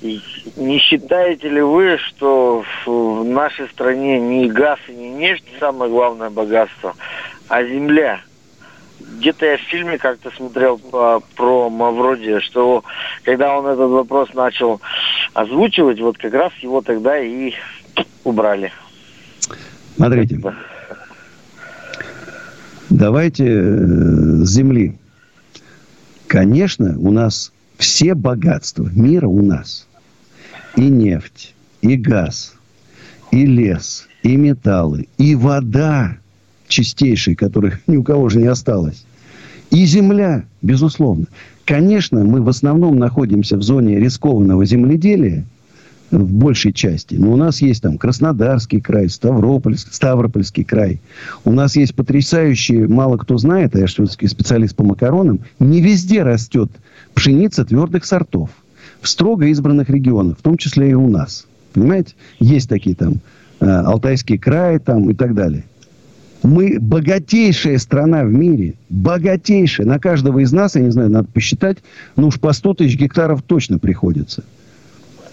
не 0.03 0.79
считаете 0.81 1.51
ли 1.51 1.61
вы, 1.61 1.99
что 1.99 2.65
в, 2.85 2.91
в 3.21 3.25
нашей 3.25 3.69
стране 3.69 4.19
не 4.19 4.49
газ 4.51 4.81
и 4.89 4.93
не 4.93 5.11
нефть 5.11 5.45
самое 5.61 5.89
главное 5.89 6.31
богатство, 6.31 6.97
а 7.47 7.63
земля? 7.63 8.19
Где-то 9.19 9.47
я 9.47 9.57
в 9.57 9.61
фильме 9.63 9.99
как-то 9.99 10.31
смотрел 10.31 10.79
по- 10.79 11.23
про 11.37 11.69
Мавроди, 11.71 12.41
что 12.41 12.85
когда 13.25 13.59
он 13.59 13.67
этот 13.67 13.91
вопрос 13.91 14.33
начал 14.35 14.81
озвучивать, 15.35 16.01
вот 16.01 16.19
как 16.19 16.33
раз 16.33 16.53
его 16.63 16.81
тогда 16.81 17.19
и 17.19 17.53
убрали. 18.25 18.73
Смотрите. 19.97 20.41
Давайте 22.89 23.45
э, 23.47 23.77
с 24.43 24.49
земли. 24.49 24.97
Конечно, 26.27 26.99
у 26.99 27.13
нас 27.13 27.53
все 27.79 28.15
богатства 28.15 28.89
мира 28.93 29.27
у 29.27 29.43
нас. 29.43 29.87
И 30.77 30.83
нефть, 30.83 31.55
и 31.83 31.97
газ, 31.97 32.55
и 33.33 33.45
лес, 33.47 34.09
и 34.23 34.37
металлы, 34.37 35.09
и 35.19 35.35
вода 35.35 36.17
чистейшая, 36.71 37.35
которых 37.35 37.81
ни 37.87 37.97
у 37.97 38.03
кого 38.03 38.29
же 38.31 38.39
не 38.39 38.47
осталось. 38.47 39.05
И 39.71 39.85
земля, 39.85 40.45
безусловно. 40.63 41.27
Конечно, 41.65 42.25
мы 42.25 42.43
в 42.43 42.49
основном 42.49 42.99
находимся 42.99 43.57
в 43.57 43.63
зоне 43.63 44.01
рискованного 44.01 44.65
земледелия, 44.65 45.45
в 46.11 46.33
большей 46.33 46.73
части. 46.73 47.15
Но 47.15 47.33
у 47.33 47.37
нас 47.37 47.61
есть 47.63 47.83
там 47.83 47.97
Краснодарский 47.97 48.81
край, 48.81 49.09
Ставропольский, 49.09 49.93
Ставропольский 49.93 50.65
край. 50.65 51.01
У 51.45 51.53
нас 51.53 51.77
есть 51.77 51.95
потрясающие, 51.95 52.89
мало 52.89 53.17
кто 53.17 53.39
знает, 53.39 53.77
а 53.77 53.79
я 53.79 53.87
все-таки 53.87 54.27
специалист 54.27 54.75
по 54.75 54.85
макаронам, 54.85 55.41
не 55.59 55.81
везде 55.81 56.23
растет 56.23 56.71
пшеница 57.15 57.65
твердых 57.65 58.05
сортов. 58.05 58.51
В 59.01 59.09
строго 59.09 59.47
избранных 59.47 59.89
регионах, 59.89 60.39
в 60.39 60.43
том 60.43 60.57
числе 60.57 60.91
и 60.91 60.95
у 60.95 61.09
нас. 61.09 61.47
Понимаете? 61.73 62.15
Есть 62.39 62.69
такие 62.69 62.97
там 62.97 63.21
э, 63.61 63.67
Алтайский 63.67 64.37
край 64.37 64.79
там 64.79 65.09
и 65.11 65.15
так 65.15 65.35
далее. 65.35 65.65
Мы 66.43 66.79
богатейшая 66.81 67.79
страна 67.79 68.25
в 68.25 68.33
мире. 68.33 68.75
Богатейшая. 68.89 69.87
На 69.87 69.99
каждого 69.99 70.39
из 70.41 70.53
нас, 70.53 70.75
я 70.75 70.83
не 70.83 70.91
знаю, 70.91 71.11
надо 71.11 71.29
посчитать, 71.33 71.79
ну 72.17 72.29
уж 72.29 72.41
по 72.41 72.53
100 72.53 72.75
тысяч 72.75 72.99
гектаров 72.99 73.43
точно 73.43 73.79
приходится. 73.79 74.45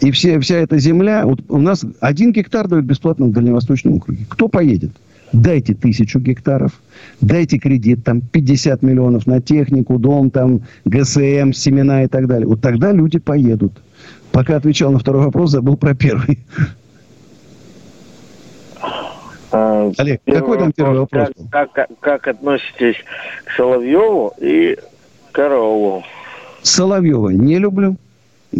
И 0.01 0.11
все, 0.11 0.39
вся 0.39 0.57
эта 0.57 0.77
земля... 0.77 1.25
Вот 1.25 1.41
у 1.49 1.57
нас 1.59 1.83
один 1.99 2.31
гектар 2.31 2.67
дают 2.67 2.85
бесплатно 2.85 3.27
в 3.27 3.31
Дальневосточном 3.31 3.95
округе. 3.95 4.25
Кто 4.29 4.47
поедет? 4.47 4.91
Дайте 5.33 5.73
тысячу 5.73 6.19
гектаров, 6.19 6.71
дайте 7.19 7.57
кредит, 7.57 8.03
там 8.05 8.21
50 8.21 8.81
миллионов 8.81 9.27
на 9.27 9.41
технику, 9.41 9.99
дом, 9.99 10.29
там 10.29 10.61
ГСМ, 10.85 11.51
семена 11.51 12.03
и 12.03 12.07
так 12.07 12.27
далее. 12.27 12.47
Вот 12.47 12.61
тогда 12.61 12.93
люди 12.93 13.19
поедут. 13.19 13.73
Пока 14.31 14.55
отвечал 14.55 14.91
на 14.91 14.99
второй 14.99 15.25
вопрос, 15.25 15.51
забыл 15.51 15.75
про 15.75 15.95
первый. 15.95 16.39
Олег, 19.51 20.21
какой 20.25 20.57
там 20.57 20.71
первый 20.71 20.99
вопрос? 20.99 21.29
Как, 21.51 21.71
как, 21.71 21.87
как 21.99 22.27
относитесь 22.27 22.97
к 23.45 23.51
Соловьеву 23.55 24.33
и 24.39 24.77
Караулову? 25.31 26.03
Соловьева 26.63 27.29
не 27.29 27.57
люблю. 27.59 27.95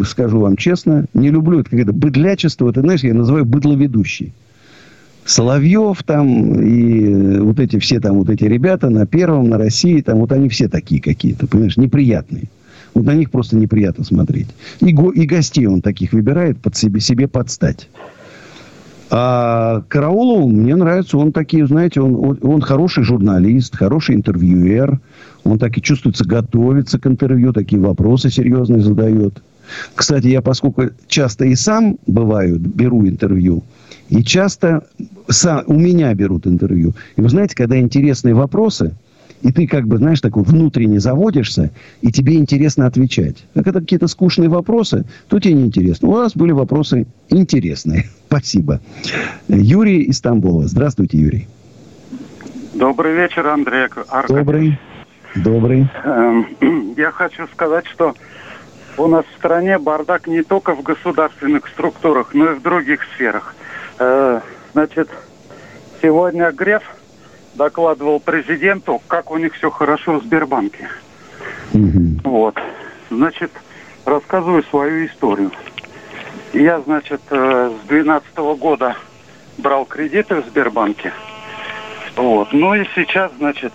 Скажу 0.03 0.39
вам 0.39 0.55
честно. 0.57 1.05
Не 1.13 1.29
люблю. 1.29 1.59
Это 1.61 1.69
какое-то 1.69 1.93
быдлячество. 1.93 2.69
Это, 2.69 2.81
знаешь, 2.81 3.01
я 3.03 3.13
называю 3.13 3.45
быдловедущий. 3.45 4.33
Соловьев 5.25 6.03
там 6.03 6.61
и 6.61 7.39
вот 7.39 7.59
эти 7.59 7.79
все 7.79 7.99
там 7.99 8.17
вот 8.19 8.29
эти 8.29 8.45
ребята 8.45 8.89
на 8.89 9.05
Первом, 9.05 9.49
на 9.49 9.57
России, 9.57 9.99
там 9.99 10.19
вот 10.19 10.31
они 10.31 10.47
все 10.47 10.69
такие 10.69 11.01
какие-то, 11.01 11.47
понимаешь, 11.47 11.75
неприятные. 11.75 12.45
Вот 12.93 13.03
на 13.05 13.13
них 13.13 13.29
просто 13.29 13.57
неприятно 13.57 14.05
смотреть. 14.05 14.47
И, 14.79 14.93
го- 14.93 15.11
и 15.11 15.25
гостей 15.25 15.67
он 15.67 15.81
таких 15.81 16.13
выбирает 16.13 16.57
под 16.59 16.77
себе, 16.77 17.01
себе 17.01 17.27
подстать. 17.27 17.89
А 19.09 19.81
Караулов, 19.87 20.51
мне 20.51 20.75
нравится, 20.75 21.17
он 21.17 21.31
такие, 21.31 21.65
знаете, 21.65 22.01
он, 22.01 22.15
он, 22.15 22.39
он 22.41 22.61
хороший 22.61 23.03
журналист, 23.03 23.75
хороший 23.75 24.15
интервьюер. 24.15 24.99
Он 25.43 25.57
так 25.59 25.77
и 25.77 25.81
чувствуется, 25.81 26.25
готовится 26.25 26.99
к 26.99 27.07
интервью, 27.07 27.53
такие 27.53 27.81
вопросы 27.81 28.29
серьезные 28.29 28.81
задает. 28.81 29.41
Кстати, 29.95 30.27
я 30.27 30.41
поскольку 30.41 30.89
часто 31.07 31.45
и 31.45 31.55
сам 31.55 31.97
бываю, 32.05 32.59
беру 32.59 33.07
интервью, 33.07 33.63
и 34.09 34.23
часто 34.23 34.85
сам, 35.27 35.63
у 35.67 35.73
меня 35.73 36.13
берут 36.13 36.47
интервью. 36.47 36.93
И 37.15 37.21
вы 37.21 37.29
знаете, 37.29 37.55
когда 37.55 37.79
интересные 37.79 38.33
вопросы, 38.33 38.93
и 39.41 39.51
ты 39.51 39.67
как 39.67 39.87
бы, 39.87 39.97
знаешь, 39.97 40.21
такой 40.21 40.43
внутренне 40.43 40.99
заводишься, 40.99 41.71
и 42.01 42.11
тебе 42.11 42.35
интересно 42.35 42.85
отвечать. 42.87 43.45
А 43.55 43.63
когда 43.63 43.79
какие-то 43.79 44.07
скучные 44.07 44.49
вопросы, 44.49 45.05
то 45.27 45.39
тебе 45.39 45.53
неинтересно. 45.53 46.09
У 46.09 46.11
вас 46.11 46.35
были 46.35 46.51
вопросы 46.51 47.07
интересные. 47.29 48.05
Спасибо. 48.27 48.79
Юрий 49.47 50.01
из 50.01 50.21
Тамбова. 50.21 50.67
Здравствуйте, 50.67 51.17
Юрий. 51.17 51.47
Добрый 52.73 53.15
вечер, 53.15 53.47
Андрей. 53.47 53.85
Аркадьевич. 53.85 54.27
Добрый. 54.29 54.79
Добрый. 55.35 55.89
Эм, 56.03 56.93
Я 56.97 57.11
хочу 57.11 57.47
сказать, 57.47 57.85
что 57.87 58.15
у 58.97 59.07
нас 59.07 59.25
в 59.25 59.37
стране 59.37 59.77
бардак 59.77 60.27
не 60.27 60.43
только 60.43 60.75
в 60.75 60.81
государственных 60.81 61.67
структурах, 61.67 62.33
но 62.33 62.51
и 62.51 62.55
в 62.55 62.61
других 62.61 63.01
сферах. 63.15 63.55
Э, 63.99 64.41
Значит, 64.77 65.09
сегодня 66.03 66.51
Греф 66.51 66.83
докладывал 67.57 68.19
президенту, 68.19 69.01
как 69.07 69.31
у 69.31 69.37
них 69.37 69.55
все 69.55 69.69
хорошо 69.69 70.19
в 70.19 70.23
Сбербанке. 70.23 70.87
Вот. 72.23 72.55
Значит, 73.09 73.51
рассказываю 74.05 74.63
свою 74.63 75.07
историю. 75.07 75.51
Я, 76.53 76.79
значит, 76.81 77.21
э, 77.29 77.71
с 77.83 77.87
2012 77.87 78.37
года 78.57 78.95
брал 79.57 79.85
кредиты 79.85 80.35
в 80.41 80.45
Сбербанке. 80.47 81.11
Вот. 82.15 82.53
Ну 82.53 82.73
и 82.73 82.85
сейчас, 82.95 83.31
значит, 83.37 83.73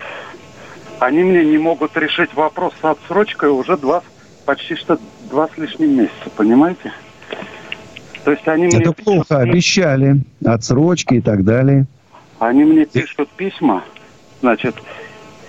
они 0.99 1.23
мне 1.23 1.45
не 1.45 1.57
могут 1.57 1.95
решить 1.97 2.33
вопрос 2.33 2.73
с 2.81 2.85
отсрочкой 2.85 3.49
уже 3.49 3.77
два, 3.77 4.01
почти 4.45 4.75
что 4.75 4.97
два 5.29 5.47
с 5.47 5.57
лишним 5.57 5.97
месяца, 5.97 6.29
понимаете? 6.35 6.91
То 8.23 8.31
есть 8.31 8.47
они 8.47 8.65
мне, 8.67 8.79
Это 8.79 8.93
плохо. 8.93 9.39
Обещали. 9.39 10.21
Отсрочки 10.43 11.15
и 11.15 11.21
так 11.21 11.43
далее. 11.43 11.85
Они 12.47 12.63
мне 12.63 12.85
пишут 12.85 13.29
письма, 13.29 13.83
значит, 14.41 14.75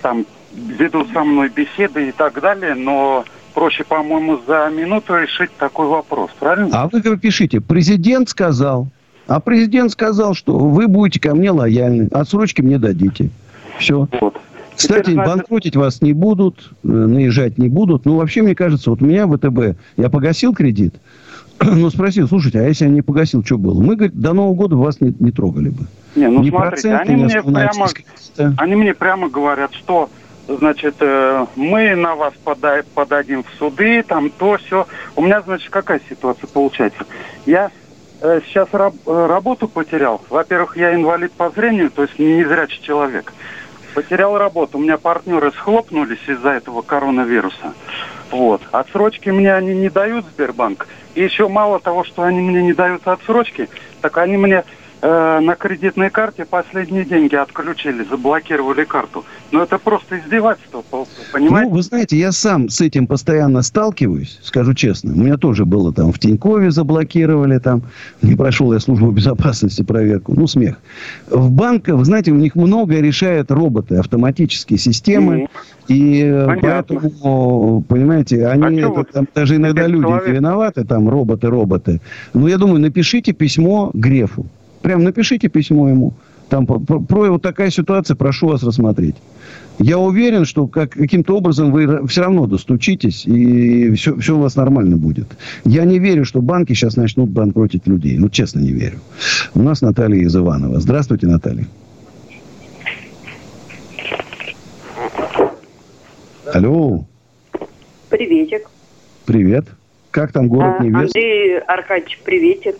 там 0.01 0.25
ведут 0.53 1.09
со 1.11 1.23
мной 1.23 1.49
беседы 1.49 2.09
и 2.09 2.11
так 2.11 2.39
далее, 2.41 2.75
но 2.75 3.25
проще, 3.53 3.83
по-моему, 3.83 4.39
за 4.47 4.69
минуту 4.69 5.15
решить 5.15 5.51
такой 5.57 5.87
вопрос, 5.87 6.31
правильно? 6.39 6.69
А 6.73 6.87
вы 6.87 7.01
пишите, 7.17 7.61
президент 7.61 8.29
сказал. 8.29 8.87
А 9.27 9.39
президент 9.39 9.91
сказал, 9.91 10.35
что 10.35 10.57
вы 10.57 10.87
будете 10.87 11.19
ко 11.19 11.33
мне 11.33 11.49
лояльны, 11.49 12.07
отсрочки 12.11 12.61
мне 12.61 12.77
дадите. 12.77 13.29
Все. 13.79 14.07
Вот. 14.21 14.39
Кстати, 14.75 15.03
Теперь, 15.03 15.13
значит- 15.15 15.31
банкротить 15.33 15.75
вас 15.75 16.01
не 16.01 16.13
будут, 16.13 16.71
э, 16.83 16.87
наезжать 16.87 17.57
не 17.57 17.69
будут. 17.69 18.05
Ну, 18.05 18.17
вообще, 18.17 18.41
мне 18.43 18.55
кажется, 18.55 18.89
вот 18.89 19.01
у 19.01 19.05
меня 19.05 19.25
ВТБ, 19.25 19.77
я 19.97 20.09
погасил 20.09 20.53
кредит, 20.53 20.95
ну, 21.61 21.89
спросил, 21.89 22.27
слушайте, 22.27 22.59
а 22.59 22.63
если 22.63 22.85
я 22.85 22.91
не 22.91 23.01
погасил, 23.01 23.43
что 23.43 23.57
было? 23.57 23.81
Мы, 23.81 23.95
говорит, 23.95 24.19
до 24.19 24.33
Нового 24.33 24.55
года 24.55 24.75
вас 24.75 24.99
не, 25.01 25.15
не 25.19 25.31
трогали 25.31 25.69
бы. 25.69 25.85
Не, 26.15 26.27
ну 26.27 26.41
Ни 26.41 26.49
смотрите, 26.49 26.89
проценты, 26.89 27.11
они 27.11 27.21
ни 27.21 27.25
мне, 27.25 27.41
прямо, 27.41 27.87
они 28.57 28.75
мне 28.75 28.93
прямо 28.93 29.29
говорят, 29.29 29.73
что 29.73 30.09
значит, 30.47 30.95
э, 30.99 31.45
мы 31.55 31.95
на 31.95 32.15
вас 32.15 32.33
пода- 32.43 32.83
подадим 32.93 33.43
в 33.43 33.49
суды, 33.57 34.03
там 34.03 34.29
то, 34.29 34.57
все. 34.57 34.87
У 35.15 35.21
меня, 35.21 35.41
значит, 35.41 35.69
какая 35.69 36.01
ситуация 36.09 36.47
получается? 36.47 37.05
Я 37.45 37.71
э, 38.21 38.41
сейчас 38.45 38.69
раб- 38.71 38.95
работу 39.05 39.67
потерял. 39.67 40.21
Во-первых, 40.29 40.77
я 40.77 40.93
инвалид 40.93 41.31
по 41.33 41.49
зрению, 41.49 41.89
то 41.89 42.03
есть 42.03 42.17
незрячий 42.19 42.81
человек. 42.81 43.33
Потерял 43.93 44.37
работу. 44.37 44.77
У 44.77 44.81
меня 44.81 44.97
партнеры 44.97 45.51
схлопнулись 45.51 46.19
из-за 46.27 46.49
этого 46.49 46.81
коронавируса. 46.81 47.73
Вот. 48.29 48.61
Отсрочки 48.71 49.29
мне 49.29 49.53
они 49.53 49.73
не 49.73 49.89
дают, 49.89 50.25
Сбербанк. 50.33 50.87
И 51.15 51.23
еще 51.23 51.47
мало 51.47 51.79
того, 51.79 52.03
что 52.03 52.23
они 52.23 52.41
мне 52.41 52.61
не 52.61 52.73
дают 52.73 53.07
отсрочки, 53.07 53.69
так 54.01 54.17
они 54.17 54.37
мне 54.37 54.65
э, 55.05 55.39
на 55.39 55.55
кредитной 55.55 56.09
карте 56.09 56.45
последние 56.45 57.05
деньги 57.05 57.35
отключили, 57.35 58.03
заблокировали 58.09 58.83
карту. 58.85 59.23
Но 59.51 59.63
это 59.63 59.77
просто 59.77 60.17
издевательство, 60.19 60.81
по- 60.89 61.05
понимаете? 61.33 61.69
Ну, 61.69 61.75
вы 61.75 61.81
знаете, 61.81 62.17
я 62.17 62.31
сам 62.31 62.69
с 62.69 62.81
этим 62.81 63.07
постоянно 63.07 63.61
сталкиваюсь, 63.61 64.39
скажу 64.43 64.73
честно. 64.73 65.13
У 65.13 65.17
меня 65.17 65.37
тоже 65.37 65.65
было 65.65 65.93
там 65.93 66.11
в 66.11 66.19
Тинькове 66.19 66.71
заблокировали, 66.71 67.59
там 67.59 67.83
не 68.21 68.35
прошел 68.35 68.73
я 68.73 68.79
службу 68.79 69.11
безопасности 69.11 69.83
проверку. 69.83 70.33
Ну, 70.35 70.47
смех. 70.47 70.75
В 71.29 71.51
банках, 71.51 71.95
вы 71.95 72.05
знаете, 72.05 72.31
у 72.31 72.35
них 72.35 72.55
многое 72.55 73.01
решают 73.01 73.51
роботы, 73.51 73.95
автоматические 73.97 74.79
системы. 74.79 75.47
И 75.87 76.23
э, 76.23 76.45
Понятно. 76.47 76.95
поэтому, 76.99 77.83
понимаете, 77.87 78.47
они 78.47 78.79
чё 78.79 78.87
это 78.87 78.89
вот 78.89 79.11
там 79.11 79.27
даже 79.35 79.55
иногда 79.57 79.85
люди 79.85 80.07
человек- 80.07 80.29
виноваты, 80.35 80.83
там 80.83 81.07
роботы-роботы. 81.09 82.01
Но 82.33 82.47
я 82.47 82.57
думаю, 82.57 82.79
напишите 82.79 83.33
письмо 83.33 83.91
Грефу. 83.93 84.47
Прям 84.85 85.03
напишите 85.03 85.47
письмо 85.49 85.89
ему. 85.89 86.13
Там 86.47 86.67
про, 86.67 86.77
про- 86.77 87.31
вот 87.31 87.41
такая 87.41 87.71
ситуация, 87.71 88.13
прошу 88.15 88.49
вас 88.49 88.61
рассмотреть. 88.61 89.15
Я 89.79 89.97
уверен, 89.97 90.45
что 90.45 90.67
как, 90.67 90.91
каким-то 90.91 91.35
образом 91.37 91.71
вы 91.71 92.05
все 92.05 92.21
равно 92.21 92.45
достучитесь, 92.45 93.25
и 93.25 93.91
все, 93.95 94.15
все 94.19 94.35
у 94.37 94.39
вас 94.41 94.55
нормально 94.55 94.95
будет. 94.97 95.25
Я 95.63 95.85
не 95.85 95.97
верю, 95.97 96.23
что 96.23 96.39
банки 96.43 96.73
сейчас 96.73 96.97
начнут 96.97 97.31
банкротить 97.31 97.87
людей. 97.87 98.19
Ну, 98.19 98.29
честно, 98.29 98.59
не 98.59 98.73
верю. 98.73 98.99
У 99.55 99.63
нас 99.63 99.81
Наталья 99.81 100.21
из 100.21 100.35
Иванова. 100.35 100.79
Здравствуйте, 100.79 101.25
Наталья. 101.25 101.65
Алло, 106.53 107.05
Приветик. 108.09 108.69
привет. 109.25 109.65
Как 110.11 110.31
там 110.31 110.47
город 110.47 110.75
А, 110.79 110.83
невест? 110.83 111.15
Андрей 111.15 111.57
Аркадьевич, 111.59 112.19
приветик. 112.23 112.75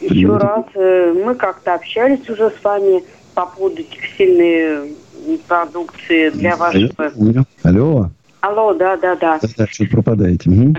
Еще 0.00 0.08
Приветик. 0.08 0.42
раз. 0.42 0.64
э, 0.74 1.12
Мы 1.24 1.34
как-то 1.34 1.74
общались 1.74 2.28
уже 2.28 2.50
с 2.50 2.64
вами 2.64 3.02
по 3.34 3.46
поводу 3.46 3.82
текстильной 3.82 4.96
продукции 5.46 6.30
для 6.30 6.56
вашего... 6.56 6.90
Алло, 6.98 7.44
Алло. 7.62 8.10
Алло, 8.40 8.72
да, 8.72 8.96
да, 8.96 9.16
да. 9.16 9.38
Да, 9.56 9.66
что-то 9.66 9.90
пропадаете. 9.90 10.48
Ну, 10.48 10.74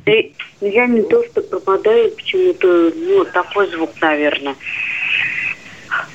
я 0.62 0.88
не 0.88 1.04
то, 1.04 1.24
что 1.26 1.42
пропадаю, 1.42 2.12
почему-то, 2.16 2.92
ну, 2.96 3.26
такой 3.26 3.70
звук, 3.70 3.92
наверное. 4.02 4.56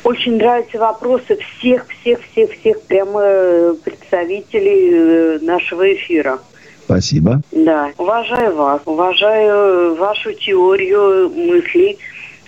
Очень 0.02 0.38
нравятся 0.38 0.78
вопросы 0.78 1.36
всех, 1.58 1.86
всех, 1.88 2.20
всех, 2.32 2.50
всех 2.52 2.82
прямо 2.82 3.20
э, 3.22 3.74
представителей 3.84 5.38
нашего 5.44 5.92
эфира. 5.94 6.38
Спасибо. 6.84 7.40
Да, 7.52 7.90
уважаю 7.98 8.54
вас, 8.56 8.80
уважаю 8.84 9.94
вашу 9.96 10.32
теорию 10.32 11.28
мыслей, 11.30 11.98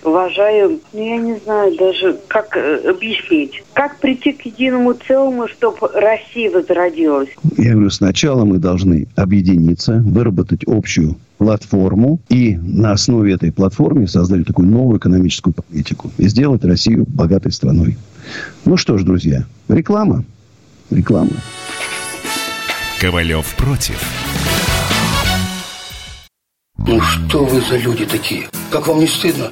уважаю, 0.03 0.79
ну 0.93 0.99
я 1.03 1.17
не 1.17 1.39
знаю 1.39 1.75
даже, 1.77 2.17
как 2.27 2.55
э, 2.55 2.89
объяснить, 2.89 3.63
как 3.73 3.99
прийти 3.99 4.33
к 4.33 4.41
единому 4.45 4.93
целому, 4.93 5.47
чтобы 5.47 5.89
Россия 5.93 6.49
возродилась. 6.51 7.29
Я 7.57 7.73
говорю, 7.73 7.89
сначала 7.89 8.45
мы 8.45 8.57
должны 8.57 9.07
объединиться, 9.15 10.01
выработать 10.05 10.63
общую 10.65 11.15
платформу 11.37 12.19
и 12.29 12.57
на 12.57 12.91
основе 12.91 13.33
этой 13.33 13.51
платформы 13.51 14.07
создать 14.07 14.45
такую 14.45 14.67
новую 14.67 14.99
экономическую 14.99 15.53
политику 15.53 16.11
и 16.17 16.27
сделать 16.27 16.63
Россию 16.65 17.05
богатой 17.07 17.51
страной. 17.51 17.97
Ну 18.65 18.77
что 18.77 18.97
ж, 18.97 19.03
друзья, 19.03 19.45
реклама. 19.67 20.23
Реклама. 20.89 21.31
Ковалев 22.99 23.55
против. 23.55 24.01
Ну 26.77 26.99
что 27.01 27.45
вы 27.45 27.61
за 27.61 27.77
люди 27.77 28.05
такие? 28.05 28.47
Как 28.71 28.87
вам 28.87 28.99
не 28.99 29.07
стыдно? 29.07 29.51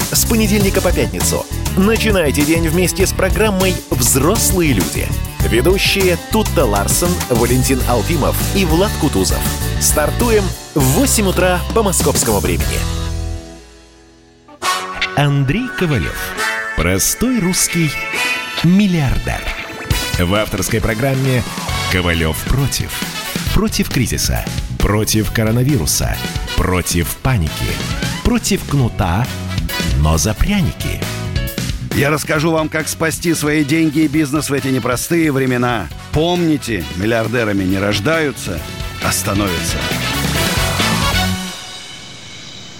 С 0.11 0.25
понедельника 0.25 0.81
по 0.81 0.91
пятницу. 0.91 1.45
Начинайте 1.77 2.41
день 2.41 2.67
вместе 2.67 3.07
с 3.07 3.13
программой 3.13 3.73
«Взрослые 3.89 4.73
люди». 4.73 5.07
Ведущие 5.47 6.17
Тутта 6.31 6.65
Ларсон, 6.65 7.11
Валентин 7.29 7.79
Алфимов 7.87 8.35
и 8.53 8.65
Влад 8.65 8.91
Кутузов. 8.99 9.39
Стартуем 9.79 10.43
в 10.75 10.81
8 10.81 11.27
утра 11.27 11.61
по 11.73 11.81
московскому 11.81 12.39
времени. 12.39 12.77
Андрей 15.15 15.69
Ковалев. 15.79 16.19
Простой 16.75 17.39
русский 17.39 17.89
миллиардер. 18.65 19.41
В 20.19 20.35
авторской 20.35 20.81
программе 20.81 21.41
«Ковалев 21.89 22.37
против». 22.49 22.91
Против 23.53 23.89
кризиса. 23.89 24.43
Против 24.77 25.31
коронавируса. 25.31 26.17
Против 26.57 27.15
паники. 27.23 27.51
Против 28.23 28.65
кнута, 28.67 29.25
но 30.01 30.17
за 30.17 30.33
пряники. 30.33 30.99
Я 31.95 32.09
расскажу 32.09 32.51
вам, 32.51 32.69
как 32.69 32.87
спасти 32.87 33.33
свои 33.33 33.63
деньги 33.63 33.99
и 33.99 34.07
бизнес 34.07 34.49
в 34.49 34.53
эти 34.53 34.69
непростые 34.69 35.31
времена. 35.31 35.87
Помните, 36.13 36.83
миллиардерами 36.97 37.63
не 37.63 37.77
рождаются, 37.77 38.59
а 39.05 39.11
становятся. 39.11 39.77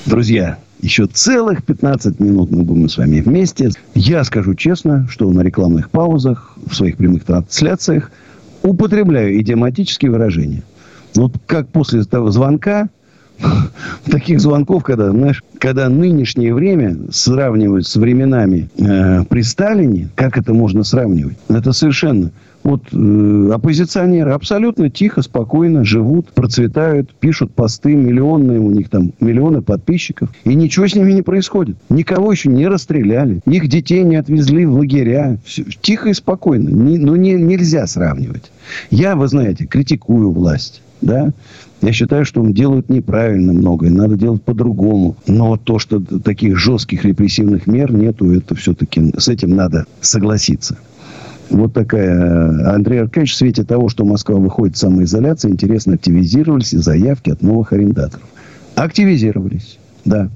Друзья, 0.05 0.57
еще 0.81 1.05
целых 1.05 1.63
15 1.63 2.19
минут 2.19 2.51
мы 2.51 2.63
будем 2.63 2.89
с 2.89 2.97
вами 2.97 3.21
вместе. 3.21 3.69
Я 3.93 4.23
скажу 4.23 4.55
честно, 4.55 5.07
что 5.09 5.29
на 5.31 5.41
рекламных 5.41 5.91
паузах, 5.91 6.57
в 6.65 6.73
своих 6.73 6.97
прямых 6.97 7.23
трансляциях 7.23 8.11
употребляю 8.63 9.39
идиоматические 9.39 10.11
выражения. 10.11 10.63
Вот 11.13 11.33
как 11.45 11.67
после 11.67 12.03
того 12.03 12.31
звонка, 12.31 12.89
таких 14.09 14.39
звонков, 14.39 14.83
когда, 14.83 15.11
знаешь, 15.11 15.43
когда 15.59 15.89
нынешнее 15.89 16.53
время 16.53 16.97
сравнивают 17.11 17.87
с 17.87 17.95
временами 17.95 18.69
э, 18.77 19.23
при 19.25 19.41
Сталине, 19.41 20.09
как 20.15 20.37
это 20.37 20.53
можно 20.53 20.83
сравнивать? 20.83 21.37
Это 21.49 21.71
совершенно... 21.71 22.31
Вот 22.63 22.83
э, 22.93 23.49
оппозиционеры 23.51 24.33
абсолютно 24.33 24.89
тихо, 24.91 25.23
спокойно 25.23 25.83
живут, 25.83 26.31
процветают, 26.31 27.09
пишут 27.19 27.53
посты 27.55 27.95
миллионные, 27.95 28.59
у 28.59 28.69
них 28.69 28.89
там 28.89 29.13
миллионы 29.19 29.61
подписчиков. 29.61 30.29
И 30.43 30.53
ничего 30.53 30.87
с 30.87 30.93
ними 30.93 31.11
не 31.11 31.23
происходит. 31.23 31.77
Никого 31.89 32.31
еще 32.31 32.49
не 32.49 32.67
расстреляли. 32.67 33.39
Их 33.47 33.67
детей 33.67 34.03
не 34.03 34.15
отвезли 34.15 34.67
в 34.67 34.75
лагеря. 34.75 35.39
Всё 35.43 35.63
тихо 35.81 36.09
и 36.09 36.13
спокойно. 36.13 36.69
Не- 36.69 36.99
ну, 36.99 37.15
не, 37.15 37.33
нельзя 37.33 37.87
сравнивать. 37.87 38.51
Я, 38.91 39.15
вы 39.15 39.27
знаете, 39.27 39.65
критикую 39.65 40.29
власть. 40.29 40.83
Да? 41.01 41.31
Я 41.81 41.91
считаю, 41.93 42.25
что 42.25 42.41
делают 42.53 42.89
неправильно 42.89 43.53
многое. 43.53 43.89
Надо 43.89 44.15
делать 44.15 44.43
по-другому. 44.43 45.15
Но 45.25 45.57
то, 45.57 45.79
что 45.79 45.99
таких 45.99 46.57
жестких 46.57 47.05
репрессивных 47.05 47.65
мер 47.65 47.91
нету, 47.91 48.31
это 48.31 48.53
все-таки 48.55 49.13
с 49.17 49.27
этим 49.27 49.55
надо 49.55 49.85
согласиться. 49.99 50.77
Вот 51.49 51.73
такая. 51.73 52.15
э, 52.15 52.73
Андрей 52.73 53.01
Аркадьевич 53.01 53.33
в 53.33 53.37
свете 53.37 53.63
того, 53.63 53.89
что 53.89 54.05
Москва 54.05 54.37
выходит 54.37 54.75
из 54.75 54.79
самоизоляции, 54.79 55.49
интересно, 55.49 55.95
активизировались 55.95 56.69
заявки 56.69 57.31
от 57.31 57.41
новых 57.41 57.73
арендаторов. 57.73 58.25
Активизировались, 58.75 59.77
да. 60.05 60.29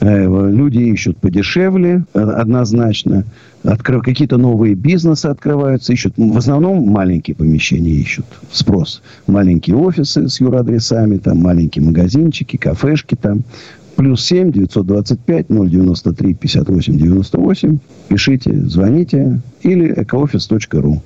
Э, 0.00 0.50
люди 0.50 0.78
ищут 0.78 1.18
подешевле, 1.18 2.04
э, 2.14 2.20
однозначно. 2.20 3.24
Открыв... 3.64 4.02
Какие-то 4.02 4.36
новые 4.36 4.74
бизнесы 4.74 5.26
открываются, 5.26 5.92
ищут. 5.92 6.14
В 6.16 6.36
основном 6.36 6.88
маленькие 6.88 7.34
помещения 7.34 7.90
ищут. 7.90 8.26
Спрос. 8.52 9.02
Маленькие 9.26 9.76
офисы 9.76 10.28
с 10.28 10.40
юрадресами, 10.40 11.18
там 11.18 11.38
маленькие 11.38 11.84
магазинчики, 11.84 12.56
кафешки 12.56 13.16
там. 13.16 13.42
Плюс 13.96 14.24
7 14.24 14.52
925 14.52 15.46
093 15.48 16.34
58 16.34 16.98
98. 16.98 17.78
Пишите, 18.06 18.54
звоните. 18.54 19.40
Или 19.62 19.92
экоофис.ру. 19.96 21.02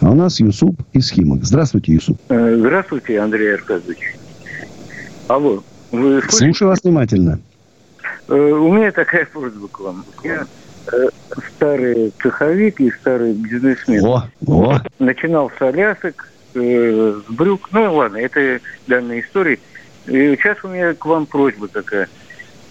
А 0.00 0.10
у 0.10 0.14
нас 0.14 0.40
Юсуп 0.40 0.82
из 0.92 1.10
Химок. 1.10 1.44
Здравствуйте, 1.44 1.94
Юсуп. 1.94 2.20
Э, 2.28 2.56
здравствуйте, 2.58 3.18
Андрей 3.18 3.54
Аркадьевич. 3.54 4.16
Алло, 5.28 5.64
вы 5.90 6.20
слышите? 6.20 6.36
Слушаю 6.36 6.68
вас 6.68 6.80
внимательно. 6.84 7.40
Э, 8.28 8.34
у 8.34 8.72
меня 8.72 8.92
такая 8.92 9.26
просьба 9.26 9.68
к 9.68 9.80
вам. 9.80 10.04
Я 10.22 10.46
э, 10.92 11.08
старый 11.54 12.12
цеховик 12.22 12.80
и 12.80 12.90
старый 12.90 13.32
бизнесмен. 13.32 14.04
О, 14.04 14.28
о. 14.46 14.80
Начинал 14.98 15.50
с 15.58 15.62
алясок, 15.62 16.28
с 16.54 17.22
брюк. 17.28 17.68
Ну 17.72 17.94
ладно, 17.94 18.16
это 18.16 18.60
данная 18.86 19.20
история. 19.20 19.58
И 20.06 20.36
сейчас 20.36 20.58
у 20.64 20.68
меня 20.68 20.94
к 20.94 21.04
вам 21.06 21.26
просьба 21.26 21.68
такая. 21.68 22.08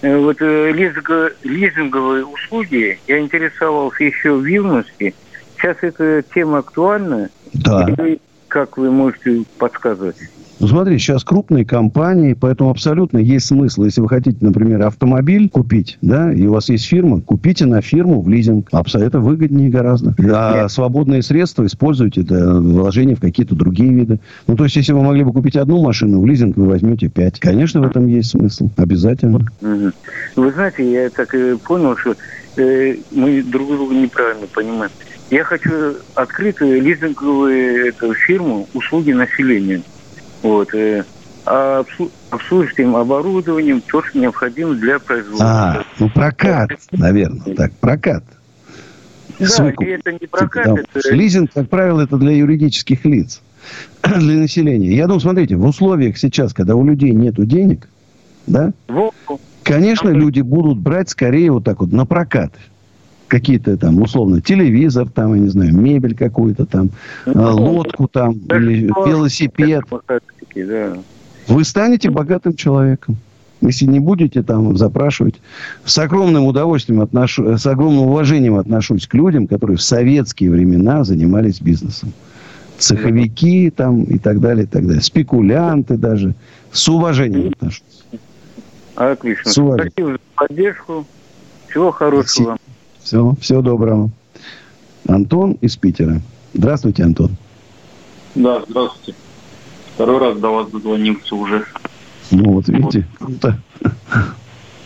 Вот 0.02 0.40
лизинг, 0.40 1.10
лизинговые 1.42 2.26
услуги 2.26 2.98
я 3.06 3.18
интересовался 3.18 4.04
еще 4.04 4.34
в 4.34 4.44
юности. 4.44 5.14
Сейчас 5.56 5.78
эта 5.80 6.22
тема 6.34 6.58
актуальна. 6.58 7.30
Да. 7.54 7.86
И 8.06 8.18
как 8.48 8.76
вы 8.76 8.90
можете 8.90 9.44
подсказывать? 9.58 10.16
Ну, 10.60 10.68
смотри, 10.68 10.98
сейчас 10.98 11.24
крупные 11.24 11.64
компании, 11.64 12.32
поэтому 12.34 12.70
абсолютно 12.70 13.18
есть 13.18 13.46
смысл. 13.46 13.84
Если 13.84 14.00
вы 14.00 14.08
хотите, 14.08 14.36
например, 14.40 14.82
автомобиль 14.82 15.48
купить, 15.48 15.98
да, 16.00 16.32
и 16.32 16.46
у 16.46 16.52
вас 16.52 16.68
есть 16.68 16.86
фирма, 16.86 17.20
купите 17.20 17.66
на 17.66 17.82
фирму 17.82 18.22
в 18.22 18.28
лизинг. 18.28 18.68
Это 18.72 19.20
выгоднее 19.20 19.68
гораздо. 19.68 20.14
А 20.32 20.68
свободные 20.68 21.22
средства 21.22 21.66
используйте 21.66 22.22
это 22.22 22.60
вложение 22.60 23.16
в 23.16 23.20
какие-то 23.20 23.54
другие 23.54 23.92
виды. 23.92 24.20
Ну, 24.46 24.56
то 24.56 24.64
есть, 24.64 24.76
если 24.76 24.92
вы 24.92 25.02
могли 25.02 25.24
бы 25.24 25.32
купить 25.32 25.56
одну 25.56 25.82
машину, 25.82 26.20
в 26.20 26.26
лизинг 26.26 26.56
вы 26.56 26.66
возьмете 26.66 27.08
пять. 27.08 27.40
Конечно, 27.40 27.80
в 27.80 27.86
этом 27.86 28.06
есть 28.06 28.30
смысл. 28.30 28.70
Обязательно. 28.76 29.40
Вы 29.60 30.52
знаете, 30.52 30.90
я 30.90 31.10
так 31.10 31.34
понял, 31.66 31.96
что 31.96 32.14
э, 32.56 32.96
мы 33.10 33.42
друг 33.42 33.68
друга 33.68 33.94
неправильно 33.94 34.46
понимаем. 34.46 34.92
Я 35.30 35.44
хочу 35.44 35.94
открыть 36.14 36.60
лизинговую 36.60 37.88
эту 37.88 38.14
фирму 38.14 38.68
услуги 38.74 39.12
населения. 39.12 39.82
Вот. 40.44 40.74
Э, 40.74 41.04
а 41.46 41.84
обслуживаем 42.30 42.96
оборудованием, 42.96 43.80
то, 43.80 44.02
что 44.02 44.18
необходимо 44.18 44.74
для 44.74 44.98
производства. 44.98 45.46
А, 45.46 45.84
ну 45.98 46.08
прокат, 46.08 46.70
наверное, 46.92 47.54
так, 47.54 47.72
прокат. 47.72 48.24
Да, 49.38 49.46
Свыку. 49.46 49.84
это 49.84 50.12
не 50.12 50.26
прокат, 50.26 50.66
да. 50.66 50.82
это... 50.94 51.14
Лизинг, 51.14 51.52
как 51.52 51.68
правило, 51.68 52.02
это 52.02 52.16
для 52.16 52.32
юридических 52.32 53.04
лиц, 53.04 53.42
для 54.02 54.38
населения. 54.38 54.94
Я 54.94 55.06
думаю, 55.06 55.20
смотрите, 55.20 55.56
в 55.56 55.64
условиях 55.66 56.16
сейчас, 56.18 56.54
когда 56.54 56.76
у 56.76 56.84
людей 56.84 57.10
нет 57.10 57.34
денег, 57.46 57.88
да, 58.46 58.72
конечно, 59.62 60.10
люди 60.10 60.40
будут 60.40 60.78
брать 60.78 61.10
скорее 61.10 61.52
вот 61.52 61.64
так 61.64 61.80
вот 61.80 61.92
на 61.92 62.06
прокат 62.06 62.52
какие-то 63.28 63.76
там, 63.76 64.00
условно, 64.00 64.40
телевизор, 64.40 65.08
там, 65.08 65.34
я 65.34 65.40
не 65.40 65.48
знаю, 65.48 65.74
мебель 65.74 66.14
какую-то 66.14 66.66
там, 66.66 66.90
ну, 67.26 67.56
лодку 67.56 68.06
там, 68.06 68.34
или 68.34 68.84
велосипед. 68.84 69.82
Вы 70.54 71.64
станете 71.64 72.10
богатым 72.10 72.54
человеком. 72.54 73.16
Если 73.60 73.86
не 73.86 74.00
будете 74.00 74.42
там 74.42 74.76
запрашивать. 74.76 75.36
С 75.84 75.96
огромным 75.98 76.44
удовольствием 76.44 77.00
отношу, 77.00 77.56
с 77.56 77.66
огромным 77.66 78.08
уважением 78.08 78.56
отношусь 78.56 79.06
к 79.06 79.14
людям, 79.14 79.46
которые 79.46 79.76
в 79.76 79.82
советские 79.82 80.50
времена 80.50 81.04
занимались 81.04 81.60
бизнесом. 81.60 82.12
Цеховики 82.78 83.70
там 83.70 84.04
и 84.04 84.18
так 84.18 84.40
далее, 84.40 84.64
и 84.64 84.66
так 84.66 84.86
далее. 84.86 85.00
Спекулянты 85.00 85.96
даже. 85.96 86.34
С 86.72 86.88
уважением 86.88 87.52
отношусь. 87.52 88.04
Отлично. 88.96 89.50
С 89.50 89.58
уважением. 89.58 89.92
Спасибо 89.92 90.12
за 90.12 90.18
поддержку. 90.34 91.06
Всего 91.68 91.90
хорошего 91.90 92.48
вам. 92.48 92.58
Все, 93.02 93.34
всего 93.40 93.62
доброго. 93.62 94.10
Антон 95.06 95.52
из 95.60 95.76
Питера. 95.76 96.20
Здравствуйте, 96.52 97.04
Антон. 97.04 97.30
Да, 98.34 98.62
здравствуйте. 98.68 99.14
Второй 99.94 100.18
раз 100.18 100.38
до 100.38 100.50
вас 100.50 100.70
дозвонился 100.70 101.34
уже. 101.34 101.64
Ну 102.30 102.52
вот, 102.52 102.68
видите, 102.68 103.06
круто. 103.18 103.58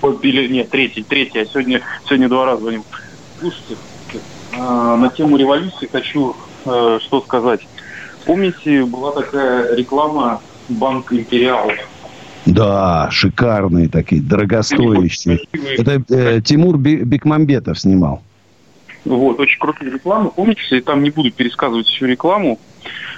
Вот, 0.01 0.25
или, 0.25 0.47
нет, 0.49 0.71
третий, 0.71 1.03
третий, 1.03 1.41
а 1.41 1.47
сегодня, 1.47 1.81
сегодня 2.05 2.29
два 2.29 2.47
раза 2.47 2.63
звоним. 2.63 2.85
Слушайте, 3.41 3.77
э, 4.53 4.57
на 4.57 5.09
тему 5.09 5.37
революции 5.37 5.89
хочу 5.91 6.37
э, 6.65 6.99
что 7.03 7.21
сказать. 7.23 7.67
Помните, 8.25 8.85
была 8.85 9.13
такая 9.13 9.75
реклама 9.75 10.41
Банк 10.69 11.13
Империал 11.13 11.73
да, 12.49 13.09
шикарные 13.11 13.89
такие, 13.89 14.23
дорогостоящие. 14.23 15.41
Это 15.77 16.03
э, 16.09 16.41
Тимур 16.41 16.79
Бекмамбетов 16.79 17.79
снимал. 17.79 18.23
Вот, 19.05 19.39
очень 19.39 19.59
крутая 19.59 19.91
реклама. 19.91 20.31
Помните, 20.31 20.61
я 20.71 20.81
там 20.81 21.03
не 21.03 21.11
буду 21.11 21.31
пересказывать 21.31 21.87
всю 21.87 22.07
рекламу, 22.07 22.59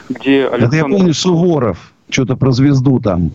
где 0.09 0.47
Александр... 0.47 0.67
Это 0.67 0.77
я 0.77 0.85
помню 0.85 1.15
Суворов, 1.15 1.93
что-то 2.09 2.37
про 2.37 2.53
звезду 2.53 3.01
там. 3.01 3.33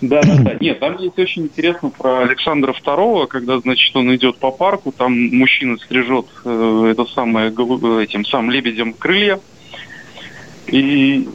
Да, 0.00 0.22
да, 0.22 0.36
да. 0.36 0.54
Нет, 0.60 0.78
там 0.78 0.96
есть 0.98 1.18
очень 1.18 1.44
интересно 1.44 1.90
про 1.90 2.20
Александра 2.20 2.72
II, 2.72 3.26
когда, 3.26 3.58
значит, 3.58 3.94
он 3.96 4.14
идет 4.14 4.38
по 4.38 4.50
парку, 4.50 4.92
там 4.92 5.12
мужчина 5.36 5.76
стрижет 5.76 6.26
э, 6.44 6.88
это 6.92 7.04
самое 7.06 7.48
этим 7.48 8.24
самым 8.24 8.50
лебедем 8.52 8.92
крылья, 8.92 9.40
и 10.68 11.26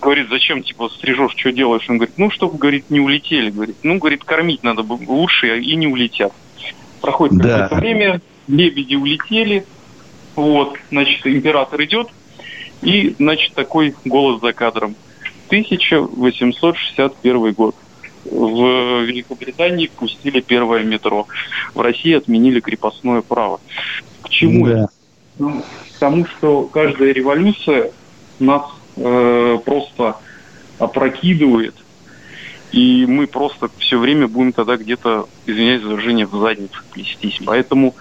говорит, 0.00 0.28
зачем, 0.30 0.62
типа, 0.62 0.90
стрижешь, 0.90 1.32
что 1.36 1.50
делаешь? 1.50 1.86
Он 1.88 1.96
говорит, 1.96 2.18
ну, 2.18 2.30
чтобы, 2.30 2.58
говорит, 2.58 2.90
не 2.90 3.00
улетели. 3.00 3.50
Говорит, 3.50 3.76
ну, 3.82 3.98
говорит, 3.98 4.22
кормить 4.22 4.62
надо 4.62 4.82
лучше, 4.82 5.58
и 5.58 5.74
не 5.76 5.86
улетят. 5.86 6.32
Проходит 7.00 7.38
да. 7.38 7.62
какое-то 7.62 7.74
время, 7.76 8.20
лебеди 8.48 8.94
улетели, 8.94 9.64
вот, 10.34 10.76
значит, 10.90 11.26
император 11.26 11.82
идет, 11.84 12.08
и, 12.82 13.14
значит, 13.18 13.54
такой 13.54 13.94
голос 14.04 14.40
за 14.40 14.52
кадром. 14.52 14.94
1861 15.46 17.52
год. 17.52 17.74
В 18.24 19.02
Великобритании 19.02 19.86
пустили 19.86 20.40
первое 20.40 20.82
метро. 20.82 21.28
В 21.74 21.80
России 21.80 22.14
отменили 22.14 22.60
крепостное 22.60 23.22
право. 23.22 23.60
К 24.22 24.28
чему 24.28 24.66
да. 24.66 24.72
это? 24.72 24.88
Ну, 25.38 25.62
к 25.62 25.98
тому, 25.98 26.26
что 26.26 26.64
каждая 26.64 27.12
революция 27.12 27.92
нас 28.40 28.64
э, 28.96 29.58
просто 29.64 30.16
опрокидывает, 30.78 31.74
и 32.72 33.06
мы 33.06 33.26
просто 33.26 33.70
все 33.78 33.98
время 33.98 34.28
будем 34.28 34.52
тогда 34.52 34.76
где-то, 34.76 35.28
извиняюсь 35.46 35.82
за 35.82 35.88
выражение, 35.88 36.26
в 36.26 36.38
задницах 36.38 36.84
плестись. 36.86 37.38
Поэтому 37.44 37.94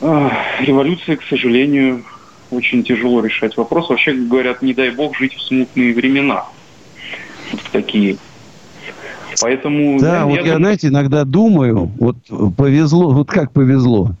э, 0.00 0.30
революция, 0.60 1.16
к 1.16 1.22
сожалению, 1.24 2.04
очень 2.50 2.82
тяжело 2.84 3.24
решать 3.24 3.56
вопрос. 3.56 3.88
Вообще 3.88 4.12
говорят, 4.12 4.62
не 4.62 4.74
дай 4.74 4.90
бог 4.90 5.16
жить 5.16 5.34
в 5.34 5.42
смутные 5.42 5.94
времена. 5.94 6.44
Вот 7.52 7.60
такие. 7.72 8.16
Поэтому... 9.40 9.98
Да, 10.00 10.20
я, 10.20 10.26
вот 10.26 10.36
я, 10.36 10.46
я, 10.46 10.56
знаете, 10.56 10.88
иногда 10.88 11.24
думаю, 11.24 11.90
вот 11.98 12.16
повезло, 12.56 13.10
вот 13.12 13.28
как 13.28 13.52
повезло. 13.52 14.12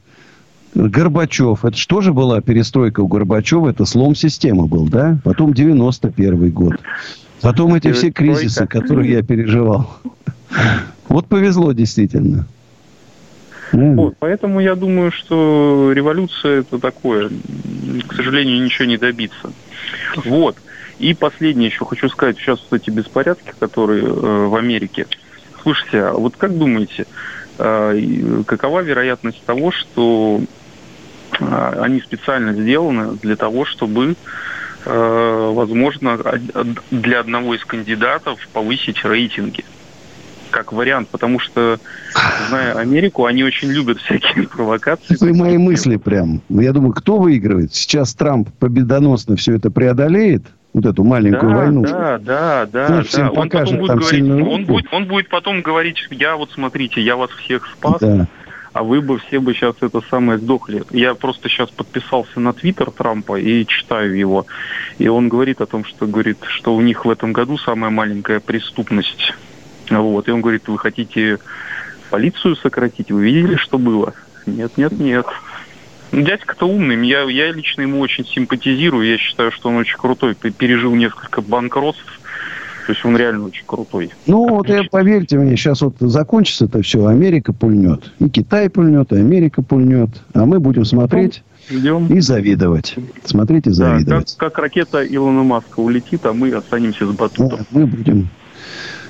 Горбачев. 0.74 1.64
Это 1.64 1.76
что 1.76 2.00
же 2.00 2.12
была 2.12 2.40
перестройка 2.40 3.00
у 3.00 3.08
Горбачева? 3.08 3.70
Это 3.70 3.84
слом 3.84 4.14
системы 4.14 4.66
был, 4.66 4.86
да? 4.86 5.18
Потом 5.24 5.54
91 5.54 6.50
год. 6.50 6.74
Потом 7.40 7.74
эти 7.74 7.92
все 7.92 8.10
кризисы, 8.10 8.66
которые 8.66 9.12
я 9.12 9.22
переживал. 9.22 9.90
Вот 11.08 11.26
повезло 11.26 11.72
действительно. 11.72 12.46
Вот, 13.72 14.14
поэтому 14.18 14.60
я 14.60 14.74
думаю, 14.74 15.12
что 15.12 15.92
революция 15.92 16.60
это 16.60 16.78
такое, 16.78 17.30
к 18.06 18.14
сожалению, 18.14 18.62
ничего 18.62 18.86
не 18.86 18.96
добиться. 18.96 19.52
Вот. 20.24 20.56
И 20.98 21.14
последнее 21.14 21.68
еще 21.68 21.84
хочу 21.84 22.08
сказать, 22.08 22.38
сейчас 22.38 22.64
вот 22.70 22.80
эти 22.80 22.90
беспорядки, 22.90 23.52
которые 23.58 24.04
э, 24.04 24.08
в 24.08 24.54
Америке. 24.56 25.06
Слушайте, 25.62 26.02
а 26.02 26.12
вот 26.12 26.36
как 26.36 26.56
думаете, 26.56 27.06
э, 27.58 28.42
какова 28.46 28.80
вероятность 28.80 29.42
того, 29.44 29.70
что 29.70 30.40
а, 31.40 31.78
они 31.82 32.00
специально 32.00 32.52
сделаны 32.52 33.16
для 33.16 33.36
того, 33.36 33.64
чтобы, 33.64 34.16
э, 34.84 35.50
возможно, 35.54 36.18
для 36.90 37.20
одного 37.20 37.54
из 37.54 37.64
кандидатов 37.64 38.40
повысить 38.52 39.04
рейтинги 39.04 39.64
как 40.50 40.72
вариант, 40.72 41.08
потому 41.08 41.38
что, 41.38 41.78
зная 42.48 42.74
Америку, 42.74 43.24
они 43.26 43.44
очень 43.44 43.70
любят 43.70 43.98
всякие 43.98 44.48
провокации. 44.48 45.14
Это 45.14 45.34
мои 45.34 45.58
мысли 45.58 45.96
прям. 45.96 46.42
Я 46.48 46.72
думаю, 46.72 46.92
кто 46.92 47.18
выигрывает? 47.18 47.74
Сейчас 47.74 48.14
Трамп 48.14 48.48
победоносно 48.58 49.36
все 49.36 49.54
это 49.56 49.70
преодолеет, 49.70 50.44
Вот 50.74 50.84
эту 50.86 51.02
маленькую 51.04 51.50
да, 51.50 51.56
войну. 51.56 51.82
Да, 51.82 52.18
да, 52.18 52.66
да. 52.66 52.86
Ну, 52.88 52.96
да. 52.96 53.02
всем 53.02 53.28
Он, 53.28 53.34
покажет 53.34 53.50
потом 53.68 53.78
будет 53.78 53.88
там 53.88 53.98
говорить, 53.98 54.10
сильную 54.10 54.50
он, 54.50 54.64
будет, 54.64 54.92
он 54.92 55.04
будет 55.06 55.28
потом 55.28 55.62
говорить, 55.62 56.06
я 56.10 56.36
вот 56.36 56.50
смотрите, 56.52 57.00
я 57.00 57.16
вас 57.16 57.30
всех 57.30 57.66
спас, 57.66 58.00
Да. 58.00 58.26
а 58.72 58.82
вы 58.82 59.00
бы 59.00 59.18
все 59.18 59.40
бы 59.40 59.54
сейчас 59.54 59.76
это 59.80 60.00
самое 60.10 60.38
сдохли. 60.38 60.84
Я 60.90 61.14
просто 61.14 61.48
сейчас 61.48 61.70
подписался 61.70 62.38
на 62.38 62.52
твиттер 62.52 62.90
Трампа 62.90 63.40
и 63.40 63.66
читаю 63.66 64.16
его. 64.16 64.46
И 64.98 65.08
он 65.08 65.28
говорит 65.28 65.60
о 65.60 65.66
том, 65.66 65.84
что 65.84 66.06
говорит, 66.06 66.38
что 66.46 66.74
у 66.76 66.80
них 66.80 67.04
в 67.04 67.10
этом 67.10 67.32
году 67.32 67.56
самая 67.58 67.90
маленькая 67.90 68.40
преступность. 68.40 69.34
Вот. 69.90 70.28
И 70.28 70.30
он 70.30 70.40
говорит, 70.40 70.68
вы 70.68 70.78
хотите 70.78 71.38
полицию 72.10 72.56
сократить? 72.56 73.10
Вы 73.10 73.24
видели, 73.24 73.56
что 73.56 73.78
было? 73.78 74.14
Нет, 74.46 74.72
нет, 74.76 74.92
нет. 74.98 75.26
Ну, 76.10 76.22
Дядька-то 76.22 76.66
умный, 76.66 77.06
я, 77.06 77.22
я 77.24 77.52
лично 77.52 77.82
ему 77.82 78.00
очень 78.00 78.24
симпатизирую, 78.26 79.06
я 79.06 79.18
считаю, 79.18 79.52
что 79.52 79.68
он 79.68 79.76
очень 79.76 79.98
крутой, 79.98 80.34
пережил 80.34 80.94
несколько 80.94 81.42
банкротств, 81.42 82.20
то 82.86 82.92
есть 82.92 83.04
он 83.04 83.14
реально 83.18 83.44
очень 83.44 83.64
крутой. 83.66 84.10
Ну, 84.26 84.48
вот 84.48 84.70
я, 84.70 84.84
поверьте 84.90 85.36
мне, 85.38 85.54
сейчас 85.58 85.82
вот 85.82 85.96
закончится 86.00 86.64
это 86.64 86.80
все, 86.80 87.04
Америка 87.04 87.52
пульнет. 87.52 88.10
И 88.20 88.30
Китай 88.30 88.70
пульнет, 88.70 89.12
и 89.12 89.16
Америка 89.16 89.60
пульнет. 89.60 90.08
А 90.32 90.46
мы 90.46 90.58
будем 90.60 90.86
смотреть 90.86 91.42
Ждем. 91.70 92.06
и 92.06 92.20
завидовать. 92.20 92.96
Смотреть 93.26 93.66
и 93.66 93.70
Да, 93.70 93.74
завидовать. 93.74 94.34
как, 94.38 94.54
как 94.54 94.62
ракета 94.62 95.04
Илона 95.06 95.42
Маска 95.42 95.80
улетит, 95.80 96.24
а 96.24 96.32
мы 96.32 96.50
останемся 96.52 97.04
с 97.06 97.10
батутом. 97.10 97.66
Мы 97.70 97.84
будем 97.86 98.28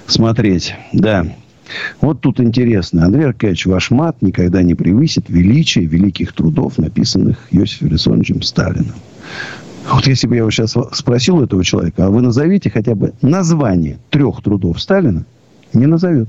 смотреть, 0.09 0.75
да. 0.93 1.27
Вот 2.01 2.21
тут 2.21 2.41
интересно. 2.41 3.05
Андрей 3.05 3.27
Аркадьевич, 3.27 3.67
ваш 3.67 3.91
мат 3.91 4.23
никогда 4.23 4.63
не 4.63 4.75
превысит 4.75 5.27
величие 5.29 5.85
великих 5.85 6.33
трудов, 6.33 6.79
написанных 6.79 7.37
Иосифом 7.51 7.89
Виссарионовичем 7.89 8.43
Сталиным. 8.43 8.95
Вот 9.91 10.07
если 10.07 10.27
бы 10.27 10.35
я 10.35 10.41
его 10.41 10.51
сейчас 10.51 10.75
спросил 10.93 11.43
этого 11.43 11.65
человека, 11.65 12.07
а 12.07 12.11
вы 12.11 12.21
назовите 12.21 12.71
хотя 12.71 12.95
бы 12.95 13.13
название 13.23 13.99
трех 14.11 14.43
трудов 14.43 14.81
Сталина, 14.81 15.25
не 15.73 15.87
назовет. 15.87 16.29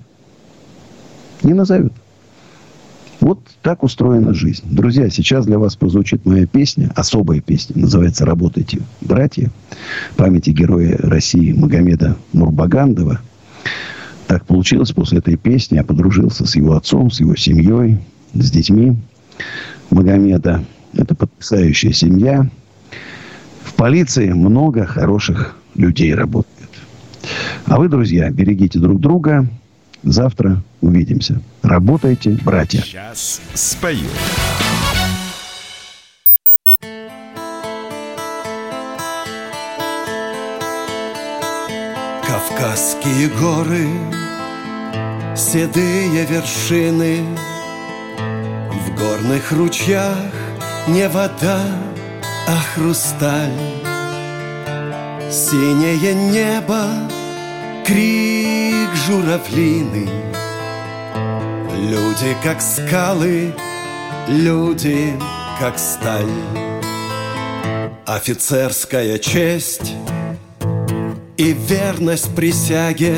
Не 1.44 1.54
назовет. 1.54 1.94
Вот 3.20 3.40
так 3.62 3.84
устроена 3.84 4.34
жизнь. 4.34 4.64
Друзья, 4.64 5.10
сейчас 5.10 5.46
для 5.46 5.60
вас 5.60 5.76
прозвучит 5.76 6.26
моя 6.26 6.48
песня, 6.48 6.90
особая 6.96 7.42
песня, 7.42 7.82
называется 7.82 8.26
«Работайте, 8.26 8.80
братья», 9.02 9.52
памяти 10.16 10.52
героя 10.52 10.98
России 10.98 11.52
Магомеда 11.52 12.16
Мурбагандова. 12.32 13.20
Так 14.28 14.46
получилось 14.46 14.92
после 14.92 15.20
этой 15.20 15.38
песни. 15.38 15.76
Я 15.76 15.84
подружился 15.84 16.46
с 16.46 16.56
его 16.56 16.76
отцом, 16.76 17.10
с 17.10 17.20
его 17.20 17.36
семьей, 17.36 18.00
с 18.34 18.52
детьми 18.52 18.96
Магомеда. 19.90 20.64
Это 20.94 21.16
потрясающая 21.16 21.92
семья. 21.92 22.48
В 23.64 23.74
полиции 23.74 24.32
много 24.32 24.86
хороших 24.86 25.56
людей 25.76 26.14
работает. 26.14 26.70
А 27.66 27.78
вы, 27.78 27.90
друзья, 27.90 28.30
берегите 28.30 28.80
друг 28.80 29.00
друга. 29.00 29.48
Завтра 30.04 30.64
увидимся. 30.82 31.42
Работайте, 31.62 32.38
братья. 32.44 32.82
Сейчас 32.82 33.42
спою. 33.54 34.08
Кавказские 42.40 43.28
горы, 43.28 43.90
седые 45.36 46.24
вершины, 46.24 47.26
В 48.72 48.98
горных 48.98 49.52
ручьях 49.52 50.32
не 50.88 51.10
вода, 51.10 51.60
а 52.48 52.56
хрусталь. 52.74 53.52
Синее 55.30 56.14
небо, 56.14 56.86
крик 57.86 58.90
журавлины, 59.06 60.10
Люди 61.76 62.38
как 62.42 62.62
скалы, 62.62 63.54
люди 64.30 65.14
как 65.60 65.78
сталь. 65.78 66.26
Офицерская 68.06 69.18
честь 69.18 69.94
и 71.40 71.54
верность 71.54 72.36
присяге. 72.36 73.16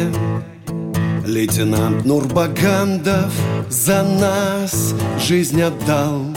Лейтенант 1.26 2.06
Нурбагандов 2.06 3.34
за 3.68 4.03
нас 4.03 4.93
жизнь 5.19 5.60
отдал. 5.60 6.27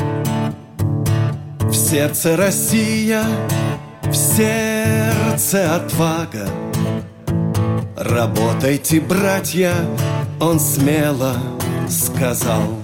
В 1.60 1.74
сердце 1.74 2.38
Россия, 2.38 3.22
в 4.02 4.14
сердце 4.14 5.76
отвага. 5.76 6.48
Работайте, 7.98 9.02
братья, 9.02 9.74
он 10.40 10.58
смело 10.60 11.36
сказал. 11.90 12.78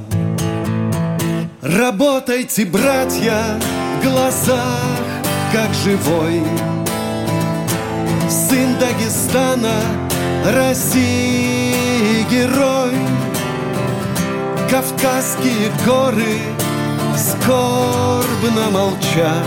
Работайте, 1.62 2.66
братья, 2.66 3.58
в 3.98 4.04
глазах, 4.04 4.84
как 5.52 5.72
живой 5.72 6.42
Сын 8.30 8.78
Дагестана, 8.78 9.82
России 10.44 12.22
герой. 12.30 12.94
Кавказские 14.70 15.72
горы 15.84 16.38
скорбно 17.18 18.70
молчат. 18.70 19.46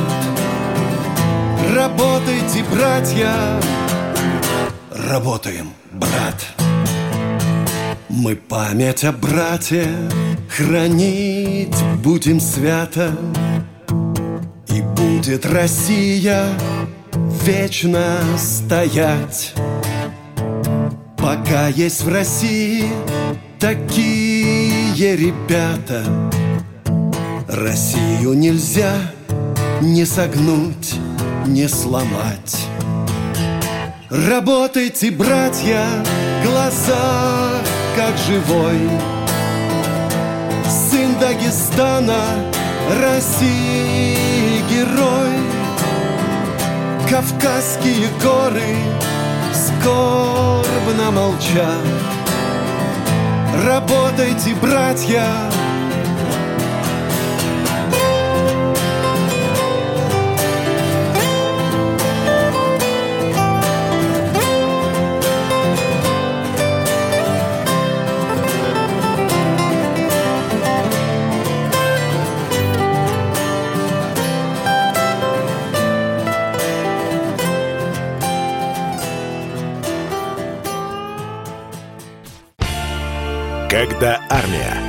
Работайте, 1.73 2.65
братья, 2.73 3.33
работаем, 4.91 5.71
брат. 5.93 6.45
Мы 8.09 8.35
память 8.35 9.05
о 9.05 9.13
брате 9.13 9.87
хранить 10.49 11.81
будем 12.03 12.41
свято. 12.41 13.15
И 14.67 14.81
будет 14.81 15.45
Россия 15.45 16.47
вечно 17.43 18.19
стоять. 18.37 19.53
Пока 21.17 21.67
есть 21.67 22.01
в 22.03 22.09
России 22.09 22.85
такие 23.59 25.17
ребята 25.17 26.03
Россию 27.49 28.33
нельзя 28.33 28.93
не 29.81 30.05
согнуть, 30.05 30.95
не 31.45 31.67
сломать. 31.67 32.65
Работайте, 34.09 35.11
братья, 35.11 35.85
глаза 36.45 37.61
как 37.97 38.17
живой. 38.17 38.79
Сын 40.65 41.19
Дагестана, 41.19 42.23
России 43.01 44.61
герой 44.69 45.52
Кавказские 47.13 48.07
горы 48.23 48.75
скорбно 49.53 51.11
молчат. 51.11 51.85
Работайте, 53.67 54.55
братья, 54.59 55.23